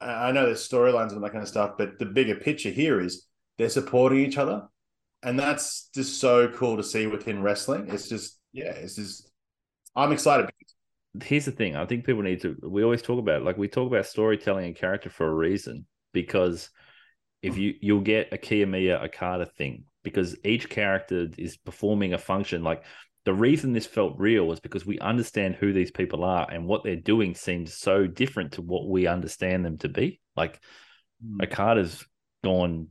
[0.00, 3.26] I know there's storylines and that kind of stuff, but the bigger picture here is
[3.56, 4.68] they're supporting each other,
[5.22, 7.88] and that's just so cool to see within wrestling.
[7.88, 9.30] It's just, yeah, it's just.
[9.94, 10.50] I'm excited.
[11.22, 11.76] here's the thing.
[11.76, 12.56] I think people need to.
[12.62, 13.44] We always talk about it.
[13.44, 16.68] like we talk about storytelling and character for a reason because
[17.40, 22.62] if you you'll get a Kiyomiya Okada thing because each character is performing a function.
[22.62, 22.84] Like
[23.24, 26.84] the reason this felt real was because we understand who these people are and what
[26.84, 30.20] they're doing seems so different to what we understand them to be.
[30.36, 30.60] Like
[31.20, 31.40] hmm.
[31.42, 32.06] Okada's
[32.44, 32.86] gone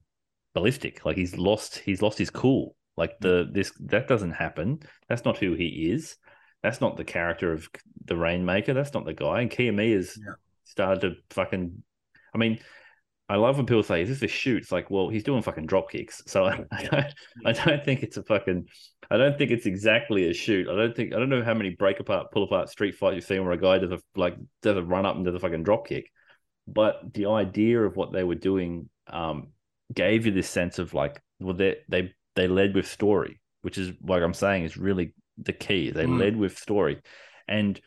[0.53, 1.05] ballistic.
[1.05, 2.75] Like he's lost he's lost his cool.
[2.97, 3.53] Like the hmm.
[3.53, 4.79] this that doesn't happen.
[5.07, 6.17] That's not who he is.
[6.63, 7.69] That's not the character of
[8.03, 8.73] the Rainmaker.
[8.73, 9.39] That's not the guy.
[9.39, 10.33] And Kiyomiya's Yeah.
[10.65, 11.81] started to fucking
[12.33, 12.59] I mean,
[13.27, 15.65] I love when people say, "Is this a shoot?" It's like, well, he's doing fucking
[15.65, 17.13] drop kicks, so I, I don't,
[17.45, 18.67] I don't think it's a fucking,
[19.09, 20.69] I don't think it's exactly a shoot.
[20.69, 23.23] I don't think, I don't know how many break apart, pull apart street fight you've
[23.23, 25.63] seen where a guy does a like does a run up and does a fucking
[25.63, 26.09] drop kick,
[26.67, 29.47] but the idea of what they were doing um,
[29.93, 33.91] gave you this sense of like, well, they they they led with story, which is
[34.01, 35.91] like I'm saying is really the key.
[35.91, 36.19] They Mm.
[36.19, 37.01] led with story,
[37.47, 37.79] and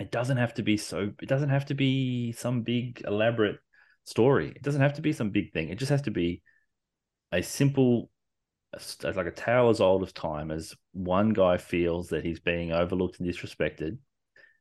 [0.00, 1.12] it doesn't have to be so.
[1.22, 3.58] It doesn't have to be some big elaborate
[4.04, 4.50] story.
[4.54, 5.68] It doesn't have to be some big thing.
[5.68, 6.42] It just has to be
[7.32, 8.10] a simple,
[9.02, 10.50] like a tale as old as time.
[10.50, 13.98] As one guy feels that he's being overlooked and disrespected,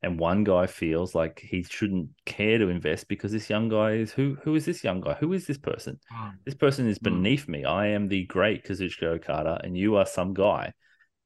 [0.02, 4.12] and one guy feels like he shouldn't care to invest because this young guy is
[4.12, 4.38] who?
[4.44, 5.14] Who is this young guy?
[5.14, 6.00] Who is this person?
[6.46, 7.04] This person is Mm.
[7.04, 7.64] beneath me.
[7.64, 10.74] I am the great Kazuchika Okada, and you are some guy.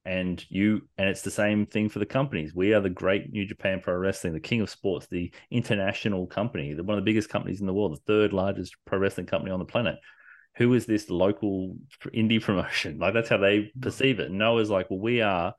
[0.07, 2.55] And you, and it's the same thing for the companies.
[2.55, 6.73] We are the great New Japan Pro Wrestling, the king of sports, the international company,
[6.73, 9.51] the, one of the biggest companies in the world, the third largest pro wrestling company
[9.51, 9.97] on the planet.
[10.55, 11.75] Who is this local
[12.15, 12.99] indie promotion?
[12.99, 13.81] Like that's how they mm-hmm.
[13.81, 14.31] perceive it.
[14.31, 15.53] Noah's like, well, we are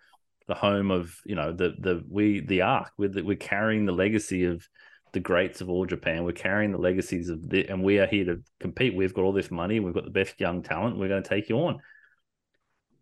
[0.47, 2.91] the home of you know the the we the arc.
[2.97, 4.67] We're the, we're carrying the legacy of
[5.13, 6.25] the greats of all Japan.
[6.25, 8.95] We're carrying the legacies of the, and we are here to compete.
[8.97, 9.79] We've got all this money.
[9.79, 10.99] We've got the best young talent.
[10.99, 11.81] We're going to take you on.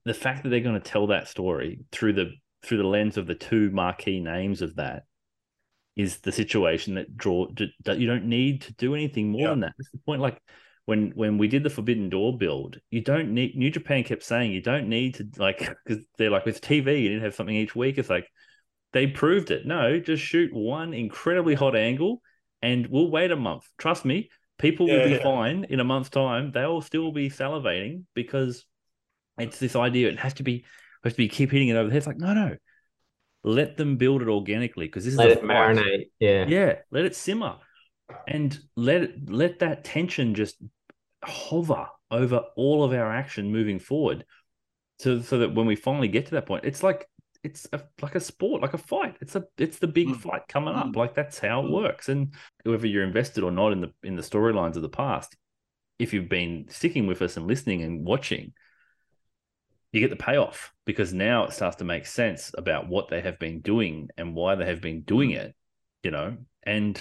[0.07, 2.31] The fact that they're going to tell that story through the
[2.65, 5.03] through the lens of the two marquee names of that
[5.97, 7.47] is the situation that draw
[7.85, 9.51] that you don't need to do anything more Yeah.
[9.51, 9.73] than that.
[9.79, 10.21] That's the point.
[10.21, 10.41] Like
[10.85, 13.57] when when we did the Forbidden Door build, you don't need.
[13.57, 17.03] New Japan kept saying you don't need to like because they're like with TV.
[17.03, 17.99] You didn't have something each week.
[17.99, 18.29] It's like
[18.93, 19.67] they proved it.
[19.67, 22.23] No, just shoot one incredibly hot angle,
[22.63, 23.65] and we'll wait a month.
[23.79, 25.23] Trust me, people will be yeah.
[25.23, 26.53] fine in a month's time.
[26.53, 28.65] They'll still be salivating because
[29.39, 30.09] it's this idea.
[30.09, 30.65] It has to be
[31.05, 31.99] has to be keep hitting it over the head.
[31.99, 32.57] It's like no, no.
[33.45, 35.47] Let them build it organically because this is Let a it fight.
[35.77, 36.11] marinate.
[36.19, 36.47] Yeah.
[36.49, 37.57] Yeah, let it simmer,
[38.27, 40.57] and let it let that tension just
[41.25, 44.25] hover over all of our action moving forward,
[44.99, 47.09] so so that when we finally get to that point, it's like
[47.45, 49.17] it's a, like a sport, like a fight.
[49.21, 50.17] It's a it's the big Mm.
[50.21, 50.89] fight coming up.
[50.89, 50.97] Mm.
[50.97, 51.73] Like that's how it Mm.
[51.73, 52.09] works.
[52.09, 52.35] And
[52.65, 55.37] whether you're invested or not in the in the storylines of the past,
[56.01, 58.53] if you've been sticking with us and listening and watching,
[59.97, 63.39] you get the payoff because now it starts to make sense about what they have
[63.39, 65.37] been doing and why they have been doing mm.
[65.37, 65.55] it,
[66.03, 66.37] you know.
[66.63, 67.01] And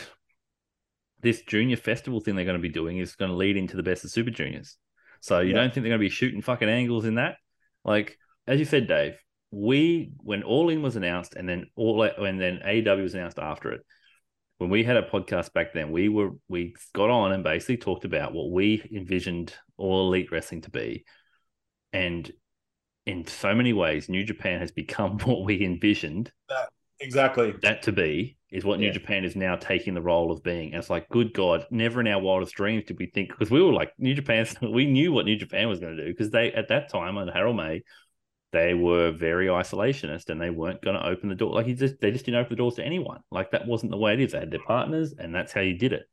[1.22, 3.84] this junior festival thing they're going to be doing is going to lead into the
[3.84, 4.78] best of super juniors.
[5.20, 5.56] So you Yeah.
[5.56, 7.36] don't think they're going to be shooting fucking angles in that?
[7.84, 8.18] Like
[8.48, 9.18] as you said, Dave,
[9.52, 13.72] we when All In was announced and then all and then AEW was announced after
[13.72, 13.82] it.
[14.58, 18.06] When we had a podcast back then, we were we got on and basically talked
[18.06, 21.04] about what we envisioned all elite wrestling to be.
[21.92, 22.32] And
[23.06, 26.70] in so many ways, New Japan has become what we envisioned That,
[27.00, 27.54] Exactly.
[27.62, 28.94] that to be is what New Yeah.
[28.94, 30.68] Japan is now taking the role of being.
[30.74, 33.62] And it's like, good God, never in our wildest dreams did we think because we
[33.62, 34.48] were like New Japan.
[34.62, 37.34] We knew what New Japan was going to do because they at that time under
[37.34, 37.82] Harold Meij,
[38.52, 41.54] they were very isolationist and they weren't going to open the door.
[41.54, 43.22] Like he just they just didn't open the doors to anyone.
[43.32, 44.32] Like that wasn't the way it is.
[44.34, 46.04] They had their partners and that's how you did it.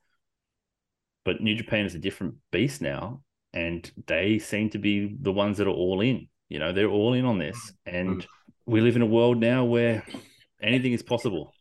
[1.25, 5.59] But New Japan is a different beast now, and they seem to be the ones
[5.59, 6.29] that are all in.
[6.53, 8.27] You know, they're all in on this, and
[8.67, 10.05] we live in a world now where
[10.63, 11.55] anything is possible.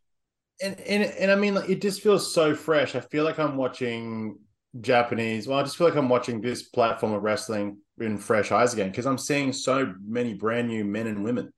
[0.62, 2.94] and and and I mean, like, it just feels so fresh.
[2.94, 4.38] I feel like I'm watching
[4.82, 5.48] Japanese.
[5.48, 8.90] Well, I just feel like I'm watching this platform of wrestling in fresh eyes again
[8.90, 11.54] because I'm seeing so many brand new men and women.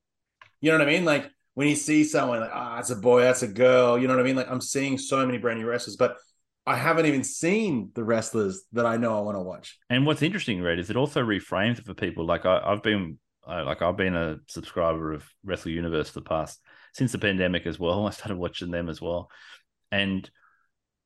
[0.62, 1.06] You know what I mean?
[1.06, 3.98] Like when you see someone like, ah, it's a boy, that's a girl.
[3.98, 4.36] You know what I mean?
[4.36, 6.18] Like I'm seeing so many brand new wrestlers, but
[6.66, 9.78] I haven't even seen the wrestlers that I know I want to watch.
[9.90, 12.26] And what's interesting, Red, is it also reframes it for people.
[12.26, 16.60] Like I, I've been, like I've been a subscriber of Wrestle Universe for the past
[16.94, 18.08] since the pandemic as well.
[18.08, 19.30] I started watching them as well,
[19.92, 20.30] and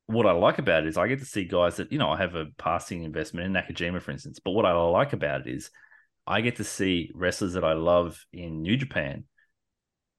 [0.06, 2.16] what I like about it is I get to see guys that you know I
[2.16, 4.40] have a passing investment in Nakajima, for instance.
[4.42, 5.70] But what I like about it is
[6.26, 9.24] I get to see wrestlers that I love in New Japan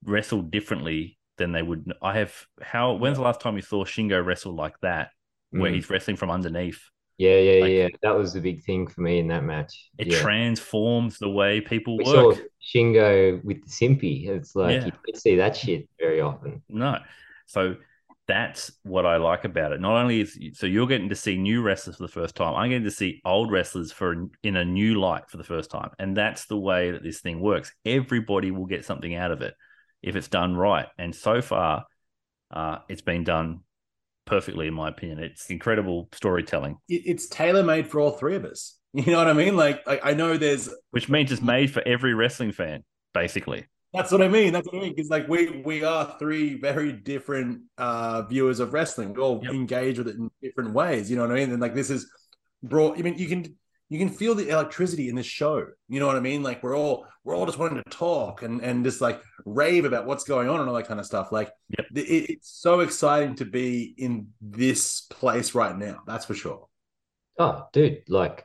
[0.03, 1.91] wrestle differently than they would.
[2.01, 2.93] I have how?
[2.93, 5.09] When's the last time you saw Shingo wrestle like that,
[5.51, 5.75] where Mm.
[5.75, 6.81] he's wrestling from underneath?
[7.19, 7.87] Yeah, yeah, Like- yeah.
[8.01, 9.89] That was the big thing for me in that match.
[9.97, 10.21] It yeah.
[10.21, 12.35] transforms the way people we work.
[12.37, 14.27] saw Shingo with the Simpy.
[14.29, 14.85] It's like Yeah.
[14.85, 16.63] you don't see that shit very often.
[16.69, 16.97] No.
[17.45, 17.75] So
[18.25, 19.81] that's what I like about it.
[19.81, 22.69] Not only is so you're getting to see new wrestlers for the first time, I'm
[22.69, 25.89] getting to see old wrestlers for in a new light for the first time.
[25.99, 27.73] And that's the way that this thing works.
[27.85, 29.55] Everybody will get something out of it
[30.01, 30.87] if it's done right.
[30.97, 31.85] And so far,
[32.51, 33.61] uh, it's been done
[34.29, 35.19] perfectly, in my opinion.
[35.19, 38.75] It's incredible storytelling, it's tailor made for all three of us.
[38.91, 39.55] You know what I mean?
[39.55, 42.83] Like, like I know there's which means it's made for every wrestling fan,
[43.13, 43.67] basically.
[43.93, 44.51] That's what I mean.
[44.51, 44.95] That's what I mean.
[44.95, 49.13] Because like we we are three very different uh viewers of wrestling.
[49.13, 49.53] We all Yep.
[49.53, 51.09] engage with it in different ways.
[51.09, 51.51] You know what I mean?
[51.51, 52.11] And like this is
[52.63, 52.97] brought.
[52.97, 53.55] I mean, you can
[53.89, 55.65] you can feel the electricity in this show.
[55.87, 56.43] You know what I mean?
[56.43, 60.05] Like we're all we're all just wanting to talk and and just like rave about
[60.05, 61.31] what's going on and all that kind of stuff.
[61.31, 61.85] Like Yep.
[61.95, 62.01] it,
[62.31, 66.01] it's so exciting to be in this place right now.
[66.07, 66.67] That's for sure.
[67.37, 68.43] Oh, dude, like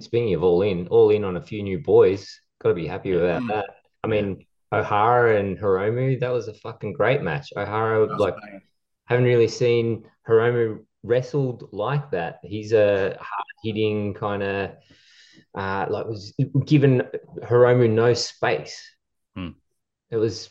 [0.00, 2.40] speaking of all in, all in on a few new boys.
[2.60, 3.48] Got to be happy about Mm.
[3.48, 3.66] that.
[4.02, 7.52] I mean, O'Hara and Hiromu, that was a fucking great match.
[7.56, 8.60] O'Hara, like, banging.
[9.06, 12.40] haven't really seen Hiromu wrestled like that.
[12.42, 14.70] He's a hard hitting kind of,
[15.54, 17.02] uh, like, was given
[17.42, 18.82] Hiromu no space.
[19.36, 19.50] Hmm.
[20.10, 20.50] It was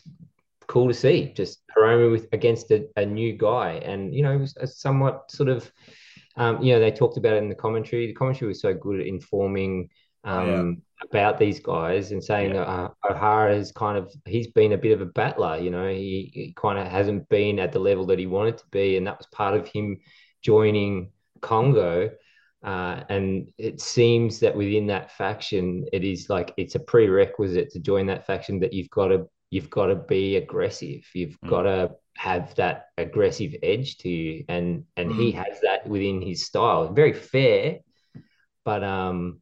[0.66, 4.40] cool to see just Hiromu with against a, a new guy, and you know, it
[4.40, 5.70] was a somewhat sort of,
[6.36, 8.06] um, you know, they talked about it in the commentary.
[8.06, 9.90] The commentary was so good at informing
[10.24, 12.62] um, about these guys and saying Yeah.
[12.62, 15.58] uh, Ohara has kind of he's been a bit of a battler.
[15.58, 18.64] You know, he, he kind of hasn't been at the level that he wanted to
[18.70, 20.00] be, and that was part of him
[20.44, 21.10] joining
[21.40, 22.10] Kongo.
[22.64, 27.80] Uh, and it seems that within that faction, it is like it's a prerequisite to
[27.80, 31.04] join that faction that you've got to you've got to be aggressive.
[31.14, 31.48] You've Mm.
[31.50, 36.46] got to have that aggressive edge to you, and and he has that within his
[36.46, 36.92] style.
[36.94, 37.80] Very fair,
[38.64, 39.40] but um,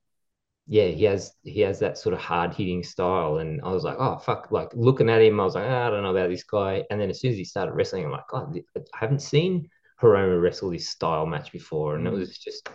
[0.69, 3.39] yeah, he has he has that sort of hard hitting style.
[3.39, 5.91] And I was like, oh fuck, like looking at him, I was like, "Ah, I
[5.91, 6.85] don't know about this guy.
[6.91, 9.69] And then as soon as he started wrestling, I'm like, God, I haven't seen
[10.03, 12.19] Hiromu wrestle this style match before, and it Mm.
[12.19, 12.69] was just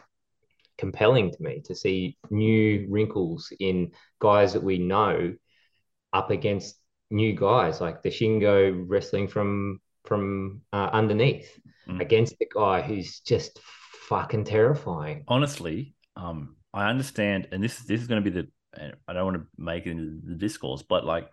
[0.77, 5.35] compelling to me to see new wrinkles in guys that we know
[6.13, 6.79] up against
[7.09, 12.01] new guys like the Shingo wrestling from from uh, underneath Mm.
[12.01, 13.59] against the guy who's just
[14.09, 15.23] fucking terrifying.
[15.27, 18.47] honestly, um, I understand, and this this is going to be the.
[19.07, 21.29] I don't want to make it into the discourse, but like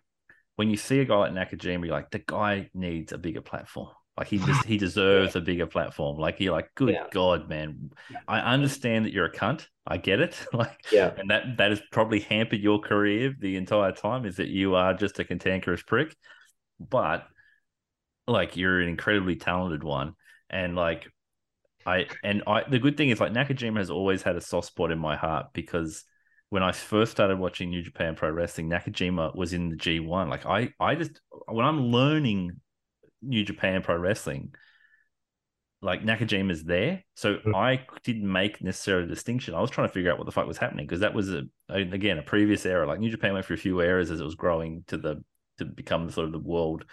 [0.56, 3.90] when you see a guy like Nakajima, you're like the guy needs a bigger platform.
[4.16, 6.18] Like he just he deserves a bigger platform.
[6.18, 7.06] Like you're like, good Yeah.
[7.10, 7.90] God, man.
[8.28, 9.66] I understand that you're a cunt.
[9.86, 10.40] I get it.
[10.52, 11.12] Like, Yeah.
[11.16, 14.24] and that that has probably hampered your career the entire time.
[14.24, 16.14] Is that you are just a cantankerous prick,
[16.78, 17.26] but
[18.26, 20.14] like you're an incredibly talented one,
[20.48, 21.08] and like
[21.86, 24.90] I and I the good thing is like Nakajima has always had a soft spot
[24.90, 26.04] in my heart because
[26.50, 30.28] when I first started watching New Japan Pro Wrestling, Nakajima was in the G1.
[30.30, 32.60] Like I I just when I'm learning
[33.26, 34.54] New Japan Pro Wrestling,
[35.82, 37.04] like Nakajima's there.
[37.14, 37.54] So Mm.
[37.54, 39.54] I didn't make necessarily a distinction.
[39.54, 41.44] I was trying to figure out what the fuck was happening because that was a,
[41.68, 42.86] again a previous era.
[42.86, 45.24] Like New Japan went through a few eras as it was growing to the
[45.58, 46.84] to become sort of the world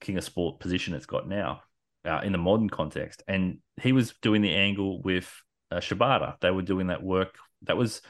[0.00, 1.60] king of sport position it's got now
[2.04, 3.22] uh, in the modern context.
[3.26, 5.30] And he was doing the angle with
[5.70, 6.38] uh, Shibata.
[6.40, 7.36] They were doing that work.
[7.62, 8.00] That was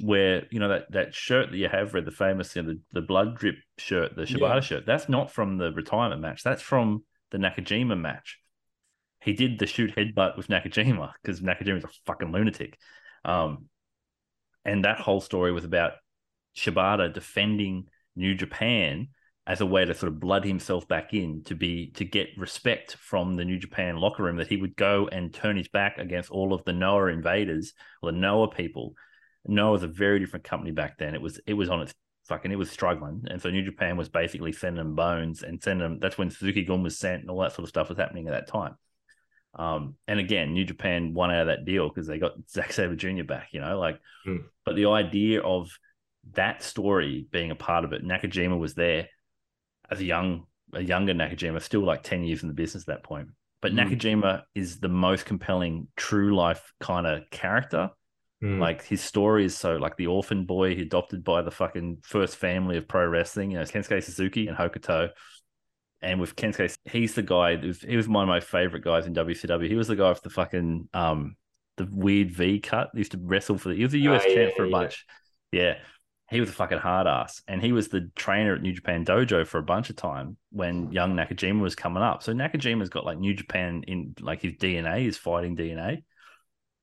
[0.00, 3.00] where you know that that shirt that you have, read the famous you know, the
[3.00, 4.60] the blood drip shirt, the Shibata Yeah.
[4.60, 4.86] shirt.
[4.86, 6.42] That's not from the retirement match.
[6.42, 8.38] That's from the Nakajima match.
[9.20, 12.78] He did the shoot headbutt with Nakajima because Nakajima's a fucking lunatic.
[13.24, 13.66] Um,
[14.64, 15.92] and that whole story was about
[16.56, 19.08] Shibata defending New Japan
[19.46, 22.96] as a way to sort of blood himself back in to be to get respect
[22.96, 26.30] from the New Japan locker room that he would go and turn his back against
[26.30, 27.72] all of the Noah invaders
[28.02, 28.94] or the Noah people.
[29.46, 31.14] Noah was a very different company back then.
[31.14, 31.94] It was it was on its
[32.28, 33.24] fucking it was struggling.
[33.30, 36.64] And so New Japan was basically sending them bones and sending them that's when Suzuki
[36.64, 38.74] Gun was sent and all that sort of stuff was happening at that time.
[39.54, 42.94] Um, and again, New Japan won out of that deal because they got Zack Sabre
[42.96, 43.24] Jr.
[43.24, 44.38] back, you know, like, Hmm.
[44.64, 45.70] but the idea of
[46.32, 49.08] that story being a part of it, Nakajima was there
[49.90, 53.02] as a young, a younger Nakajima, still like 10 years in the business at that
[53.04, 53.28] point.
[53.62, 53.78] But Hmm.
[53.78, 57.90] Nakajima is the most compelling true life kind of character.
[58.42, 58.58] Mm.
[58.58, 62.36] Like his story is so like the orphan boy he adopted by the fucking first
[62.36, 65.10] family of pro wrestling, you know, Kensuke Sasaki and Hokuto.
[66.02, 67.56] And with Kensuke, he's the guy.
[67.56, 69.66] He was one of my favorite guys in WCW.
[69.68, 71.36] He was the guy with the fucking um
[71.76, 72.90] the weird V cut.
[72.92, 73.76] He used to wrestle for the.
[73.76, 74.82] He was a US Oh, yeah, champ for a yeah, yeah.
[74.82, 75.06] bunch.
[75.52, 75.74] Yeah,
[76.30, 79.46] he was a fucking hard ass, and he was the trainer at New Japan Dojo
[79.46, 82.22] for a bunch of time when young Nakajima was coming up.
[82.22, 86.02] So Nakajima's got like New Japan in like his DNA, his fighting DNA.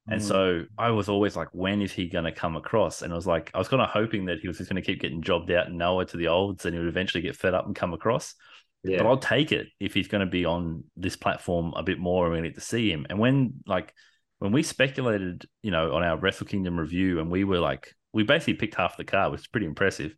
[0.08, 0.24] And Mm.
[0.24, 3.02] so I was always like, when is he going to come across?
[3.02, 4.86] And I was like, I was kind of hoping that he was just going to
[4.86, 7.54] keep getting jobbed out and Noah to the olds and he would eventually get fed
[7.54, 8.36] up and come across.
[8.84, 9.06] But.
[9.06, 12.36] I'll take it if he's going to be on this platform a bit more and
[12.36, 13.06] we get to see him.
[13.10, 13.94] And when like
[14.40, 18.24] when we speculated, you know, on our Wrestle Kingdom review, and we were like, we
[18.24, 20.14] basically picked half the card, which is pretty impressive.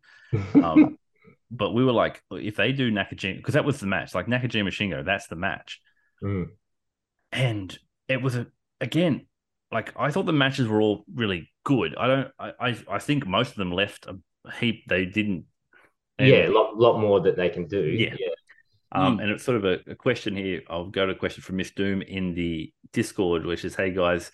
[0.54, 0.98] Um,
[1.52, 4.70] but we were like, if they do Nakajima, because that was the match, like Nakajima
[4.70, 5.80] Shingo, that's the match.
[6.20, 6.46] Mm.
[7.30, 8.48] And it was a
[8.80, 9.26] again,
[9.72, 11.96] like I thought the matches were all really good.
[11.96, 14.16] I don't, I, I, I think most of them left a
[14.60, 14.84] heap.
[14.88, 15.44] They didn't.
[16.18, 17.82] yeah, a lot, lot more that they can do.
[17.82, 18.14] Yeah.
[18.18, 18.26] yeah.
[18.92, 19.22] Um, Mm.
[19.22, 20.62] And it's sort of a, a question here.
[20.70, 24.30] I'll go to a question from Miss Doom in the Discord, which is, "Hey guys,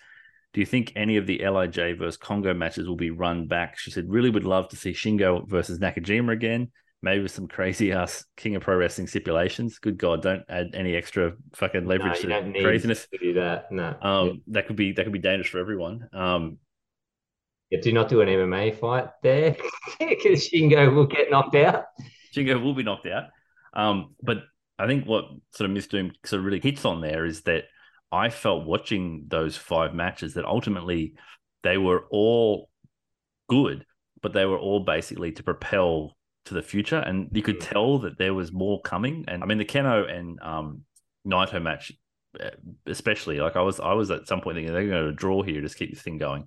[0.52, 3.78] Do you think any of the Lij versus Kongo matches will be run back?
[3.78, 6.70] She said, really would love to see Shingo versus Nakajima again.
[7.04, 9.78] Maybe with some crazy ass King of Pro Wrestling stipulations.
[9.80, 13.08] Good God, don't add any extra fucking No, leverage you to craziness.
[13.08, 13.72] to do that.
[13.72, 13.96] No.
[14.00, 16.08] Um, that could be that could be dangerous for everyone.
[16.12, 16.58] Um,
[17.70, 19.56] Yeah, do not do an MMA fight there
[19.98, 21.86] because Shingo will get knocked out.
[22.34, 23.24] Shingo will be knocked out.
[23.74, 24.38] Um, but
[24.78, 27.64] I think what sort of Miss Doom sort of really hits on there is that
[28.12, 31.14] I felt watching those five matches that ultimately
[31.62, 32.68] they were all
[33.48, 33.86] good,
[34.20, 36.16] but they were all basically to propel
[36.46, 36.98] to the future.
[36.98, 39.24] And you could tell that there was more coming.
[39.28, 40.82] And I mean, the Kenoh and um,
[41.26, 41.92] Naito match,
[42.40, 42.50] uh,
[42.86, 45.60] especially, like I was, I was at some point thinking they're going to draw here,
[45.60, 46.46] just keep this thing going.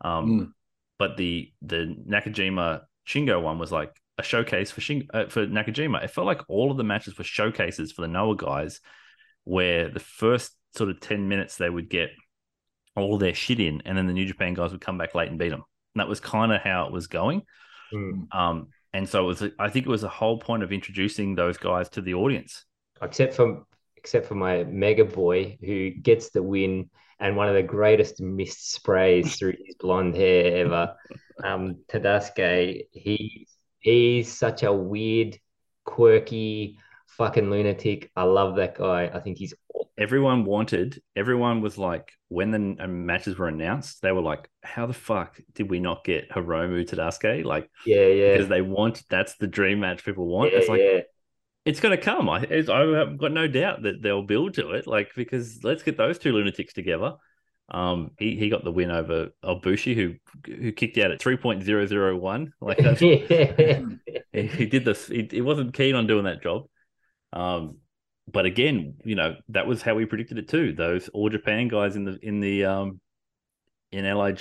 [0.00, 0.52] Um, Mm.
[0.98, 6.04] But the the Nakajima Shingo one was like a showcase for Shin, uh, for Nakajima.
[6.04, 8.80] It felt like all of the matches were showcases for the Noah guys,
[9.42, 12.10] where the first sort of ten minutes they would get
[12.94, 15.40] all their shit in, and then the New Japan guys would come back late and
[15.40, 15.64] beat them.
[15.94, 17.42] And that was kind of how it was going.
[17.92, 18.32] Mm.
[18.32, 19.42] Um, and so it was.
[19.58, 22.64] I think it was a whole point of introducing those guys to the audience.
[23.00, 23.64] Except for
[23.96, 26.90] except for my mega boy who gets the win
[27.20, 30.94] and one of the greatest mist sprays through his blonde hair ever.
[31.42, 33.46] Um, Tadasuke, he
[33.78, 35.38] he's such a weird,
[35.84, 38.10] quirky, fucking lunatic.
[38.16, 39.10] I love that guy.
[39.12, 39.54] I think he's
[39.98, 41.02] Everyone wanted.
[41.16, 45.38] Everyone was like, when the uh, matches were announced, they were like, "How the fuck
[45.54, 48.32] did we not get Hiromu Tadasuke?" Like yeah, yeah.
[48.32, 49.02] because they want.
[49.10, 50.52] That's the dream match people want.
[50.52, 51.00] yeah, it's like yeah.
[51.64, 52.28] it's going to come.
[52.28, 54.86] I, it's, I've got no doubt that they'll build to it.
[54.86, 57.14] Like because let's get those two lunatics together.
[57.68, 60.14] Um, he, he got the win over Albushi, who
[60.46, 62.52] who kicked out at three point zero zero one.
[62.60, 63.82] Like that's, he, yeah.
[64.32, 65.06] he did this.
[65.06, 66.64] He, he wasn't keen on doing that job.
[67.32, 67.78] Um,
[68.28, 70.72] but again, you know that was how we predicted it too.
[70.72, 73.00] Those all Japan guys in the in the um
[73.90, 74.40] in Lij,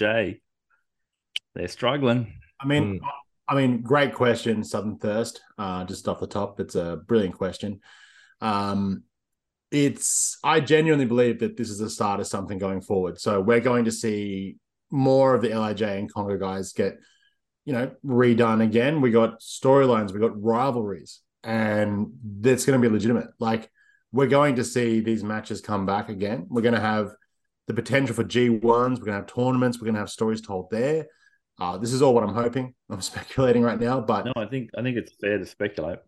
[1.55, 2.33] they're struggling.
[2.59, 3.07] I mean, Mm.
[3.47, 5.41] I mean, great question, Southern Thirst.
[5.57, 7.81] Uh, just off the top, it's a brilliant question.
[8.39, 9.03] Um,
[9.71, 13.19] it's I genuinely believe that this is the start of something going forward.
[13.19, 14.57] So we're going to see
[14.89, 16.97] more of the Lij and Kongo guys get,
[17.65, 19.01] you know, redone again.
[19.01, 23.27] We got storylines, we got rivalries, and that's going to be legitimate.
[23.39, 23.69] Like
[24.11, 26.47] we're going to see these matches come back again.
[26.49, 27.11] We're going to have
[27.67, 28.61] the potential for G1s.
[28.61, 29.79] We're going to have tournaments.
[29.79, 31.07] We're going to have stories told there.
[31.59, 32.73] Uh, this is all what I'm hoping.
[32.89, 35.99] I'm speculating right now, but No, I think I think it's fair to speculate.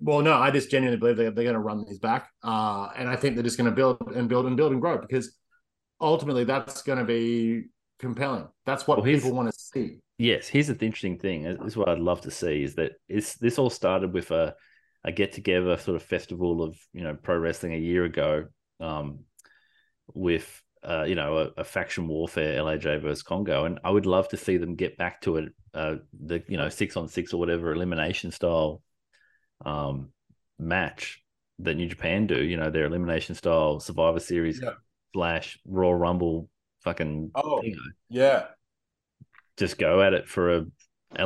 [0.00, 2.30] well, no, I just genuinely believe they're, they're going to run these back.
[2.42, 4.98] Uh, and I think they're just going to build and build and build and grow
[4.98, 5.36] because
[6.00, 7.64] ultimately that's going to be
[7.98, 8.48] compelling.
[8.66, 9.98] That's what Well, people want to see.
[10.18, 11.42] Yes, here's the interesting thing.
[11.42, 14.54] This is what I'd love to see is that it's this all started with a
[15.06, 18.46] a get together sort of festival of you know pro wrestling a year ago,
[18.80, 19.20] um,
[20.14, 24.28] with uh, you know a, a faction warfare Laj versus Kongo, and I would love
[24.28, 25.96] to see them get back to it, uh,
[26.26, 28.82] the you know six on six or whatever elimination style,
[29.66, 30.10] um,
[30.58, 31.22] match
[31.58, 32.42] that New Japan do.
[32.42, 34.74] You know their elimination style Survivor Series Yeah.
[35.12, 36.48] slash Royal Rumble
[36.84, 37.76] fucking Oh, thing
[38.10, 38.44] yeah.
[39.56, 40.66] just go at it for a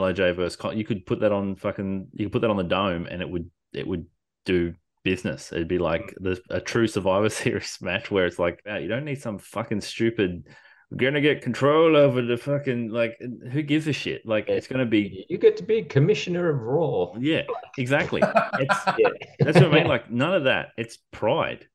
[0.01, 2.63] Lij versus Con- you could put that on fucking you could put that on the
[2.65, 4.07] dome and it would it would
[4.45, 4.75] do
[5.05, 5.53] business.
[5.53, 9.05] It'd be like the a true Survivor Series match where it's like, "Ah, you don't
[9.05, 10.47] need some fucking stupid.
[10.91, 13.19] We're gonna get control over the fucking like.
[13.53, 14.27] Who gives a shit?
[14.27, 17.15] Like it's gonna be You get to be commissioner of Raw.
[17.19, 17.43] yeah,
[17.79, 18.23] exactly.
[18.25, 19.09] It's Yeah.
[19.41, 19.87] that's what I mean.
[19.87, 20.69] Like none of that.
[20.77, 21.67] It's pride,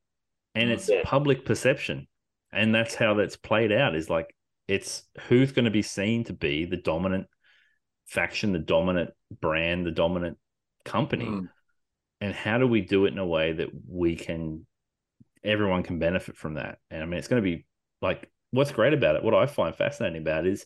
[0.55, 1.01] and it's Yeah.
[1.03, 2.07] public perception,
[2.53, 3.95] and that's how that's played out.
[3.95, 4.33] Is like
[4.67, 7.27] it's who's going to be seen to be the dominant
[8.05, 9.11] faction, the dominant
[9.41, 10.37] brand, the dominant
[10.85, 11.49] company, Mm.
[12.21, 14.65] and how do we do it in a way that we can,
[15.43, 16.77] everyone can benefit from that.
[16.89, 17.65] And I mean, it's going to be
[18.01, 19.23] like what's great about it.
[19.23, 20.65] What I find fascinating about it is.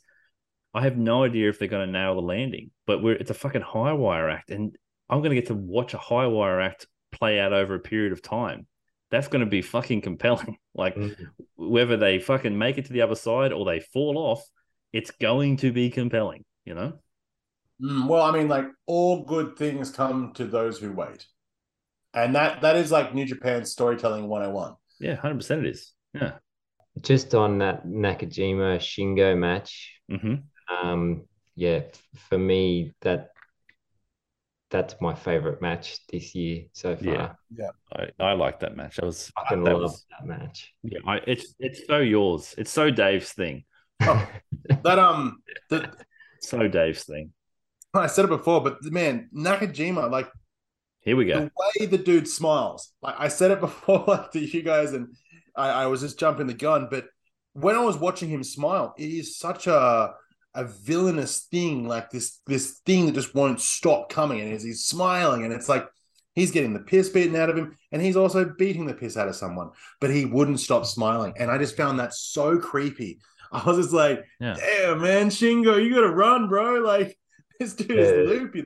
[0.74, 3.34] I have no idea if they're going to nail the landing, but we're it's a
[3.34, 4.78] fucking high wire act, and
[5.10, 8.12] I'm going to get to watch a high wire act play out over a period
[8.12, 8.68] of time.
[9.10, 10.58] That's going to be fucking compelling.
[10.76, 11.16] Like Mm.
[11.56, 14.48] whether they fucking make it to the other side or they fall off,
[14.94, 16.46] it's going to be compelling.
[16.66, 17.00] You know?
[17.82, 21.26] Mm, well, I mean, like all good things come to those who wait.
[22.14, 24.76] And that that is like New Japan storytelling 101.
[25.00, 25.66] Yeah, hundred percent.
[25.66, 25.94] It is.
[26.14, 26.34] Yeah.
[27.02, 30.36] Just on that Nakajima Shingo match, hmm
[30.84, 31.26] um,
[31.56, 31.82] yeah,
[32.30, 33.30] for me that
[34.70, 37.38] that's my favorite match this year so far.
[37.56, 37.70] Yeah.
[37.96, 38.98] I, I like that match.
[38.98, 40.74] That was I fucking that love was that match.
[40.84, 41.00] yeah.
[41.06, 42.54] I, it's it's so yours.
[42.58, 43.64] It's so Dave's thing.
[44.02, 44.28] Oh,
[44.84, 45.92] that um the,
[46.42, 47.32] So Dave's thing.
[47.94, 50.30] I said it before, but man, Nakajima, like
[51.00, 51.40] Here we go.
[51.46, 52.92] the way the dude smiles.
[53.02, 55.16] Like I said it before like, to you guys, and
[55.56, 57.06] I, I was just jumping the gun, but
[57.54, 60.14] when I was watching him smile, it is such a
[60.58, 64.42] a villainous thing, like this this thing that just won't stop coming.
[64.42, 65.88] And as he's smiling, and it's like
[66.36, 69.28] he's getting the piss beaten out of him, and he's also beating the piss out
[69.28, 69.70] of someone,
[70.02, 71.34] but he wouldn't stop smiling.
[71.40, 73.20] And I just found that so creepy.
[73.52, 74.56] I was just like, Yeah.
[74.56, 76.82] damn, man, Shingo, you gotta run, bro.
[76.82, 77.18] Like
[77.60, 77.96] this dude Yeah.
[78.04, 78.64] is loopy.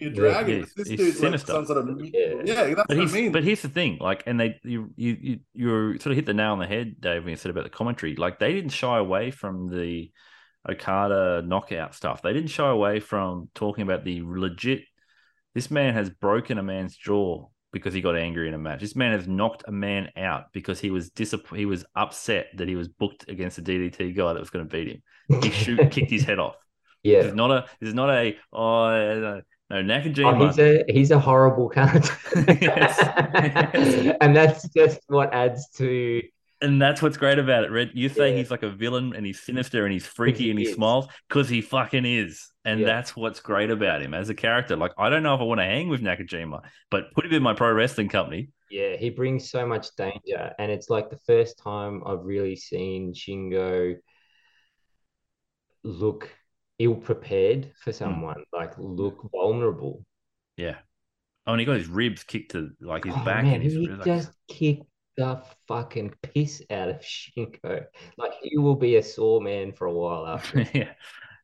[0.00, 1.52] You're Yeah, he's- this he's dude's like sinister.
[1.52, 2.42] some sort of Yeah.
[2.44, 2.54] yeah.
[2.54, 3.30] that's But what I he's mean.
[3.30, 6.34] but here's the thing, like, and they you you you you sort of hit the
[6.34, 8.16] nail on the head, Dave, when you said about the commentary.
[8.16, 10.10] Like, they didn't shy away from the
[10.68, 12.22] Okada knockout stuff.
[12.22, 14.82] They didn't shy away from talking about the legit.
[15.54, 18.80] This man has broken a man's jaw because he got angry in a match.
[18.80, 22.68] This man has knocked a man out because he was disapp- he was upset that
[22.68, 25.02] he was booked against a DDT guy that was going to beat him.
[25.42, 26.56] He shoot kicked his head off.
[27.02, 27.18] This Yeah.
[27.30, 29.40] is not a this is not a oh
[29.70, 30.40] no, Nakajima.
[30.40, 32.10] Oh, he's a he's a horrible cunt.
[32.62, 32.98] Yes.
[34.20, 36.22] and that's just what adds to
[36.62, 37.90] And that's what's great about it, Red.
[37.94, 38.36] You say Yeah.
[38.36, 40.74] he's like a villain and he's sinister and he's freaky he and he is.
[40.74, 42.50] smiles because he fucking is.
[42.64, 42.86] And Yeah.
[42.86, 44.76] that's what's great about him as a character.
[44.76, 47.42] Like, I don't know if I want to hang with Nakajima, but put him in
[47.42, 48.50] my pro wrestling company.
[48.70, 50.54] yeah, he brings so much danger.
[50.58, 53.96] And it's like the first time I've really seen Shingo
[55.84, 56.30] look
[56.78, 57.96] ill prepared for hmm.
[57.96, 60.04] someone, like look vulnerable.
[60.56, 60.78] Yeah.
[61.46, 63.76] Oh, and he got his ribs kicked to like his Oh, back man, and his
[63.76, 64.84] he like, just kicked
[65.16, 67.84] the fucking piss out of Shingo.
[68.16, 70.66] Like he will be a sore man for a while after.
[70.74, 70.92] yeah.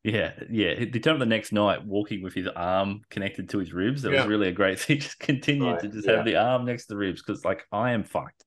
[0.05, 0.75] Yeah, yeah.
[0.77, 4.05] They turned up the next night walking with his arm connected to his ribs.
[4.05, 4.21] It Yeah.
[4.21, 5.01] was really a great thing.
[5.01, 6.17] Just continued Right, to just yeah.
[6.17, 8.45] have the arm next to the ribs because, like, I am fucked.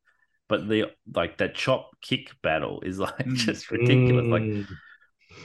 [0.47, 3.35] But the like that chop kick battle is like Mm.
[3.35, 4.25] just ridiculous.
[4.25, 4.67] Like, Mm,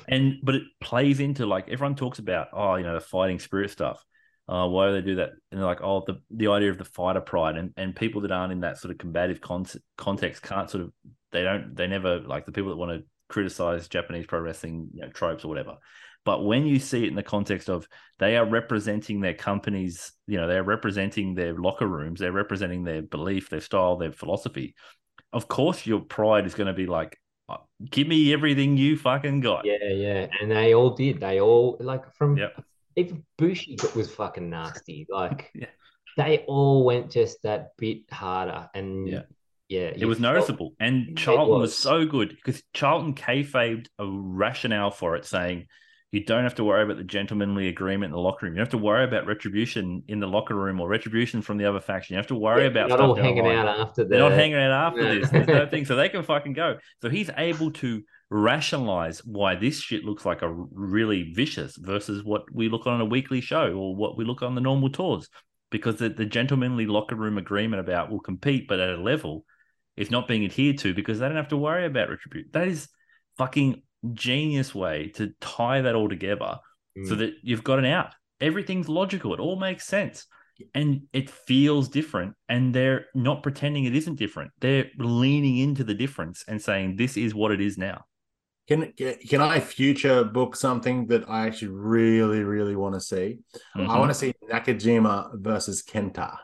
[0.09, 3.71] and but it plays into like everyone talks about oh you know the fighting spirit
[3.71, 4.03] stuff
[4.49, 6.85] uh why do they do that and they're like oh the the idea of the
[6.85, 9.67] fighter pride and and people that aren't in that sort of combative con-
[9.97, 10.93] context can't sort of
[11.33, 15.03] they don't they never like the people that want to criticize japanese pro wrestling you
[15.03, 15.77] know, tropes or whatever
[16.25, 20.37] but when you see it in the context of they are representing their companies you
[20.37, 24.75] know they're representing their locker rooms they're representing their belief their style their philosophy
[25.33, 27.19] of course your pride is going to be like
[27.49, 27.57] "Uh,
[27.91, 30.27] give me everything you fucking got yeah, yeah.
[30.41, 31.21] And they all did.
[31.21, 32.65] They all like from Yep.
[32.97, 35.07] Even Bushi was fucking nasty.
[35.11, 35.67] Like Yeah.
[36.17, 38.69] they all went just that bit harder.
[38.75, 39.23] And Yeah.
[39.69, 40.73] yeah, It was felt- noticeable.
[40.81, 41.61] And Charlton was.
[41.71, 41.77] was.
[41.79, 45.67] so good because Charlton kayfabed a rationale for it, saying
[46.13, 48.55] you don't have to worry about the gentlemanly agreement in the locker room.
[48.55, 51.67] You don't have to worry about retribution in the locker room or retribution from the
[51.67, 52.15] other faction.
[52.15, 54.57] You have to worry Yeah, about not all hanging out after the They're not hanging
[54.57, 55.29] out after this.
[55.31, 55.85] There's no thing.
[55.85, 56.79] So they can fucking go.
[57.03, 62.43] So he's able to rationalize why this shit looks like a really vicious versus what
[62.53, 65.29] we look on a weekly show or what we look on the normal tours.
[65.71, 69.45] Because the, the gentlemanly locker room agreement about we'll compete, but at a level
[69.97, 72.51] is not being adhered to because they don't have to worry about retribution.
[72.53, 72.89] That is
[73.37, 73.83] fucking
[74.13, 76.59] genius way to tie that all together
[77.05, 77.19] so Mm.
[77.19, 78.15] that you've got an out.
[78.41, 79.35] Everything's logical.
[79.35, 80.27] It all makes sense.
[80.75, 82.35] And it feels different.
[82.49, 84.53] And they're not pretending it isn't different.
[84.61, 88.05] They're leaning into the difference and saying, this is what it is now.
[88.69, 88.93] Can
[89.29, 93.39] can I future book something that I actually really really want to see?
[93.75, 93.99] I Mhm.
[93.99, 96.37] want to see Nakajima versus Kenta.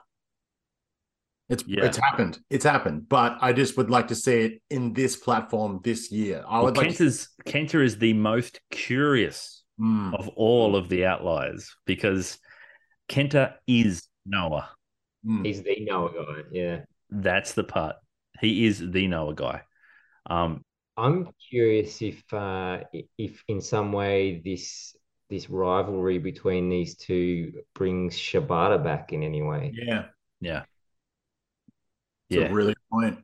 [1.48, 1.84] It's Yeah.
[1.84, 2.38] it's happened.
[2.48, 3.08] It's happened.
[3.08, 6.44] But I just would like to see it in this platform this year.
[6.46, 7.06] I Well, would like to,
[7.44, 12.38] Kenta is the most curious Mm, of all of the outliers because
[13.08, 14.70] Kenta is Noah.
[15.26, 15.44] mm.
[15.44, 16.42] He's the Noah guy.
[16.52, 16.84] Yeah.
[17.10, 17.96] That's the part.
[18.40, 19.62] He is the Noah guy.
[20.26, 20.64] Um,
[20.96, 22.80] I'm curious if uh
[23.18, 24.96] if in some way this
[25.30, 29.72] this rivalry between these two brings Shibata back in any way.
[29.72, 30.04] yeah.
[30.40, 30.64] yeah.
[32.30, 32.48] It's Yeah.
[32.50, 33.18] a really good point.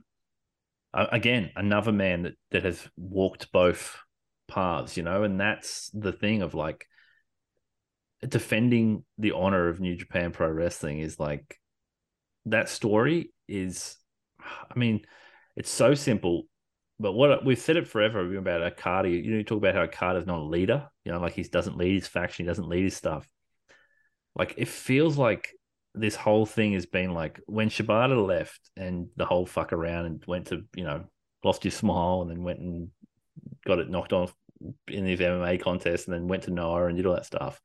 [0.95, 3.97] uh, again another man that that has walked both
[4.49, 6.87] paths you know and that's the thing of like
[8.27, 11.59] defending the honor of new japan pro wrestling is like
[12.47, 13.97] that story is
[14.41, 15.01] i mean
[15.57, 16.45] it's so simple
[17.01, 20.27] but what we've said it forever about Okada, you know, you talk about how Okada's
[20.27, 22.97] not a leader, you know, like he doesn't lead his faction, he doesn't lead his
[22.97, 23.29] stuff.
[24.35, 25.51] Like it feels like
[25.95, 30.25] this whole thing has been like when Shibata left and the whole fuck around and
[30.27, 31.05] went to, you know,
[31.45, 32.89] lost his smile and then went and
[33.65, 34.35] got it knocked off
[34.89, 37.61] in his MMA contest and then went to Noah and did all that stuff.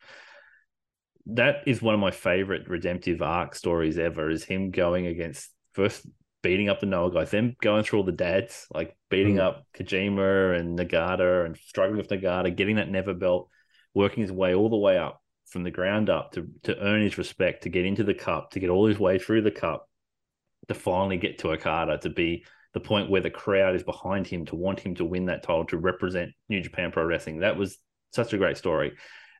[1.27, 6.05] That is one of my favorite redemptive arc stories ever is him going against first
[6.43, 9.41] beating up the Noah guys, then going through all the dads, like beating Mm.
[9.41, 13.49] up Kojima and Nagata and struggling with Nagata, getting that never belt,
[13.95, 17.17] working his way all the way up from the ground up to to earn his
[17.17, 19.89] respect, to get into the cup, to get all his way through the cup,
[20.67, 24.45] to finally get to Okada, to be the point where the crowd is behind him
[24.45, 27.39] to want him to win that title to represent New Japan Pro Wrestling.
[27.39, 27.77] That was
[28.11, 28.93] such a great story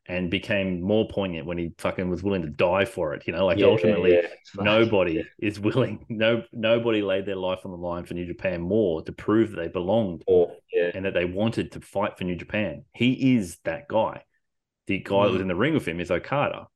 [0.06, 3.24] and became more poignant when he fucking was willing to die for it.
[3.26, 4.28] You know, like Yeah, ultimately yeah.
[4.56, 9.02] nobody is willing, no nobody laid their life on the line for New Japan more
[9.04, 10.92] to prove that they belonged Or, yeah.
[10.94, 12.84] and that they wanted to fight for New Japan.
[12.94, 14.24] He is that guy.
[14.88, 15.44] The guy that was mm.
[15.44, 16.68] in the ring with him is Okada.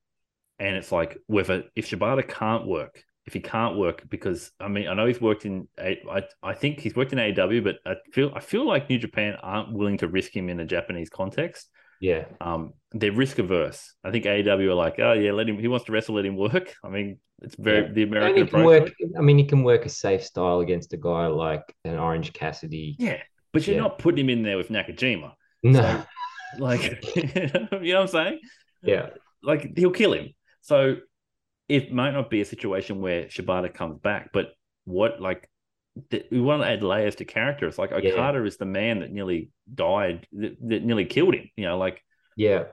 [0.60, 4.88] And it's like whether if Shibata can't work, if he can't work, because I mean
[4.88, 8.32] I know he's worked in I, I think he's worked in AEW, but I feel
[8.34, 11.70] I feel like New Japan aren't willing to risk him in a Japanese context.
[12.02, 12.26] Yeah.
[12.42, 13.94] Um, they're risk averse.
[14.04, 15.58] I think AEW are like, oh yeah, let him.
[15.60, 16.74] He wants to wrestle, let him work.
[16.84, 17.92] I mean, it's very Yeah.
[17.94, 18.92] the And American he can work.
[19.18, 22.96] I mean, he can work a safe style against a guy like an Orange Cassidy.
[23.00, 23.22] Yeah,
[23.54, 23.82] but you're Yeah.
[23.84, 25.34] not putting him in there with Nakajima.
[25.64, 26.04] No.
[26.60, 28.40] Like, you know what I'm saying?
[28.84, 29.10] yeah.
[29.44, 30.30] Like he'll kill him.
[30.62, 30.98] So
[31.70, 34.48] it might not be a situation where Shibata comes back, but
[34.86, 35.50] what like th-
[36.32, 37.78] we want to add layers to characters.
[37.78, 38.12] Like Yeah.
[38.12, 41.50] Okada is the man that nearly died, that, that nearly killed him.
[41.56, 42.04] You know, like
[42.36, 42.66] Yeah.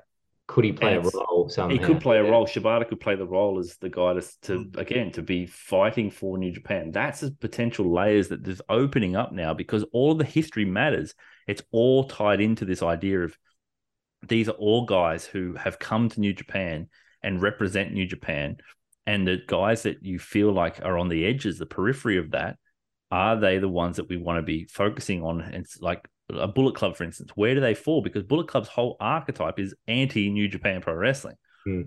[0.47, 1.73] Could he play a role somehow?
[1.73, 2.31] he could play a Yeah.
[2.31, 2.47] role.
[2.47, 4.77] Shibata could play the role as the guy to, to mm.
[4.77, 6.91] again to be fighting for New Japan.
[6.91, 11.15] That's the potential layers that there's opening up now because all of the history matters.
[11.47, 13.39] It's all tied into this idea of
[14.29, 16.89] these are all guys who have come to New Japan
[17.23, 18.59] and represent New Japan,
[19.07, 22.57] and the guys that you feel like are on the edges, the periphery of that,
[23.15, 25.41] are they the ones that we want to be focusing on?
[25.41, 28.03] And it's like a Bullet Club, for instance, where do they fall?
[28.03, 31.37] Because Bullet Club's whole archetype is anti New Japan Pro Wrestling.
[31.65, 31.83] Hmm.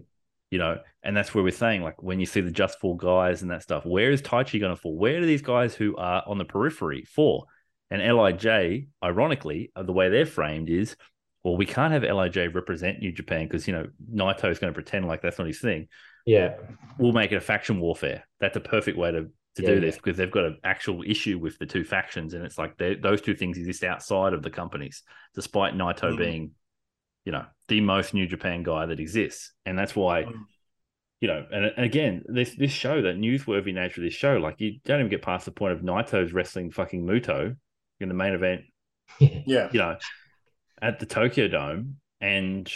[0.50, 3.42] You know, and that's where we're saying, like, when you see the Just Four guys
[3.42, 4.98] and that stuff, where is Taichi going to fall?
[4.98, 7.44] Where are these guys who are on the periphery for?
[7.92, 10.96] And Lij, ironically, uh, the way they're framed is,
[11.44, 14.74] well, we can't have Lij represent New Japan because you know Naito is going to
[14.74, 15.88] pretend like that's not his thing
[16.26, 16.56] Yeah.
[16.98, 18.26] we'll make it a faction warfare.
[18.40, 19.80] That's a perfect way to to Yeah, do yeah.
[19.82, 23.22] this because they've got an actual issue with the two factions, and it's like those
[23.22, 25.04] two things exist outside of the companies,
[25.36, 26.18] despite Naito Mhm.
[26.18, 26.52] being,
[27.26, 30.24] you know, the most New Japan guy that exists, and that's why.
[30.24, 30.46] Mhm.
[31.20, 34.62] You know, and, and again, this this show, that newsworthy nature of this show, like
[34.62, 37.56] you don't even get past the point of Naito's wrestling fucking Muto
[38.00, 38.62] in the main event
[39.20, 39.70] Yeah.
[39.74, 39.98] you know,
[40.80, 41.96] at the Tokyo Dome.
[42.22, 42.72] And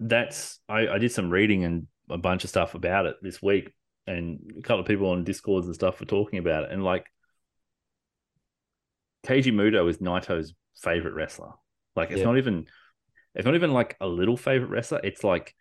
[0.00, 3.74] that's, I, I did some reading and a bunch of stuff about it this week.
[4.06, 6.72] And a couple of people on Discords and stuff were talking about it.
[6.72, 7.06] And like,
[9.26, 11.52] Keiji Muto is Naito's favorite wrestler.
[11.96, 12.26] Like, it's Yeah.
[12.26, 12.66] not even,
[13.34, 15.00] it's not even like a little favorite wrestler.
[15.02, 15.54] It's like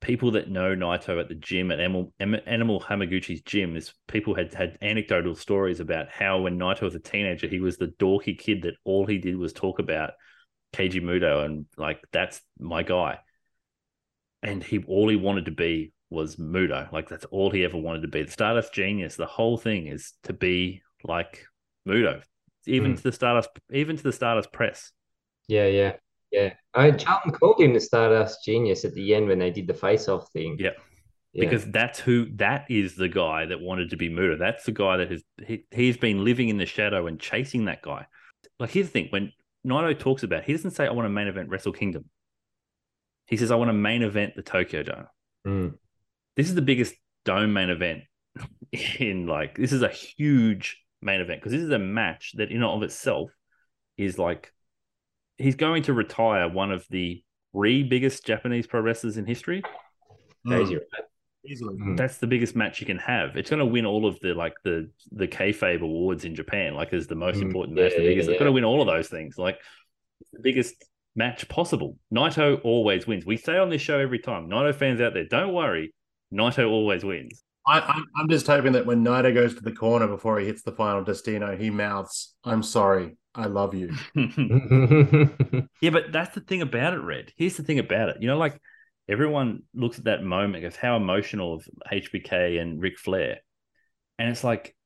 [0.00, 3.76] people that know Naito at the gym at Animal, Animal Hamaguchi's gym.
[3.76, 7.76] Is people had had anecdotal stories about how when Naito was a teenager, he was
[7.76, 10.12] the dorky kid that all he did was talk about
[10.72, 13.18] Keiji Muto, and like that's my guy.
[14.42, 16.90] And he all he wanted to be was Muto.
[16.92, 18.22] Like that's all he ever wanted to be.
[18.22, 19.16] The Stardust Genius.
[19.16, 21.46] The whole thing is to be like
[21.88, 22.22] Muto,
[22.66, 22.96] even Hmm.
[22.96, 24.92] to the Stardust, even to the Stardust press.
[25.48, 25.96] Yeah, yeah,
[26.30, 26.54] yeah.
[26.74, 30.30] I Charlton called him the Stardust Genius at the end when they did the face-off
[30.32, 30.56] thing.
[30.58, 30.70] Yeah.
[31.32, 31.44] Yeah.
[31.44, 34.36] because that's who that is the guy that wanted to be Muto.
[34.36, 37.82] That's the guy that has he, he's been living in the shadow and chasing that
[37.82, 38.06] guy.
[38.58, 39.32] Like here's the thing: when
[39.64, 42.06] Naito talks about, he doesn't say I want a main event Wrestle Kingdom.
[43.28, 45.06] He says I want a main event the Tokyo Dome.
[45.46, 45.74] Mm.
[46.36, 46.94] This is the biggest
[47.24, 48.02] dome main event
[48.98, 52.56] in like this is a huge main event because this is a match that in
[52.58, 53.30] and of itself
[53.96, 54.52] is like
[55.38, 59.62] he's going to retire one of the three biggest Japanese pro wrestlers in history.
[60.46, 60.80] Crazy, Mm.
[61.46, 61.74] Easily.
[61.78, 61.96] Mm.
[61.96, 63.34] that's the biggest match you can have.
[63.36, 66.92] It's going to win all of the like the the kayfabe awards in Japan, like
[66.92, 67.92] as the most Mm, important yeah, match.
[67.96, 68.28] The yeah, biggest.
[68.28, 69.38] It's going to win all of those things.
[69.38, 69.58] Like
[70.34, 70.74] the biggest
[71.16, 71.96] match possible.
[72.14, 73.24] Naito always wins.
[73.24, 74.48] We say on this show every time.
[74.50, 75.94] Naito fans out there, don't worry.
[76.32, 77.42] Naito always wins.
[77.66, 80.62] I, I'm, I'm just hoping that when Naito goes to the corner before he hits
[80.62, 83.92] the final Destino, he mouths, I'm sorry, I love you.
[85.80, 87.32] Yeah, but that's the thing about it, Red.
[87.36, 88.16] Here's the thing about it.
[88.20, 88.60] You know, like
[89.08, 93.38] everyone looks at that moment of how emotional of HBK and Ric Flair.
[94.18, 94.76] And it's like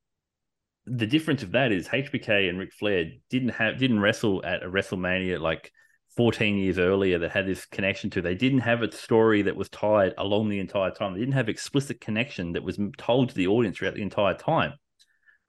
[0.86, 4.68] the difference of that is HBK and Ric Flair didn't have didn't wrestle at a
[4.68, 5.72] WrestleMania like
[6.16, 8.22] 14 years earlier that had this connection to.
[8.22, 11.14] They didn't have a story that was tied along the entire time.
[11.14, 14.74] They didn't have explicit connection that was told to the audience throughout the entire time.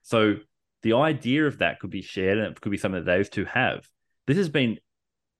[0.02, 0.36] So
[0.82, 3.44] the idea of that could be shared and it could be something that those two
[3.44, 3.86] have.
[4.26, 4.78] This has been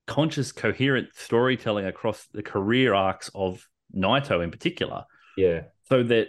[0.06, 5.04] conscious, coherent storytelling across the career arcs of Naito in particular,
[5.36, 5.62] yeah.
[5.88, 6.28] so that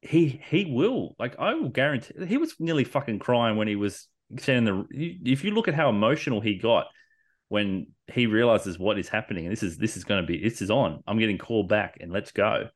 [0.00, 4.06] he he will like I will guarantee he was nearly fucking crying when he was
[4.38, 4.84] saying the.
[4.90, 6.86] If you look at how emotional he got
[7.48, 10.62] when he realizes what is happening, and this is this is going to be this
[10.62, 11.02] is on.
[11.06, 12.68] I'm getting called back, and let's go.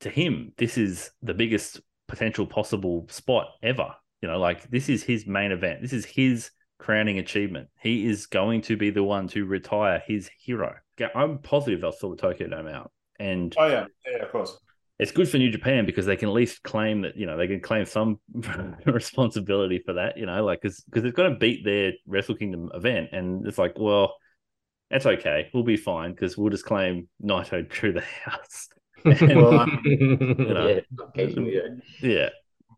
[0.00, 3.94] To him, this is the biggest potential possible spot ever.
[4.22, 5.82] You know, like this is his main event.
[5.82, 7.68] This is his crowning achievement.
[7.80, 10.74] He is going to be the one to retire his hero.
[11.14, 12.90] I'm positive they'll sort the Tokyo Dome out.
[13.20, 14.58] And Oh yeah, yeah, of course.
[14.98, 17.46] It's good for New Japan because they can at least claim that, you know, they
[17.46, 18.18] can claim some
[18.86, 22.70] responsibility for that, you know, like, because because it's going to beat their Wrestle Kingdom
[22.74, 23.10] event.
[23.12, 24.16] And it's like, well,
[24.90, 25.50] that's okay.
[25.54, 28.68] We'll be fine because we'll just claim Naito drew the house.
[29.04, 30.80] Well, um, know.
[31.14, 31.60] yeah, yeah.
[32.00, 32.28] yeah.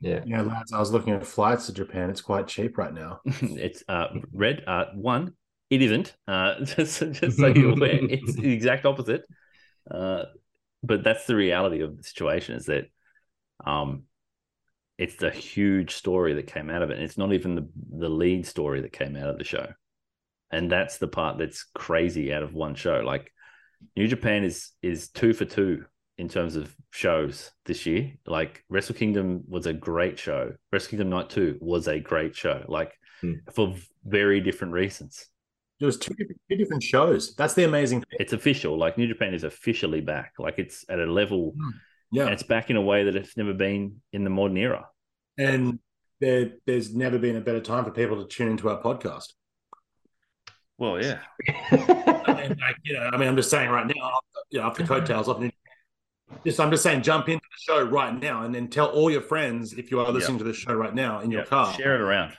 [0.03, 0.21] yeah.
[0.27, 2.11] Yeah, lads, I was looking at flights to Japan.
[2.11, 3.21] It's quite cheap right now.
[3.25, 5.33] it's uh red uh one
[5.71, 9.23] it isn't uh just, just so you're aware it's the exact opposite
[9.91, 10.25] uh
[10.83, 12.85] but that's the reality of the situation is that
[13.65, 14.05] um
[14.99, 18.09] it's the huge story that came out of it and it's not even the the
[18.09, 19.67] lead story that came out of the show.
[20.53, 23.01] And that's the part that's crazy out of one show.
[23.01, 23.33] Like
[23.97, 25.85] new japan is is two for two
[26.19, 28.13] in terms of shows this year.
[28.27, 30.53] Like wrestle kingdom was a great show.
[30.71, 32.65] Wrestle kingdom night 2 was a great show.
[32.69, 32.93] Like
[33.23, 33.35] Hmm.
[33.53, 33.75] for
[34.05, 35.27] very different reasons
[35.81, 37.35] There was two different, two different shows.
[37.35, 38.19] That's the amazing thing.
[38.21, 38.79] it's official.
[38.79, 40.35] Like new japan is officially back.
[40.39, 41.71] Like it's at a level hmm.
[42.13, 44.89] Yeah, and it's back in a way that it's never been in the modern era.
[45.39, 45.79] And
[46.21, 49.33] there, there's never been a better time for people to tune into our podcast.
[50.77, 51.21] well yeah.
[51.71, 54.21] And like, you know, I mean, I'm just saying right now,
[54.51, 55.41] you know, off the coattails, off.
[55.41, 55.53] The,
[56.45, 59.21] just I'm just saying, jump into the show right now, and then tell all your
[59.21, 61.73] friends if you are listening to the show right now in your car.
[61.75, 62.33] share it around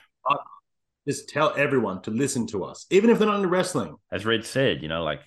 [1.06, 3.96] Just tell everyone to listen to us, even if they're not into wrestling.
[4.10, 5.20] as red said you know like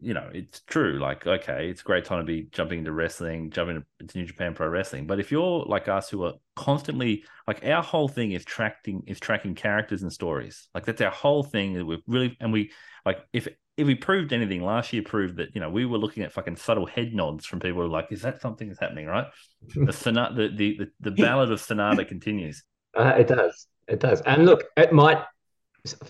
[0.00, 0.98] you know it's true.
[0.98, 4.54] Like okay it's a great time to be jumping into wrestling jumping into new japan
[4.54, 5.06] pro wrestling.
[5.06, 9.20] But if you're like us who are constantly like our whole thing is tracking is
[9.20, 10.68] tracking characters and stories.
[10.74, 12.72] Like that's our whole thing that we're really and we
[13.06, 13.46] like if
[13.76, 16.56] if we proved anything last year proved that you know we were looking at fucking
[16.56, 19.06] subtle head nods from people who like is that something that's happening?
[19.06, 19.26] Right?
[19.74, 22.64] The Sanada the, the the the ballad of Sanada continues.
[22.96, 23.68] Uh, it does.
[23.88, 24.20] It does.
[24.22, 25.22] And look, it might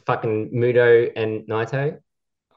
[0.07, 1.99] fucking Muto and Naito.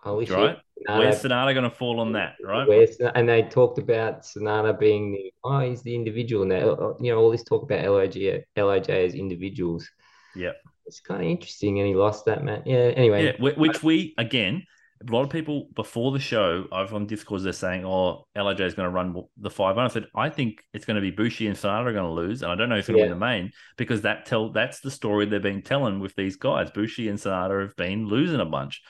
[0.03, 0.35] Holy shit.
[0.35, 0.57] Right.
[0.88, 4.80] Sanada- where's Sanada going to fall on that right where's and they talked about Sanada
[4.80, 7.61] being the oh he's the individual and they, oh, oh, you know all this talk
[7.61, 9.88] about Loj Loj as individuals.
[10.35, 10.53] Yeah.
[10.85, 12.64] It's kind of interesting, and he lost that man.
[12.65, 12.91] Yeah.
[12.95, 13.26] Anyway.
[13.26, 14.65] Yeah, which we again,
[15.07, 18.73] a lot of people before the show, I've on Discord, they're saying, "Oh, Loj is
[18.73, 21.48] going to run the five." And I said, "I think it's going to be Bushi
[21.48, 23.10] and Sanada are going to lose, and I don't know who's going to Yeah.
[23.11, 26.72] win the main because that tell that's the story they've been telling with these guys.
[26.72, 28.82] Bushi and Sanada have been losing a bunch.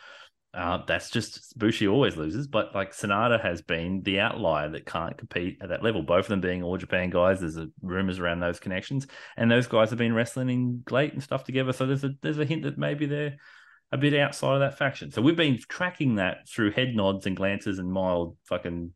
[0.53, 5.17] Uh, that's just Bushi always loses, but like Sanada has been the outlier that can't
[5.17, 6.01] compete at that level.
[6.03, 7.39] Both of them being all Japan guys.
[7.39, 9.07] There's a, rumors around those connections,
[9.37, 11.71] and those guys have been wrestling in Gleat and stuff together.
[11.71, 13.37] So there's a there's a hint that maybe they're
[13.91, 15.11] a bit outside of that faction.
[15.11, 18.91] So we've been tracking that through head nods and glances and mild fucking,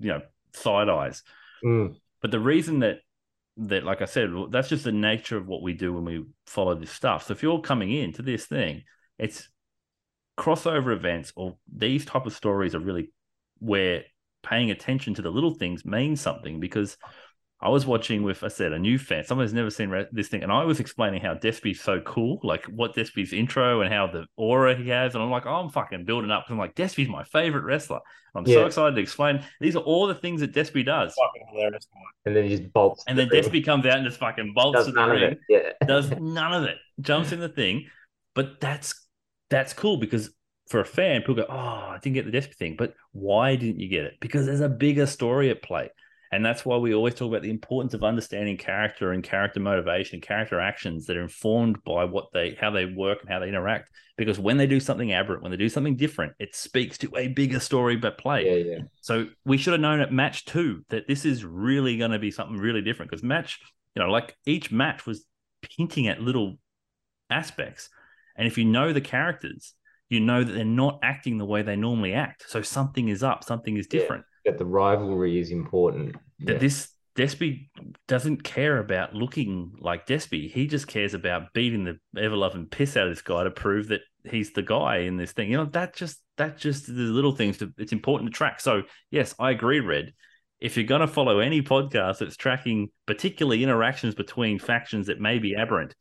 [0.00, 0.22] you know,
[0.54, 1.22] side eyes.
[1.64, 1.96] Mm.
[2.22, 3.00] But the reason that
[3.58, 6.74] that, like I said, that's just the nature of what we do when we follow
[6.74, 7.26] this stuff.
[7.26, 8.84] So if you're coming into this thing,
[9.18, 9.48] it's
[10.38, 13.12] crossover events or these type of stories are really
[13.58, 14.04] where
[14.44, 16.96] paying attention to the little things means something because
[17.60, 20.44] I was watching with, I said, a new fan, someone who's never seen this thing,
[20.44, 24.26] and I was explaining how Despy's so cool, like what Despy's intro and how the
[24.36, 26.46] aura he has, and I'm like, oh, I'm fucking building up.
[26.48, 27.98] I'm like, Despy's my favorite wrestler.
[28.34, 29.42] I'm so excited to explain.
[29.60, 31.88] These are all the things that Despy does, Fucking hilarious.
[32.24, 33.02] And then he just bolts.
[33.08, 33.44] and then the ring.
[33.50, 35.36] Despy comes out and just fucking bolts does to the ring.
[35.48, 35.72] Yeah.
[35.86, 36.76] does none of it.
[37.00, 37.86] Jumps in the thing,
[38.34, 39.06] but that's
[39.50, 40.30] that's cool because
[40.68, 43.80] for a fan, people go, "Oh, I didn't get the Despy thing," but why didn't
[43.80, 44.14] you get it?
[44.20, 45.90] Because there's a bigger story at play,
[46.30, 50.16] and that's why we always talk about the importance of understanding character and character motivation,
[50.16, 53.48] and character actions that are informed by what they, how they work and how they
[53.48, 53.90] interact.
[54.16, 57.28] Because when they do something aberrant, when they do something different, it speaks to a
[57.28, 58.46] bigger story but play.
[58.46, 58.78] Yeah, yeah.
[59.00, 62.30] So we should have known at match two that this is really going to be
[62.30, 63.60] something really different because match,
[63.94, 65.24] you know, like each match was
[65.76, 66.58] hinting at little
[67.30, 67.88] aspects.
[68.36, 69.74] And if you know the characters,
[70.08, 72.44] you know that they're not acting the way they normally act.
[72.48, 74.24] So something is up, something is Yeah.
[74.48, 76.16] That the rivalry is important.
[76.40, 76.58] That Yeah.
[76.58, 77.68] this Despy
[78.06, 80.48] doesn't care about looking like Despy.
[80.52, 83.88] He just cares about beating the ever loving piss out of this guy to prove
[83.88, 85.50] that he's the guy in this thing.
[85.50, 88.60] You know, that just that just the little things to, it's important to track.
[88.60, 90.12] So yes, I agree, Red.
[90.60, 95.56] If you're gonna follow any podcast that's tracking particularly interactions between factions that may be
[95.56, 95.96] aberrant,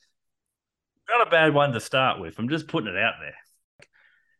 [1.09, 2.37] not a bad one to start with.
[2.37, 3.35] I'm just putting it out there.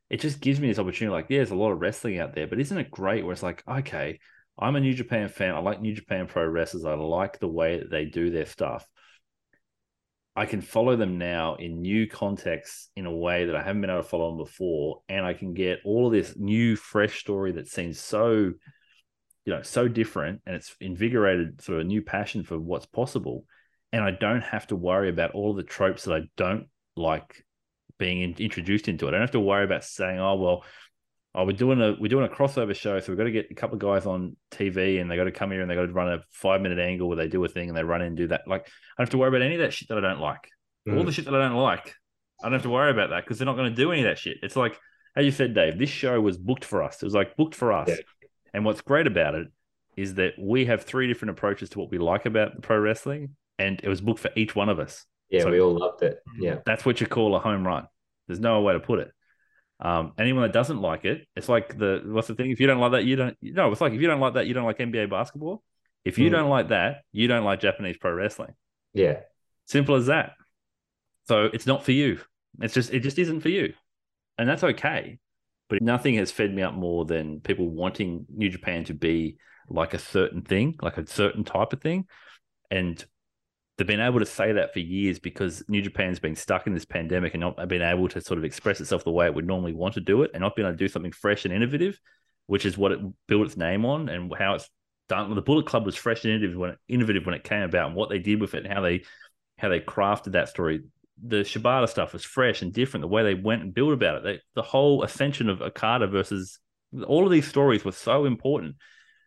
[0.09, 2.47] It just gives me this opportunity, like, yeah, there's a lot of wrestling out there,
[2.47, 4.19] but isn't it great where it's like, okay,
[4.57, 5.53] I'm a New Japan fan.
[5.53, 6.85] I like New Japan pro wrestlers.
[6.85, 8.87] I like the way that they do their stuff.
[10.35, 13.89] I can follow them now in new contexts in a way that I haven't been
[13.89, 15.01] able to follow them before.
[15.09, 18.53] And I can get all of this new, fresh story that seems so,
[19.45, 23.45] you know, so different and it's invigorated sort of a new passion for what's possible.
[23.91, 27.45] and I don't have to worry about all the tropes that I don't like
[27.97, 29.09] being in, introduced into it.
[29.09, 30.65] I don't have to worry about saying, "Oh well,
[31.35, 33.55] oh we're doing a we're doing a crossover show, so we've got to get a
[33.55, 35.93] couple of guys on TV, and they got to come here and they got to
[35.93, 38.17] run a five minute angle where they do a thing and they run in and
[38.17, 40.01] do that." Like I don't have to worry about any of that shit that I
[40.01, 40.49] don't like.
[40.87, 41.13] All the mm.
[41.13, 41.95] shit that I don't like,
[42.41, 44.07] I don't have to worry about that because they're not going to do any of
[44.07, 44.37] that shit.
[44.41, 44.79] It's like
[45.15, 45.77] how you said, Dave.
[45.77, 47.01] This show was booked for us.
[47.01, 47.89] It was like booked for us.
[47.89, 47.95] Yeah.
[48.53, 49.47] And what's great about it
[49.97, 53.81] is that we have three different approaches to what we like about pro wrestling, and
[53.83, 55.05] it was booked for each one of us.
[55.29, 56.19] Yeah, So- we all loved it.
[56.39, 56.59] Yeah.
[56.65, 57.87] That's what you call a home run.
[58.27, 59.11] There's no way to put it.
[59.79, 62.49] Um, anyone that doesn't like it, it's like the what's the thing?
[62.51, 63.37] If you don't like that, you don't.
[63.41, 65.63] No, it's like if you don't like that, you don't like NBA basketball.
[66.03, 66.31] If you Mm.
[66.33, 68.53] don't like that, you don't like Japanese pro wrestling.
[68.93, 69.19] Yeah.
[69.65, 70.33] Simple as that.
[71.25, 72.19] So it's not for you.
[72.59, 73.73] It's just it just isn't for you,
[74.37, 75.19] and that's okay.
[75.69, 79.37] But nothing has fed me up more than people wanting New Japan to be
[79.69, 82.07] like a certain thing, like a certain type of thing,
[82.71, 83.05] and
[83.77, 86.85] they've been able to say that for years because New Japan's been stuck in this
[86.85, 89.73] pandemic and not been able to sort of express itself the way it would normally
[89.73, 91.99] want to do it, and not being able to do something fresh and innovative,
[92.47, 94.69] which is what it built its name on and how it's
[95.09, 95.33] done.
[95.33, 97.95] The Bullet Club was fresh and innovative when it, innovative when it came about, and
[97.95, 99.03] what they did with it, and how they
[99.57, 100.81] how they crafted that story.
[101.23, 103.01] The Shibata stuff was fresh and different.
[103.01, 106.59] The way they went and built about it, they, the whole ascension of Okada versus
[107.07, 108.75] all of these stories were so important,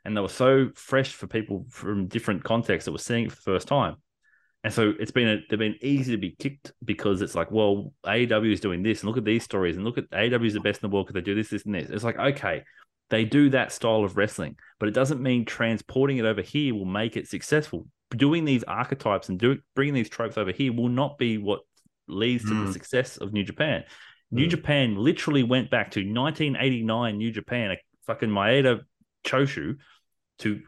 [0.05, 3.37] and they were so fresh for people from different contexts that were seeing it for
[3.37, 3.97] the first time.
[4.63, 7.95] And so it's been a, they've been easy to be kicked because it's like, well,
[8.05, 10.61] AEW is doing this, and look at these stories, and look at AEW is the
[10.61, 11.89] best in the world because they do this, this, and this.
[11.89, 12.63] It's like, okay,
[13.09, 16.85] they do that style of wrestling, but it doesn't mean transporting it over here will
[16.85, 17.87] make it successful.
[18.11, 21.61] Doing these archetypes and do, bringing these tropes over here will not be what
[22.07, 22.73] leads to the Mm.
[22.73, 23.85] success of New Japan.
[24.31, 24.51] New Mm.
[24.51, 27.77] Japan literally went back to 1989 New Japan, a
[28.07, 28.81] fucking Maeda
[29.25, 29.77] Choshu,
[30.41, 30.61] to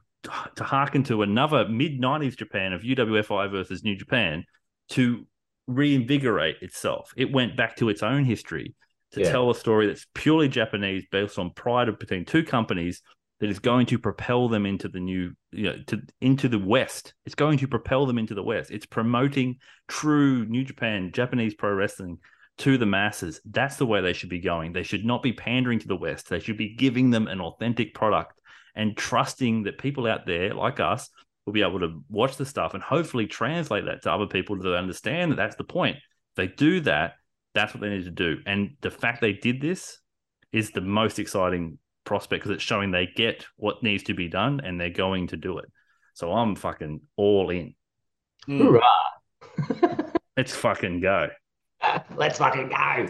[0.57, 4.45] to hearken to another mid 90s Japan of UWFI versus New Japan
[4.91, 5.27] to
[5.67, 7.13] reinvigorate itself.
[7.17, 8.75] It went back to its own history
[9.13, 9.31] to Yeah.
[9.31, 13.03] tell a story that's purely Japanese, based on pride of between two companies
[13.41, 17.15] that is going to propel them into the new, you know, to into the West.
[17.27, 18.71] It's going to propel them into the West.
[18.71, 19.57] It's promoting
[19.89, 22.19] true New Japan, Japanese pro wrestling
[22.59, 23.41] to the masses.
[23.45, 24.73] That's the way they should be going.
[24.73, 26.29] They should not be pandering to the West.
[26.29, 28.41] They should be giving them an authentic product
[28.75, 31.09] and trusting that people out there like us
[31.47, 34.77] will be able to watch the stuff and hopefully translate that to other people to
[34.77, 35.97] understand that that's the point.
[35.97, 37.15] If they do that,
[37.55, 38.39] that's what they need to do.
[38.47, 39.99] And the fact they did this
[40.53, 44.61] is the most exciting prospect because it's showing they get what needs to be done
[44.65, 45.67] and they're going to do it.
[46.15, 47.75] So I'm fucking all in.
[48.49, 48.59] Mm.
[48.59, 50.13] Hoorah.
[50.37, 51.29] Let's fucking go.
[52.17, 53.07] Let's fucking go.